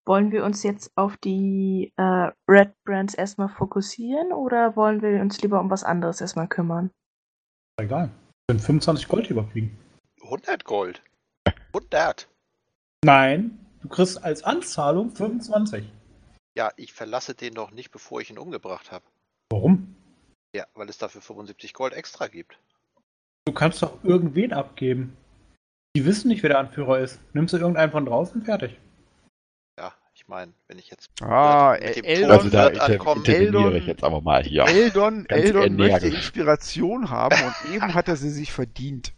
[0.06, 5.40] Wollen wir uns jetzt auf die äh, Red Brands erstmal fokussieren oder wollen wir uns
[5.40, 6.90] lieber um was anderes erstmal kümmern?
[7.76, 8.10] Egal.
[8.46, 9.74] Können 25 Gold überkriegen.
[10.22, 11.00] 100 Gold.
[11.68, 12.28] 100.
[13.02, 15.84] Nein, du kriegst als Anzahlung 25.
[16.54, 19.04] Ja, ich verlasse den doch nicht, bevor ich ihn umgebracht habe.
[19.50, 19.96] Warum?
[20.54, 22.58] Ja, weil es dafür 75 Gold extra gibt.
[23.46, 25.16] Du kannst doch irgendwen abgeben.
[25.96, 27.20] Die wissen nicht, wer der Anführer ist.
[27.32, 28.78] Nimmst du irgendeinen von draußen, fertig.
[30.24, 34.22] Ich meine, wenn ich jetzt Ah, mit dem Eldon, Also da Eldon- ich jetzt aber
[34.22, 34.64] mal hier.
[34.66, 36.06] Eldon, Ganz Eldon möchte.
[36.08, 39.12] Inspiration haben und eben hat er sie sich verdient.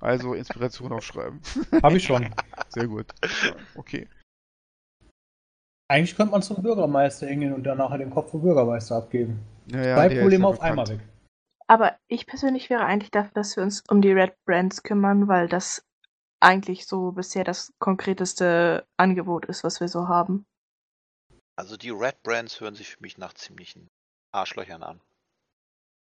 [0.00, 1.40] Also Inspiration aufschreiben.
[1.82, 2.28] Hab ich schon.
[2.68, 3.06] Sehr gut.
[3.74, 4.06] Okay.
[5.88, 9.40] Eigentlich könnte man zum Bürgermeister hingehen und dann nachher den Kopf vom Bürgermeister abgeben.
[9.72, 10.70] Ja, ja, Zwei Probleme auf bekannt.
[10.70, 11.00] einmal weg.
[11.68, 15.48] Aber ich persönlich wäre eigentlich dafür, dass wir uns um die Red Brands kümmern, weil
[15.48, 15.82] das
[16.44, 20.46] eigentlich so bisher das konkreteste Angebot ist, was wir so haben.
[21.56, 23.88] Also die Red Brands hören sich für mich nach ziemlichen
[24.32, 25.00] Arschlöchern an.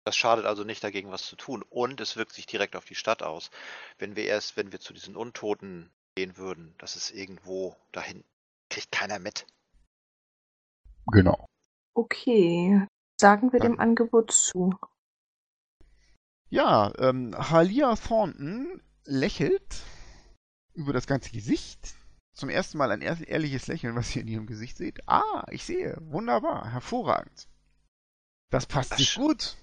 [0.05, 1.63] Das schadet also nicht dagegen, was zu tun.
[1.69, 3.51] Und es wirkt sich direkt auf die Stadt aus.
[3.99, 8.23] Wenn wir erst, wenn wir zu diesen Untoten gehen würden, das ist irgendwo dahin,
[8.69, 9.45] kriegt keiner mit.
[11.07, 11.45] Genau.
[11.93, 12.85] Okay,
[13.19, 14.75] sagen wir Dann- dem Angebot zu.
[16.49, 19.83] Ja, ähm, Halia Thornton lächelt
[20.73, 21.93] über das ganze Gesicht.
[22.33, 25.07] Zum ersten Mal ein ehr- ehrliches Lächeln, was ihr in ihrem Gesicht seht.
[25.07, 25.97] Ah, ich sehe.
[26.01, 26.71] Wunderbar.
[26.71, 27.47] Hervorragend.
[28.49, 29.55] Das passt Das sich gut.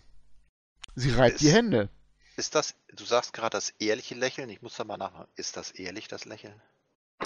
[0.95, 1.89] Sie reibt die Es- Hände.
[2.37, 5.31] Ist das, du sagst gerade das ehrliche Lächeln, ich muss da mal nachfragen.
[5.35, 6.61] Ist das ehrlich, das Lächeln?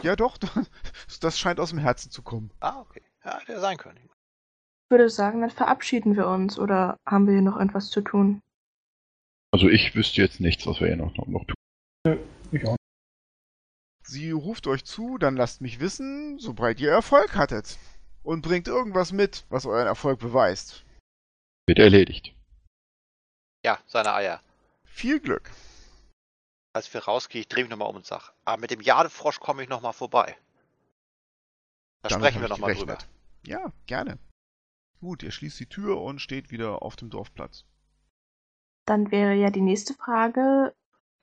[0.03, 0.39] Ja, doch,
[1.21, 2.51] das scheint aus dem Herzen zu kommen.
[2.61, 3.03] Ah, okay.
[3.25, 3.99] Ja, der sein können.
[3.99, 8.41] Ich würde sagen, dann verabschieden wir uns oder haben wir hier noch etwas zu tun?
[9.53, 12.19] Also ich wüsste jetzt nichts, was wir hier noch, noch, noch tun.
[12.51, 12.77] Ich auch.
[14.07, 17.79] Sie ruft euch zu, dann lasst mich wissen, sobald ihr Erfolg hattet.
[18.23, 20.85] Und bringt irgendwas mit, was euren Erfolg beweist.
[21.67, 22.35] Wird erledigt.
[23.65, 24.41] Ja, seine Eier.
[24.85, 25.51] Viel Glück.
[26.75, 29.63] Als wir rausgehen, ich drehe mich nochmal um und sag, ah, mit dem Jadefrosch komme
[29.63, 30.37] ich nochmal vorbei.
[32.03, 32.99] Da Damit sprechen wir nochmal drüber.
[33.47, 34.19] Ja, gerne.
[35.01, 37.65] Gut, ihr schließt die Tür und steht wieder auf dem Dorfplatz.
[38.87, 40.75] Dann wäre ja die nächste Frage,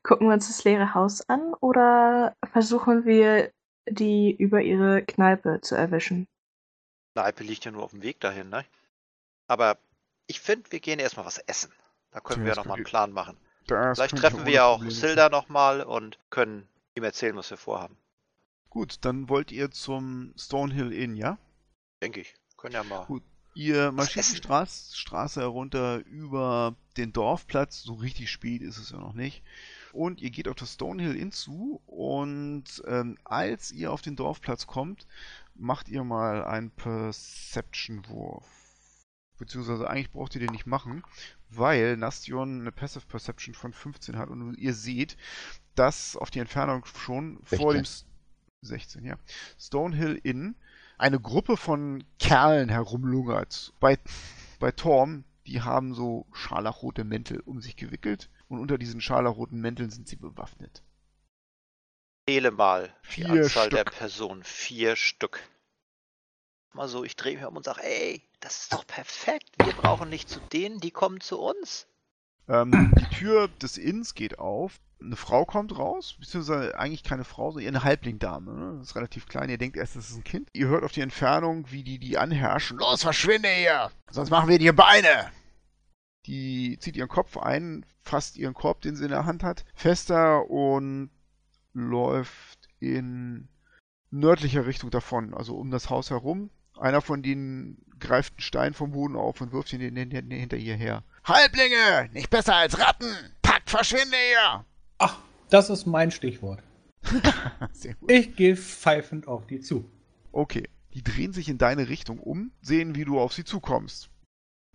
[0.04, 3.52] gucken wir uns das leere Haus an oder versuchen wir,
[3.90, 6.28] die über ihre Kneipe zu erwischen?
[7.14, 8.66] Kneipe liegt ja nur auf dem Weg dahin, ne?
[9.48, 9.78] Aber
[10.28, 11.74] ich finde, wir gehen erstmal was essen.
[12.12, 13.38] Da können wir Das nochmal einen Plan machen.
[13.66, 17.98] Vielleicht treffen wir auch Probleme Silda nochmal und können ihm erzählen, was wir vorhaben.
[18.70, 21.38] Gut, dann wollt ihr zum Stonehill Inn, ja?
[22.02, 22.34] Denke ich.
[22.58, 23.06] Können ja mal.
[23.06, 23.24] Gut.
[23.54, 24.38] Ihr marschiert die.
[24.38, 27.82] Straße, Straße herunter über den Dorfplatz.
[27.82, 29.44] So richtig spät ist es ja noch nicht.
[29.94, 31.82] Und ihr geht auf das Stonehill Inn zu.
[31.86, 35.08] Und ähm, als ihr auf den Dorfplatz kommt,
[35.56, 38.46] macht ihr mal einen Perception-Wurf.
[39.38, 41.04] Beziehungsweise eigentlich braucht ihr den nicht machen,
[41.50, 44.30] weil Nastion eine Passive Perception von 15 hat.
[44.30, 45.18] Und ihr seht,
[45.76, 48.06] dass auf die Entfernung schon vor dem 16.
[48.06, 48.06] S-
[48.64, 49.18] 16, ja.
[49.60, 50.56] Stonehill Inn
[50.98, 53.74] eine Gruppe von Kerlen herumlungert.
[53.80, 53.98] Bei,
[54.60, 59.90] bei Torm, die haben so scharlachrote Mäntel um sich gewickelt und unter diesen scharlachroten Mänteln
[59.90, 60.84] sind sie bewaffnet.
[62.28, 63.96] Zähle mal die Vier Anzahl der Stück.
[63.96, 64.44] Personen.
[64.44, 65.40] Vier Stück.
[66.74, 69.50] Mal so, ich drehe mich um und sage, ey, das ist doch perfekt.
[69.64, 71.88] Wir brauchen nicht zu denen, die kommen zu uns.
[72.48, 74.80] Ähm, die Tür des Inns geht auf.
[75.02, 78.54] Eine Frau kommt raus, beziehungsweise eigentlich keine Frau, sondern eine Halblingdame.
[78.54, 78.78] Ne?
[78.78, 79.50] Das ist relativ klein.
[79.50, 80.50] Ihr denkt erst, das ist ein Kind.
[80.54, 82.78] Ihr hört auf die Entfernung, wie die die anherrschen.
[82.78, 83.92] Los, verschwinde hier!
[84.12, 85.32] Sonst machen wir dir Beine!
[86.28, 90.50] Die zieht ihren Kopf ein, fasst ihren Korb, den sie in der Hand hat, fester
[90.50, 91.10] und
[91.74, 93.48] läuft in
[94.12, 96.50] nördlicher Richtung davon, also um das Haus herum.
[96.78, 100.32] Einer von denen greift einen Stein vom Boden auf und wirft ihn hin- hin- hin-
[100.32, 101.04] hinter ihr her.
[101.24, 102.10] Halblinge!
[102.14, 103.08] Nicht besser als Ratten!
[103.42, 104.66] Packt, verschwinde hier!
[104.98, 105.20] Ach,
[105.50, 106.62] das ist mein Stichwort.
[107.72, 108.12] Sehr gut.
[108.12, 109.90] Ich gehe pfeifend auf die zu.
[110.32, 110.68] Okay.
[110.94, 114.10] Die drehen sich in deine Richtung um, sehen, wie du auf sie zukommst.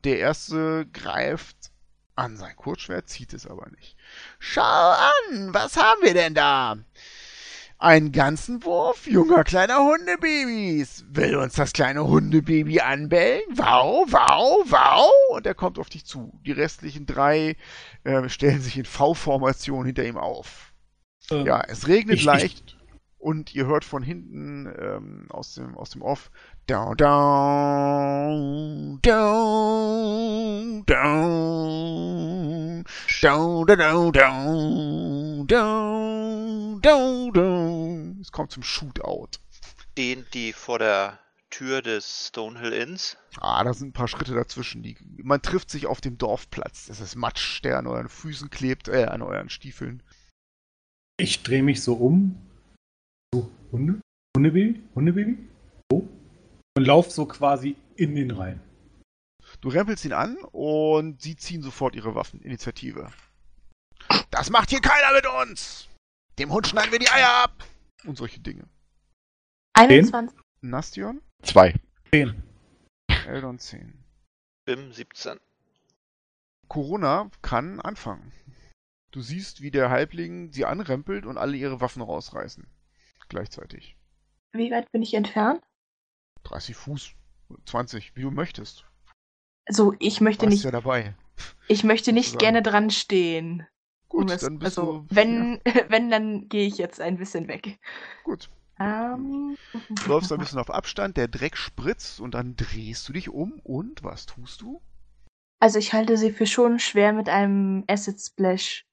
[0.06, 1.56] Der erste greift
[2.14, 3.96] an sein Kurzschwert, zieht es aber nicht.
[4.38, 6.76] Schau an, was haben wir denn da?
[7.78, 11.04] Einen ganzen Wurf junger kleiner Hundebabys.
[11.08, 13.42] Will uns das kleine Hundebaby anbellen?
[13.50, 15.10] Wow, wow, wow.
[15.36, 16.32] Und er kommt auf dich zu.
[16.46, 17.56] Die restlichen drei
[18.04, 20.72] äh, stellen sich in V-Formation hinter ihm auf.
[21.32, 22.75] Ähm, Ja, es regnet ich- leicht
[23.26, 26.30] und ihr hört von hinten ähm, aus, dem, aus dem Off
[26.68, 28.30] down, down,
[29.02, 32.84] down, down,
[33.20, 38.18] down, down, down, down, down, down.
[38.20, 39.30] Es kommt zum Shootout.
[39.90, 41.18] Stehen die vor der
[41.50, 43.16] Tür des Stonehill Inns.
[43.40, 44.84] Ah, da sind ein paar Schritte dazwischen.
[44.84, 46.86] Die, man trifft sich auf dem Dorfplatz.
[46.86, 50.04] Das ist Matsch, der an euren Füßen klebt, äh, an euren Stiefeln.
[51.16, 52.45] Ich drehe mich so um.
[53.34, 54.00] So, Hunde?
[54.36, 54.82] Hundebaby?
[54.94, 55.38] Hundebaby?
[55.90, 56.08] So.
[56.76, 58.60] Und lauf so quasi in den rein.
[59.60, 62.40] Du rempelst ihn an und sie ziehen sofort ihre Waffen.
[62.42, 63.10] Initiative.
[64.30, 65.88] Das macht hier keiner mit uns!
[66.38, 67.64] Dem Hund schneiden wir die Eier ab!
[68.04, 68.68] Und solche Dinge.
[69.74, 70.38] 21.
[70.60, 71.74] Nastion, Zwei.
[72.10, 72.42] Zehn.
[73.26, 74.04] Eldon 10.
[74.66, 75.38] Bim 17.
[76.68, 78.32] Corona kann anfangen.
[79.12, 82.66] Du siehst, wie der Halbling sie anrempelt und alle ihre Waffen rausreißen.
[83.28, 83.96] Gleichzeitig.
[84.52, 85.62] Wie weit bin ich entfernt?
[86.44, 87.10] 30 Fuß.
[87.64, 88.84] 20, wie du möchtest.
[89.66, 91.14] Also ich möchte nicht, ja dabei.
[91.68, 92.54] ich möchte nicht sozusagen.
[92.54, 93.66] gerne dran stehen.
[94.08, 95.06] Gut, Um es- dann bist also, du.
[95.10, 97.66] wenn, wenn, dann gehe ich jetzt ein bisschen weg.
[97.66, 97.74] Ja,
[98.24, 98.50] gut.
[98.78, 103.28] Ähm, Du läufst ein bisschen auf Abstand, der Dreck spritzt und dann drehst du dich
[103.28, 104.80] um und was tust du?
[105.60, 108.84] Also ich halte sie für schon schwer mit einem Acid Splash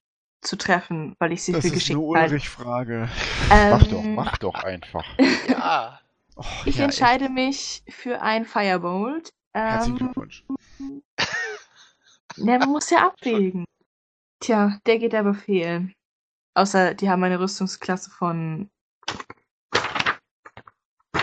[0.44, 2.34] zu treffen, weil ich sie Das für ist geschickt eine halte.
[2.34, 3.08] Ulrich-Frage.
[3.50, 5.04] Ähm, Mach doch, mach doch einfach.
[5.48, 6.00] Ja,
[6.36, 9.28] Oh, Ich ja, entscheide mich für ein Firebolt.
[9.28, 9.34] Echt.
[9.54, 10.44] Herzlichen Ähm, Glückwunsch.
[12.36, 13.64] ja, man muss ja abwägen.
[14.40, 15.94] Tja, der geht aber fehlen.
[16.54, 18.68] Außer die haben eine Rüstungsklasse von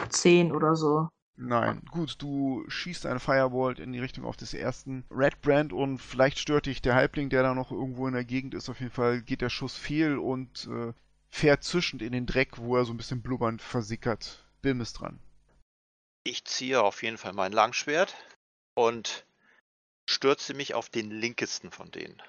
[0.10, 1.10] 10 oder so.
[1.38, 5.98] Nein, gut, du schießt eine Firebolt in die Richtung auf des ersten Red Brand und
[5.98, 8.70] vielleicht stört dich der Halbling, der da noch irgendwo in der Gegend ist.
[8.70, 10.94] Auf jeden Fall geht der Schuss fehl und äh,
[11.30, 14.46] fährt zischend in den Dreck, wo er so ein bisschen blubbernd versickert.
[14.62, 15.20] Bim ist dran.
[16.24, 18.16] Ich ziehe auf jeden Fall mein Langschwert
[18.76, 19.26] und
[20.08, 22.22] stürze mich auf den linkesten von denen.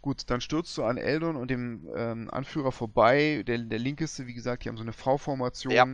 [0.00, 3.42] Gut, dann stürzt du an Eldon und dem ähm, Anführer vorbei.
[3.46, 5.72] Der, der linkeste, wie gesagt, die haben so eine V-Formation.
[5.72, 5.86] Ja.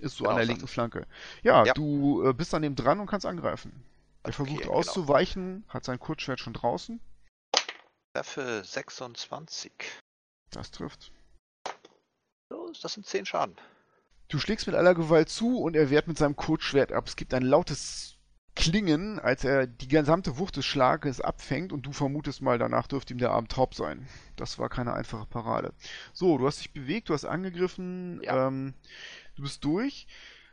[0.00, 1.06] Ist so Genau, an der linken Flanke.
[1.42, 1.74] Ja, Ja.
[1.74, 3.84] du äh, bist an dem dran und kannst angreifen.
[4.22, 4.72] Er Okay, versucht genau.
[4.72, 7.00] auszuweichen, hat sein Kurzschwert schon draußen.
[8.14, 9.72] Treffe 26.
[10.50, 11.12] Das trifft.
[12.50, 13.56] So, Das sind 10 Schaden.
[14.28, 17.06] Du schlägst mit aller Gewalt zu und er wehrt mit seinem Kurzschwert ab.
[17.06, 18.16] Es gibt ein lautes
[18.56, 23.14] Klingen, als er die gesamte Wucht des Schlages abfängt und du vermutest mal, danach dürfte
[23.14, 24.06] ihm der Arm taub sein.
[24.36, 25.72] Das war keine einfache Parade.
[26.12, 28.48] So, du hast dich bewegt, du hast angegriffen, Ja.
[28.48, 28.74] ähm,
[29.36, 30.06] du bist durch.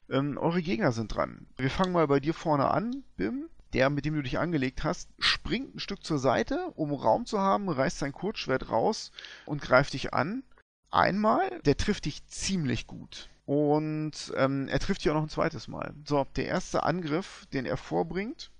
[0.09, 1.47] Ähm, eure Gegner sind dran.
[1.57, 3.49] Wir fangen mal bei dir vorne an, Bim.
[3.73, 7.39] Der, mit dem du dich angelegt hast, springt ein Stück zur Seite, um Raum zu
[7.39, 9.11] haben, reißt sein Kurzschwert raus
[9.45, 10.43] und greift dich an.
[10.89, 13.29] Einmal, der trifft dich ziemlich gut.
[13.47, 15.95] Und ähm, er trifft dich auch noch ein zweites Mal.
[16.03, 18.51] So, der erste Angriff, den er vorbringt,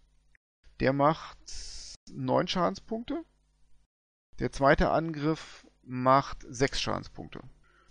[0.79, 1.37] der macht
[2.09, 3.25] neun Schadenspunkte.
[4.39, 7.41] Der zweite Angriff macht sechs Schadenspunkte.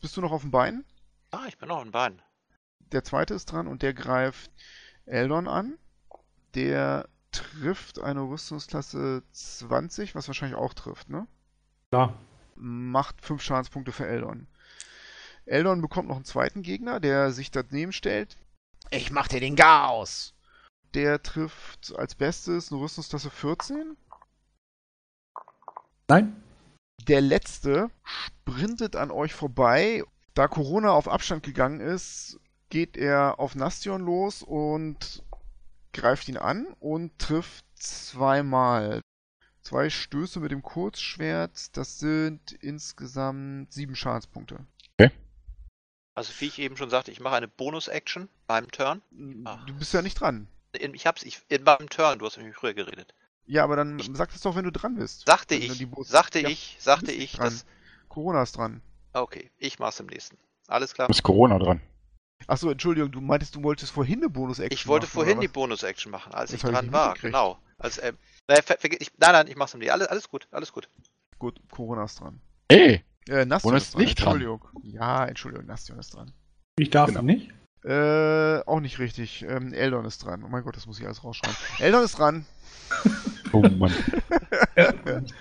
[0.00, 0.86] Bist du noch auf dem Bein?
[1.32, 2.22] Ah, ich bin noch ein Bein.
[2.92, 4.50] Der zweite ist dran und der greift
[5.04, 5.76] Eldon an.
[6.54, 11.26] Der trifft eine Rüstungsklasse 20, was wahrscheinlich auch trifft, ne?
[11.90, 12.14] Klar.
[12.54, 14.46] macht 5 Schadenspunkte für Eldon.
[15.46, 18.36] Eldon bekommt noch einen zweiten Gegner, der sich daneben stellt.
[18.90, 20.34] Ich mach dir den Chaos!
[20.94, 23.96] Der trifft als bestes eine Rüstungstasse 14.
[26.08, 26.42] Nein?
[27.06, 30.02] Der letzte sprintet an euch vorbei.
[30.34, 35.22] Da Corona auf Abstand gegangen ist, geht er auf Nastion los und
[35.92, 39.00] greift ihn an und trifft zweimal.
[39.60, 44.64] Zwei Stöße mit dem Kurzschwert, das sind insgesamt sieben Schadenspunkte.
[46.16, 49.02] Also wie ich eben schon sagte, ich mache eine Bonus-Action beim Turn.
[49.10, 50.48] Du bist ja nicht dran.
[50.72, 53.14] In, ich hab's, ich, in beim Turn, du hast mit mir früher geredet.
[53.44, 55.26] Ja, aber dann sag das doch, wenn du dran bist.
[55.26, 57.66] Sagte du ich, sagte Ja, ich, sagte ich, dass.
[58.08, 58.80] Corona ist dran.
[59.12, 60.38] Okay, ich mach's im nächsten.
[60.68, 61.08] Alles klar.
[61.10, 61.80] Ist Corona dran.
[62.46, 65.48] Achso, Entschuldigung, du meintest, du wolltest vorhin eine Bonus-Action Ich wollte machen, vorhin die?
[65.48, 67.14] Bonus-Action machen, als Das ich ich dran nicht war.
[67.14, 67.58] Genau.
[67.78, 68.12] Als, ich,
[68.48, 69.92] nein, nein, ich mach's im nächsten.
[69.92, 70.88] Alles, alles gut, alles gut.
[71.38, 72.40] Gut, Corona ist dran.
[72.68, 74.02] Ey, Äh, Nastion ist dran.
[74.02, 74.34] nicht dran.
[74.34, 74.68] Entschuldigung.
[74.82, 76.32] Ja, Entschuldigung, Nastion ist dran.
[76.78, 77.22] Ich darf Genau.
[77.22, 77.50] nicht.
[77.84, 79.44] Äh, auch nicht richtig.
[79.48, 80.42] Ähm, Eldon ist dran.
[80.44, 81.56] Oh mein Gott, das muss ich alles rausschreiben.
[81.78, 82.44] Eldon ist dran.
[83.52, 83.92] oh Mann.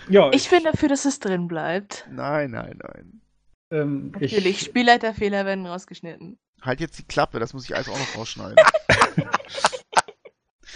[0.10, 2.07] Ja, Ich bin dafür, dass es drin bleibt.
[2.10, 3.22] Nein, nein, nein.
[3.72, 6.38] ähm, Natürlich, ich, Spielleiterfehler werden rausgeschnitten.
[6.62, 8.56] Halt jetzt die Klappe, das muss ich alles auch noch rausschneiden.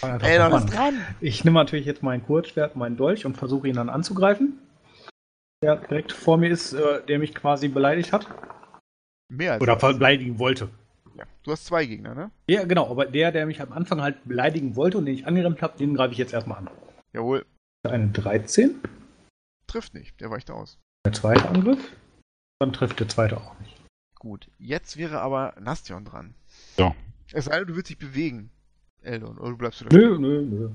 [0.02, 0.94] Eldon drauf ist an.
[0.96, 1.06] Dran.
[1.22, 4.60] Ich nehme natürlich jetzt mein Kurzschwert, meinen Dolch und versuche ihn dann anzugreifen.
[5.62, 8.28] Der direkt vor mir ist, äh, der mich quasi beleidigt hat.
[9.30, 10.70] Mehr als Oder beleidigen wollte.
[11.16, 11.26] Ja.
[11.44, 12.32] Du hast zwei Gegner, ne?
[12.48, 15.62] Ja, genau, aber der, der mich am Anfang halt beleidigen wollte und den ich angerannt
[15.62, 16.70] habe, den greife ich jetzt erstmal an.
[17.14, 17.46] Jawohl.
[17.84, 18.82] Eine 13,
[19.68, 20.20] Trifft nicht.
[20.20, 20.80] Der weicht aus.
[21.06, 21.96] der zweite Angriff.
[22.60, 23.76] Dann trifft der zweite auch nicht.
[24.18, 24.50] Gut.
[24.58, 26.34] Jetzt wäre aber Nastion dran.
[26.76, 26.96] So.
[27.32, 28.50] Es sei denn, du willst dich bewegen.
[29.02, 30.70] Eldon, oder du bleibst wieder Nö, nö, nö.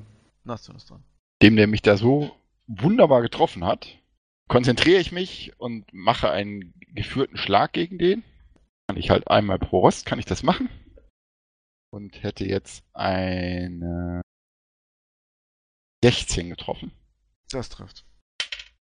[0.45, 1.03] Nastion ist dran.
[1.43, 2.31] Dem, der mich da so
[2.69, 3.99] wunderbar getroffen hat,
[4.49, 8.23] konzentriere ich mich und mache einen geführten Schlag gegen den.
[8.89, 10.69] Kann ich halt einmal pro Rost, kann ich das machen.
[11.93, 14.21] Und hätte jetzt eine
[16.05, 16.93] 16 getroffen.
[17.51, 18.05] Das trifft.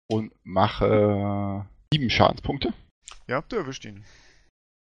[0.09, 2.73] Und mache sieben Schadenspunkte.
[3.27, 4.03] Ja, du erwischt ihn.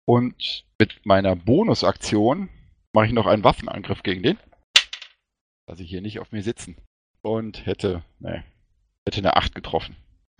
[0.08, 2.48] Und mit meiner Bonusaktion
[2.92, 4.38] mache ich noch einen Waffenangriff gegen den.
[5.68, 6.76] Lasse ich hier nicht auf mir sitzen.
[7.22, 8.44] Und hätte, ne,
[9.06, 9.96] hätte eine 8 getroffen.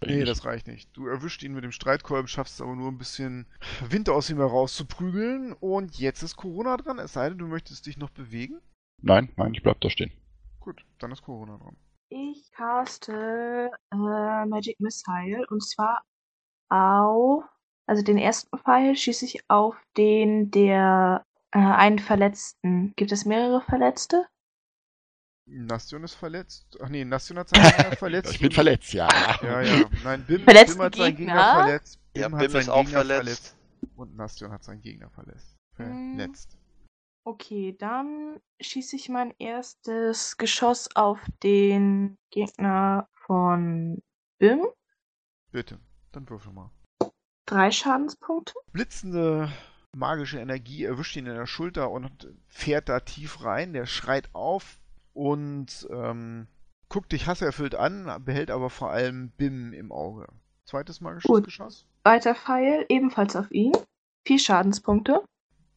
[0.07, 0.89] Nee, das reicht nicht.
[0.97, 3.47] Du erwischt ihn mit dem Streitkolben, schaffst es aber nur ein bisschen
[3.89, 5.53] Wind aus ihm herauszuprügeln.
[5.53, 8.61] Und jetzt ist Corona dran, es sei denn, du möchtest dich noch bewegen.
[9.01, 10.13] Nein, nein, ich bleib da stehen.
[10.61, 11.77] Gut, dann ist Corona dran.
[12.09, 16.05] Ich caste äh, Magic Missile und zwar
[16.69, 17.45] auf,
[17.87, 22.93] also den ersten Pfeil schieße ich auf den der äh, einen Verletzten.
[22.97, 24.27] Gibt es mehrere Verletzte?
[25.47, 26.79] Nastion ist verletzt.
[26.81, 28.33] Ach nee, Nastion hat seinen Gegner verletzt.
[28.33, 29.09] Ich bin verletzt, ja.
[29.43, 29.91] Ja, ja.
[30.05, 31.55] Nein, Bim, Bim hat seinen Gegner Gegner?
[31.55, 32.01] verletzt.
[32.17, 33.57] Ja, hat Bim seinen ist auch Gegner verletzt.
[33.97, 35.57] Und Nastion hat seinen Gegner verletzt.
[35.77, 36.17] Hm.
[36.17, 36.57] Verletzt.
[37.25, 44.03] Okay, dann schieße ich mein erstes Geschoss auf den Gegner von
[44.39, 44.67] Bim.
[45.53, 45.79] Bitte,
[46.11, 46.71] dann würfel mal.
[47.47, 48.55] Drei Schadenspunkte.
[48.73, 49.53] Blitzende
[49.95, 53.73] magische Energie erwischt ihn in der Schulter und fährt da tief rein.
[53.73, 54.79] Der schreit auf
[55.15, 56.47] und ähm,
[56.89, 60.27] guckt dich hasserfüllt an, behält aber vor allem Bim im Auge.
[60.65, 61.45] Zweites magisches Gut.
[61.45, 61.87] Geschoss.
[62.05, 63.73] Weiter Pfeil, ebenfalls auf ihn.
[64.27, 65.25] Vier Schadenspunkte.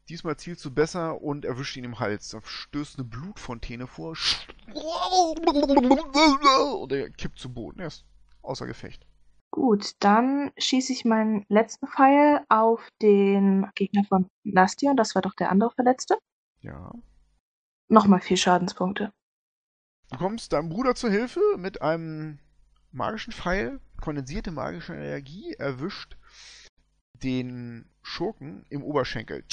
[0.10, 2.30] Diesmal zielst du besser und erwischt ihn im Hals.
[2.30, 4.16] Da stößt eine Blutfontäne vor.
[6.72, 7.80] Und er kippt zu Boden.
[7.80, 8.06] Er ist
[8.44, 9.08] außer Gefecht.
[9.50, 14.98] Gut, dann schieße ich meinen letzten Pfeil auf den Gegner von Nastion.
[14.98, 16.20] Das war doch der andere Verletzte.
[16.62, 16.92] Ja.
[17.88, 19.12] Nochmal vier Schadenspunkte.
[20.12, 22.40] Du kommst deinem Bruder zur Hilfe mit einem
[22.92, 23.80] magischen Pfeil.
[24.02, 26.16] Kondensierte magische Energie erwischt
[27.24, 29.44] den Schurken im Oberschenkel.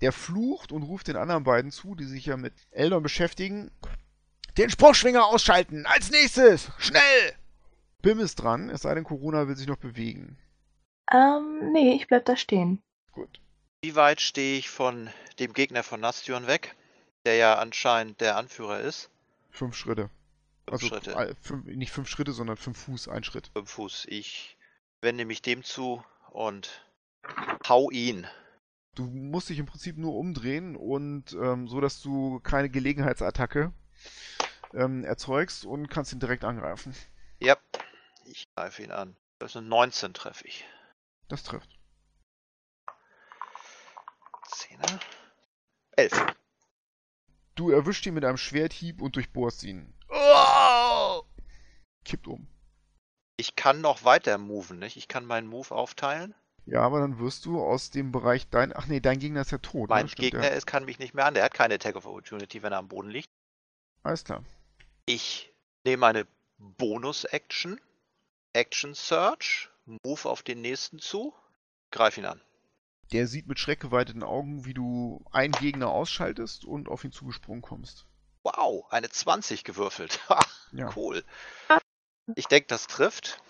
[0.00, 3.70] Der flucht und ruft den anderen beiden zu, die sich ja mit Eldon beschäftigen.
[4.56, 5.86] Den Spruchschwinger ausschalten!
[5.86, 6.70] Als nächstes!
[6.78, 7.34] Schnell!
[8.02, 10.38] Bim ist dran, es sei denn, Corona will sich noch bewegen.
[11.12, 12.80] Ähm, nee, ich bleib da stehen.
[13.12, 13.40] Gut.
[13.82, 16.74] Wie weit stehe ich von dem Gegner von Nastion weg,
[17.24, 19.10] der ja anscheinend der Anführer ist?
[19.56, 20.10] Fünf Schritte.
[20.68, 21.36] Fünf also Schritte.
[21.40, 23.50] fünf, nicht fünf Schritte, sondern fünf Fuß, ein Schritt.
[23.54, 24.06] Fünf Fuß.
[24.10, 24.58] Ich
[25.00, 26.84] wende mich dem zu und
[27.66, 28.26] hau ihn.
[28.94, 33.72] Du musst dich im Prinzip nur umdrehen und ähm, so, dass du keine Gelegenheitsattacke
[34.74, 36.94] ähm, erzeugst und kannst ihn direkt angreifen.
[37.40, 37.56] Ja,
[38.26, 39.16] ich greife ihn an.
[39.38, 40.66] Das eine 19 treffe ich.
[41.28, 41.78] Das trifft.
[44.48, 45.00] 10er.
[45.92, 46.26] 11.
[47.56, 49.92] Du erwischst ihn mit einem Schwerthieb und durchbohrst ihn.
[50.08, 51.22] Oh!
[52.04, 52.46] Kippt um.
[53.38, 54.96] Ich kann noch weiter moven, nicht?
[54.96, 56.34] Ich kann meinen Move aufteilen.
[56.66, 58.74] Ja, aber dann wirst du aus dem Bereich dein.
[58.76, 59.88] Ach nee, dein Gegner ist ja tot.
[59.88, 60.08] Mein ne?
[60.10, 61.34] Stimmt, Gegner ist, kann mich nicht mehr an.
[61.34, 63.28] Der hat keine Attack of Opportunity, wenn er am Boden liegt.
[64.02, 64.44] Alles klar.
[65.06, 65.52] Ich
[65.84, 66.26] nehme eine
[66.58, 67.80] Bonus-Action.
[68.52, 69.70] Action Search.
[70.04, 71.32] Move auf den nächsten zu.
[71.90, 72.40] Greif ihn an.
[73.12, 78.06] Der sieht mit schreckgeweiteten Augen, wie du einen Gegner ausschaltest und auf ihn zugesprungen kommst.
[78.42, 80.20] Wow, eine 20 gewürfelt.
[80.72, 80.90] Ja.
[80.96, 81.24] cool.
[82.34, 83.40] Ich denke, das trifft.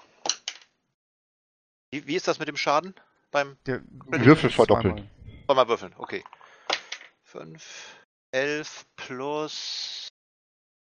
[1.91, 2.95] Wie, wie ist das mit dem Schaden?
[3.31, 5.11] Beim Der Würfel verdoppeln.
[5.47, 6.23] Zweimal würfeln, okay.
[7.25, 7.97] 5,
[8.33, 10.09] 11 plus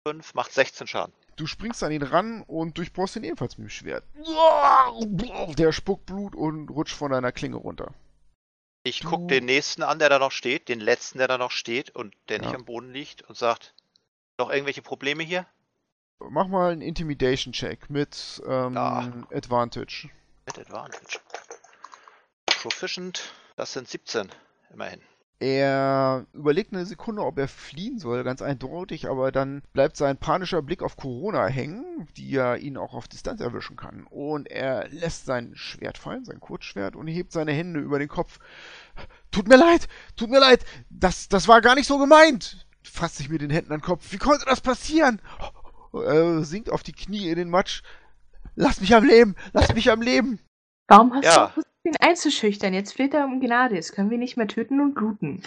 [0.06, 1.14] 5 macht 16 Schaden.
[1.36, 4.04] Du springst an ihn ran und durchbohrst ihn ebenfalls mit dem Schwert.
[5.56, 7.94] Der spuckt Blut und rutscht von deiner Klinge runter.
[8.88, 11.50] Ich Du- guck den nächsten an, der da noch steht, den letzten, der da noch
[11.50, 12.56] steht und der nicht Ja.
[12.56, 13.74] am Boden liegt und sagt,
[14.38, 15.46] noch irgendwelche Probleme hier?
[16.20, 19.26] Mach mal einen Intimidation-Check mit ähm.
[19.30, 20.08] Advantage.
[20.46, 21.20] Mit Advantage.
[22.46, 24.30] Proficient, das sind 17,
[24.72, 25.00] immerhin.
[25.40, 30.62] Er überlegt eine Sekunde, ob er fliehen soll, ganz eindeutig, aber dann bleibt sein panischer
[30.62, 34.04] Blick auf Corona hängen, die ja ihn auch auf Distanz erwischen kann.
[34.10, 38.40] Und er lässt sein Schwert fallen, sein Kurzschwert, und hebt seine Hände über den Kopf.
[39.30, 39.86] Tut mir leid,
[40.16, 42.66] tut mir leid, das, das war gar nicht so gemeint.
[42.82, 44.10] Fasst sich mit den Händen an den Kopf.
[44.10, 45.20] Wie konnte das passieren?
[45.92, 47.82] Er sinkt auf die Knie in den Matsch.
[48.56, 50.40] Lass mich am Leben, lass mich am Leben.
[50.88, 51.52] Warum hast Ja.
[51.54, 52.74] du ihn einzuschüchtern?
[52.74, 53.74] Jetzt fleht er um Gnade.
[53.74, 55.42] Jetzt können wir nicht mehr töten und bluten.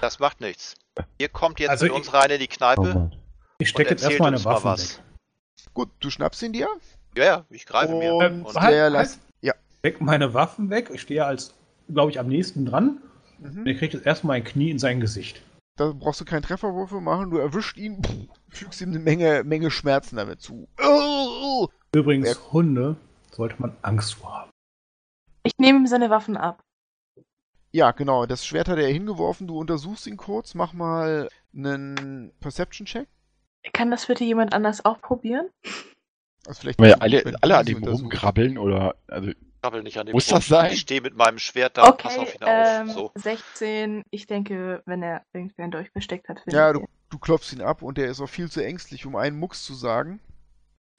[0.00, 0.74] Das macht nichts.
[1.18, 3.10] Ihr kommt jetzt Also mit ich- uns rein in die Kneipe.
[3.58, 4.98] Ich und stecke jetzt erstmal mal Waffen was.
[4.98, 5.04] weg.
[5.74, 6.68] Gut, du schnappst ihn dir.
[7.16, 8.14] Ja, ja, ich greife mir.
[8.14, 8.92] Und Ähm, Und halt, der halt.
[8.94, 9.20] lässt.
[9.40, 9.54] Ja.
[9.82, 10.90] Leg meine Waffen weg.
[10.92, 11.54] Ich stehe als,
[11.88, 13.00] glaube ich, am nächsten dran.
[13.38, 13.66] Und Mhm.
[13.66, 15.42] er kriegt jetzt erstmal ein Knie in sein Gesicht.
[15.76, 17.30] Da brauchst du keinen Trefferwurf machen.
[17.30, 18.12] Du erwischst ihn, pff,
[18.50, 20.68] fügst ihm eine Menge, Menge Schmerzen damit zu.
[20.84, 22.96] Oh, Übrigens, Hunde
[23.30, 24.50] sollte man Angst vor haben.
[25.42, 26.62] Ich nehme ihm seine Waffen ab.
[27.72, 28.26] Ja, genau.
[28.26, 29.46] Das Schwert hat er hingeworfen.
[29.46, 30.54] Du untersuchst ihn kurz.
[30.54, 33.08] Mach mal einen Perception-Check.
[33.72, 35.48] Kann das bitte jemand anders auch probieren?
[36.46, 38.96] Also vielleicht Weil wenn alle, alle an dem rumgrabbeln oder.
[39.06, 39.30] Also,
[39.62, 40.38] krabbel nicht an dem Muss rum.
[40.38, 40.72] das sein?
[40.72, 42.94] Ich stehe mit meinem Schwert da, pass okay, auf ihn ähm, auf.
[42.94, 43.12] So.
[43.14, 44.02] 16.
[44.10, 46.72] Ich denke, wenn er irgendwer einen Dolch versteckt hat, Ja, er.
[46.74, 49.64] du, du klopfst ihn ab und der ist auch viel zu ängstlich, um einen Mucks
[49.64, 50.20] zu sagen.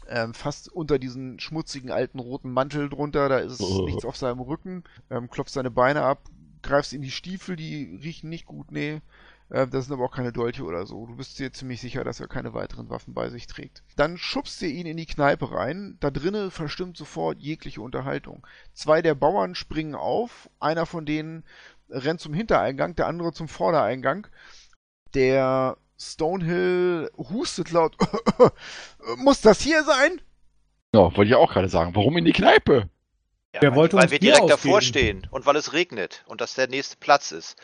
[0.08, 3.86] Ähm, fast unter diesen schmutzigen alten roten Mantel drunter, da ist Oh.
[3.86, 4.84] nichts auf seinem Rücken.
[5.10, 6.22] Ähm, klopfst seine Beine ab,
[6.62, 9.02] greifst in die Stiefel, die riechen nicht gut, nee.
[9.50, 11.06] Äh, das sind aber auch keine Dolche oder so.
[11.06, 13.84] Du bist dir ziemlich sicher, dass er keine weiteren Waffen bei sich trägt.
[13.96, 15.98] Dann schubst ihr ihn in die Kneipe rein.
[16.00, 18.46] Da drinnen verstimmt sofort jegliche Unterhaltung.
[18.74, 20.50] Zwei der Bauern springen auf.
[20.60, 21.44] Einer von denen
[21.90, 24.28] rennt zum Hintereingang, der andere zum Vordereingang.
[25.14, 27.96] Der Stonehill hustet laut.
[29.18, 30.22] Muss das hier sein?
[30.96, 31.96] ja, wollte ich auch gerade sagen.
[31.96, 32.90] Warum in die Kneipe?
[33.56, 34.64] Ja, Wer weil, wollte weil uns wir Bier direkt ausgeben?
[34.64, 37.56] davor stehen und weil es regnet und das der nächste Platz ist.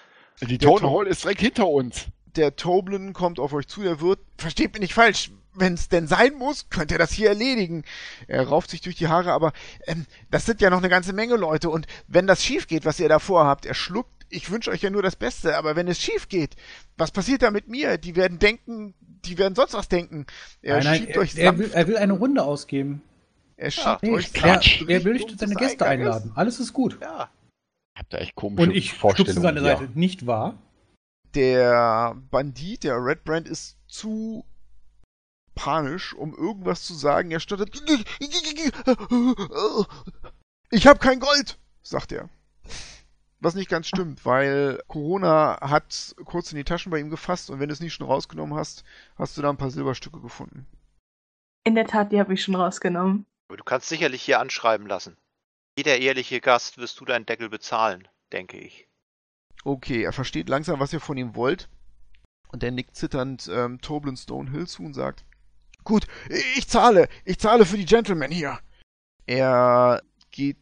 [0.42, 2.06] Die Town Hall ist direkt hinter uns.
[2.36, 4.20] Der Toblin kommt auf euch zu, der Wirt.
[4.38, 5.32] Versteht mich nicht falsch.
[5.54, 7.84] wenn es denn sein muss, könnt ihr das hier erledigen.
[8.28, 9.52] Er rauft sich durch die Haare, aber
[9.88, 11.70] ähm, das sind ja noch eine ganze Menge Leute.
[11.70, 14.90] Und wenn das schief geht, was ihr da vorhabt, er schluckt, ich wünsche euch ja
[14.90, 16.56] nur das Beste, aber wenn es schief geht,
[16.98, 17.98] was passiert da mit mir?
[17.98, 20.26] Die werden denken, die werden sonst was denken.
[20.62, 23.02] Er nein, nein, schiebt er, euch er will, er will eine Runde ausgeben.
[23.58, 26.32] Er schiebt nee, euch er, er will seine Gäste einladen.
[26.36, 26.98] Alles ist gut.
[27.02, 27.30] Ja.
[27.98, 29.90] Habt ihr echt komische Und ich stupse seine Seite, ja.
[29.94, 30.58] nicht wahr?
[31.36, 34.46] Der Bandit, der Red Brand, ist zu
[35.56, 37.32] panisch, um irgendwas zu sagen.
[37.32, 37.70] Er stottert.
[40.72, 42.30] Ich habe kein Gold, sagt er.
[43.42, 47.60] Was nicht ganz stimmt, weil Corona hat kurz in die Taschen bei ihm gefasst und
[47.60, 48.84] wenn du es nicht schon rausgenommen hast,
[49.16, 50.68] hast du da ein paar Silberstücke gefunden.
[51.64, 53.26] In der Tat, die habe ich schon rausgenommen.
[53.48, 55.18] Aber du kannst sicherlich hier anschreiben lassen.
[55.78, 58.88] Jeder ehrliche Gast wirst du deinen Deckel bezahlen, denke ich.
[59.64, 61.70] Okay, er versteht langsam, was ihr von ihm wollt.
[62.50, 65.24] Und er nickt zitternd ähm, Toblin Stonehill zu und sagt,
[65.84, 66.08] Gut,
[66.56, 68.60] ich zahle, ich zahle für die Gentlemen hier.
[69.26, 70.02] Er
[70.32, 70.58] geht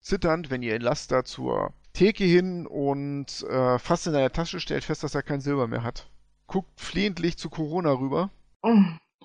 [0.00, 4.60] zitternd, wenn ihr ihn lasst, da zur Theke hin und äh, fast in seiner Tasche
[4.60, 6.08] stellt fest, dass er kein Silber mehr hat.
[6.46, 8.30] Guckt flehentlich zu Corona rüber.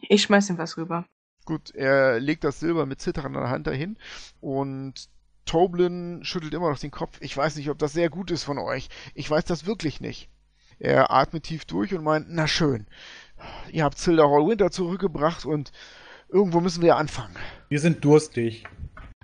[0.09, 1.05] Ich schmeiß ihm was rüber.
[1.45, 3.95] Gut, er legt das Silber mit zitternder Hand dahin
[4.41, 5.07] und
[5.45, 7.19] Toblin schüttelt immer noch den Kopf.
[7.21, 8.89] Ich weiß nicht, ob das sehr gut ist von euch.
[9.13, 10.31] Ich weiß das wirklich nicht.
[10.79, 12.87] Er atmet tief durch und meint, na schön.
[13.71, 15.71] Ihr habt Zilda Hall Winter zurückgebracht und
[16.27, 17.35] irgendwo müssen wir anfangen.
[17.69, 18.63] Wir sind durstig.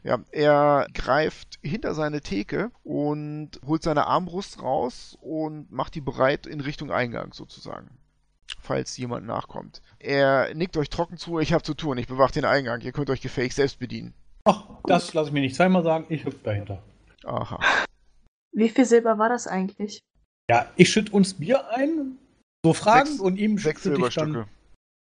[0.04, 6.46] Ja, er greift hinter seine Theke und holt seine Armbrust raus und macht die bereit
[6.46, 7.90] in Richtung Eingang sozusagen.
[8.62, 9.82] Falls jemand nachkommt.
[10.00, 13.10] Er nickt euch trocken zu, ich habe zu tun, ich bewache den Eingang, ihr könnt
[13.10, 14.14] euch gefaked selbst bedienen.
[14.46, 16.82] Ach, das lasse ich mir nicht zweimal sagen, ich hüpfe dahinter.
[17.24, 17.60] Aha.
[18.52, 20.00] Wie viel Silber war das eigentlich?
[20.50, 22.18] Ja, ich schütte uns Bier ein,
[22.66, 24.46] so fragend, sechs, und ihm schütte ich dann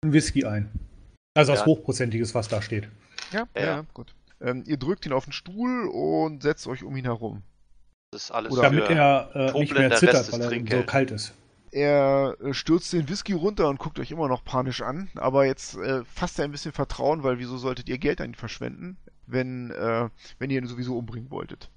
[0.04, 0.70] ein Whisky ein.
[1.34, 1.58] Also ja.
[1.58, 2.88] was Hochprozentiges, was da steht.
[3.32, 4.14] Ja, ja, ja gut.
[4.40, 7.42] Ähm, ihr drückt ihn auf den Stuhl und setzt euch um ihn herum.
[8.12, 11.32] Das ist alles Oder damit er äh, nicht mehr zittert, weil er so kalt ist.
[11.72, 15.76] Er äh, stürzt den Whisky runter und guckt euch immer noch panisch an, aber jetzt
[15.76, 18.96] äh, fasst er ein bisschen Vertrauen, weil wieso solltet ihr Geld an ihn verschwenden,
[19.26, 20.08] wenn, äh,
[20.38, 21.70] wenn ihr ihn sowieso umbringen wolltet?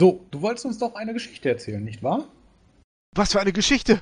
[0.00, 2.24] So, du wolltest uns doch eine Geschichte erzählen, nicht wahr?
[3.14, 4.00] Was für eine Geschichte?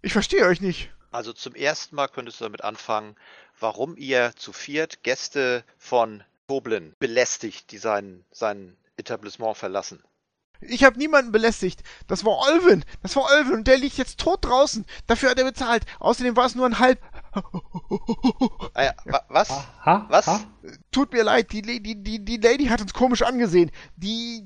[0.00, 0.90] Ich verstehe euch nicht.
[1.10, 3.16] Also zum ersten Mal könntest du damit anfangen,
[3.58, 10.02] warum ihr zu viert Gäste von Toblin belästigt, die sein, sein Etablissement verlassen.
[10.60, 11.84] Ich habe niemanden belästigt.
[12.08, 12.84] Das war Olvin.
[13.04, 14.84] Das war Olvin und der liegt jetzt tot draußen.
[15.06, 15.86] Dafür hat er bezahlt.
[16.00, 16.98] Außerdem war es nur ein halb.
[18.74, 19.50] Ah ja, wa was?
[19.50, 20.26] Aha, was?
[20.26, 20.40] Aha.
[20.90, 23.70] Tut mir leid, die, die, die, die Lady hat uns komisch angesehen.
[23.96, 24.44] Die.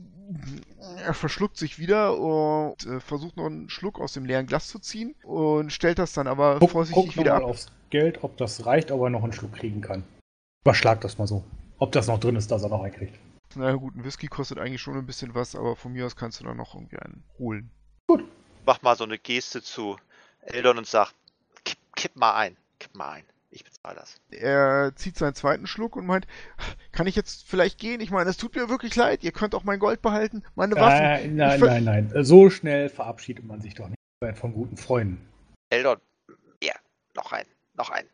[0.99, 4.79] Er verschluckt sich wieder und äh, versucht noch einen Schluck aus dem leeren Glas zu
[4.79, 7.45] ziehen und stellt das dann aber guck, vorsichtig guck wieder ab.
[7.45, 10.05] aufs Geld, ob das reicht, ob er noch einen Schluck kriegen kann.
[10.65, 11.45] Überschlag das mal so.
[11.79, 13.19] Ob das noch drin ist, dass er noch einen kriegt.
[13.55, 16.17] Na naja, gut, ein Whisky kostet eigentlich schon ein bisschen was, aber von mir aus
[16.17, 17.71] kannst du da noch irgendwie einen holen.
[18.07, 18.25] Gut.
[18.67, 19.97] Mach mal so eine Geste zu
[20.41, 21.13] Eldon und sag,
[21.65, 23.25] kipp, kipp mal ein, kipp mal ein.
[23.51, 24.21] Ich bezahle das.
[24.31, 26.27] Er zieht seinen zweiten Schluck und meint,
[26.91, 28.01] kann ich jetzt vielleicht gehen?
[28.01, 29.23] Ich meine, es tut mir wirklich leid.
[29.23, 31.05] Ihr könnt auch mein Gold behalten, meine Waffen.
[31.05, 32.25] Äh, nein, nein, nein.
[32.25, 33.99] So schnell verabschiedet man sich doch nicht
[34.39, 35.29] von guten Freunden.
[35.71, 35.99] Eldon,
[36.63, 36.75] ja,
[37.15, 38.07] noch ein, noch ein.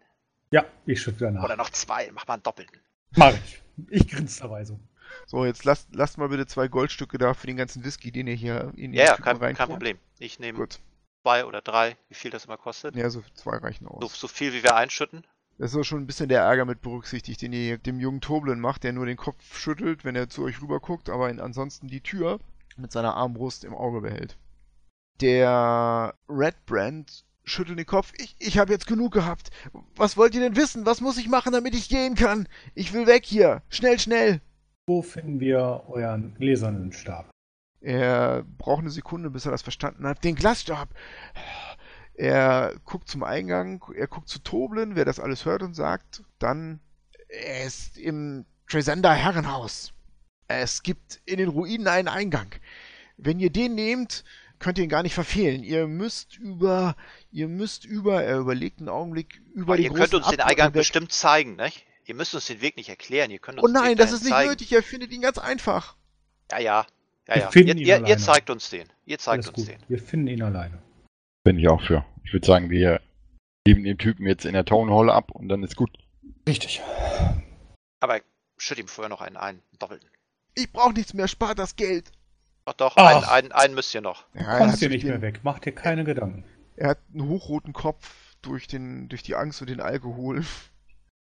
[0.51, 1.45] Ja, ich schüttle danach.
[1.45, 2.79] Oder noch zwei, mach mal einen doppelten.
[3.17, 3.63] Mach ich.
[3.89, 4.79] Ich grinse dabei so.
[5.27, 8.35] So, jetzt lasst, lasst mal bitte zwei Goldstücke da für den ganzen Whisky, den ihr
[8.35, 9.99] hier in den Ja, ja kein, kein Problem.
[10.19, 10.67] Ich nehme
[11.23, 12.95] zwei oder drei, wie viel das immer kostet.
[12.97, 14.01] Ja, so zwei reichen aus.
[14.01, 15.25] So, so viel, wie wir einschütten.
[15.59, 18.61] Das ist auch schon ein bisschen der Ärger mit berücksichtigt, den ihr dem jungen Toblin
[18.61, 22.01] macht, der nur den Kopf schüttelt, wenn er zu euch rüber guckt, aber ansonsten die
[22.01, 22.41] Tür
[22.79, 24.39] mit seiner Armbrust im Auge behält.
[25.21, 26.65] Der Red
[27.51, 28.13] Brand schüttelt den Kopf.
[28.19, 29.51] Ich, ich habe jetzt genug gehabt.
[29.97, 30.87] Was wollt ihr denn wissen?
[30.87, 32.49] Was muss ich machen, damit ich gehen kann?
[32.75, 33.63] Ich will weg hier.
[33.69, 34.41] Schnell, schnell.
[34.87, 37.31] Wo finden wir euren gläsernen Stab?
[37.81, 40.23] Er braucht eine Sekunde, bis er das verstanden hat.
[40.23, 40.91] Den Glasstab.
[42.15, 46.81] Er guckt zum Eingang, er guckt zu Toblin, wer das alles hört und sagt, dann,
[47.29, 49.95] er ist im Tresender Herrenhaus.
[50.47, 52.51] Es gibt in den Ruinen einen Eingang.
[53.17, 54.25] Wenn ihr den nehmt,
[54.61, 55.65] könnt ihr ihn gar nicht verfehlen.
[55.65, 56.95] Ihr müsst über,
[57.31, 60.73] ihr müsst über, er überlegt einen Augenblick, über Aber die Ihr könnt uns den Eingang
[60.73, 61.87] bestimmt zeigen, nicht?
[62.07, 64.33] Ihr müsst uns den Weg nicht erklären, ihr könnt uns Oh nein, das ist nicht
[64.33, 64.51] zeigen.
[64.51, 65.97] nötig, er findet ihn ganz einfach.
[66.51, 66.87] Ja, ja.
[67.29, 67.51] ja, ja.
[67.55, 68.89] Ihr, ihr, ihr, zeigt uns den.
[69.07, 69.69] Ihr zeigt Alles uns gut.
[69.69, 69.79] den.
[69.89, 70.83] Wir finden ihn alleine.
[71.45, 72.05] Bin ich auch für.
[72.25, 73.01] Ich würde sagen, wir
[73.65, 75.91] geben den Typen jetzt in der Town Hall ab und dann ist gut.
[76.49, 76.81] Richtig.
[78.01, 78.21] Aber
[78.57, 80.09] schütt ihm vorher noch einen ein, doppelten.
[80.55, 82.11] Ich brauche nichts mehr, spart das Geld.
[82.65, 84.25] Ach doch, einen, einen, einen müsst ihr noch.
[84.35, 86.45] Ja, Kommst dir nicht mehr weg, mach dir keine Gedanken.
[86.81, 90.47] Er hat einen hochroten Kopf, durch, den, durch die Angst und den Alkohol.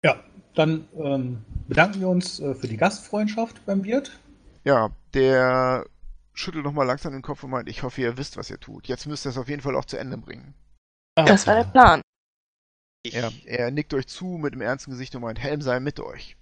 [0.05, 0.23] Ja,
[0.55, 4.21] dann ähm, bedanken wir uns äh, für die Gastfreundschaft beim Wirt.
[4.63, 5.85] Ja, der
[6.33, 8.87] schüttelt nochmal langsam den Kopf und meint, ich hoffe, ihr wisst, was ihr tut.
[8.87, 10.55] Jetzt müsst ihr es auf jeden Fall auch zu Ende bringen.
[11.17, 12.03] Das war der Plan.
[13.03, 15.99] Ich, Er, er nickt euch zu mit einem ernsten Gesicht und meint, Helm sei mit
[15.99, 16.37] euch.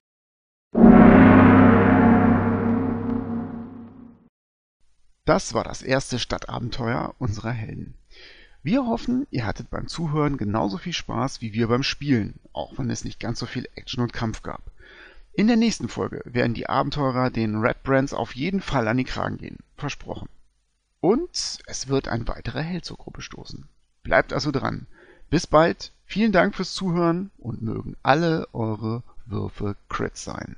[5.24, 7.94] Das war das erste Stadtabenteuer unserer Helden.
[8.66, 12.90] Wir hoffen, ihr hattet beim Zuhören genauso viel Spaß wie wir beim Spielen, auch wenn
[12.90, 14.60] es nicht ganz so viel Action und Kampf gab.
[15.34, 19.04] In der nächsten Folge werden die Abenteurer den Red Brands auf jeden Fall an die
[19.04, 19.58] Kragen gehen.
[19.76, 20.28] Versprochen.
[21.00, 23.68] Und es wird ein weiterer Held zur Gruppe stoßen.
[24.02, 24.88] Bleibt also dran.
[25.30, 30.56] Bis bald, vielen Dank fürs Zuhören und mögen alle eure Würfe Crits sein.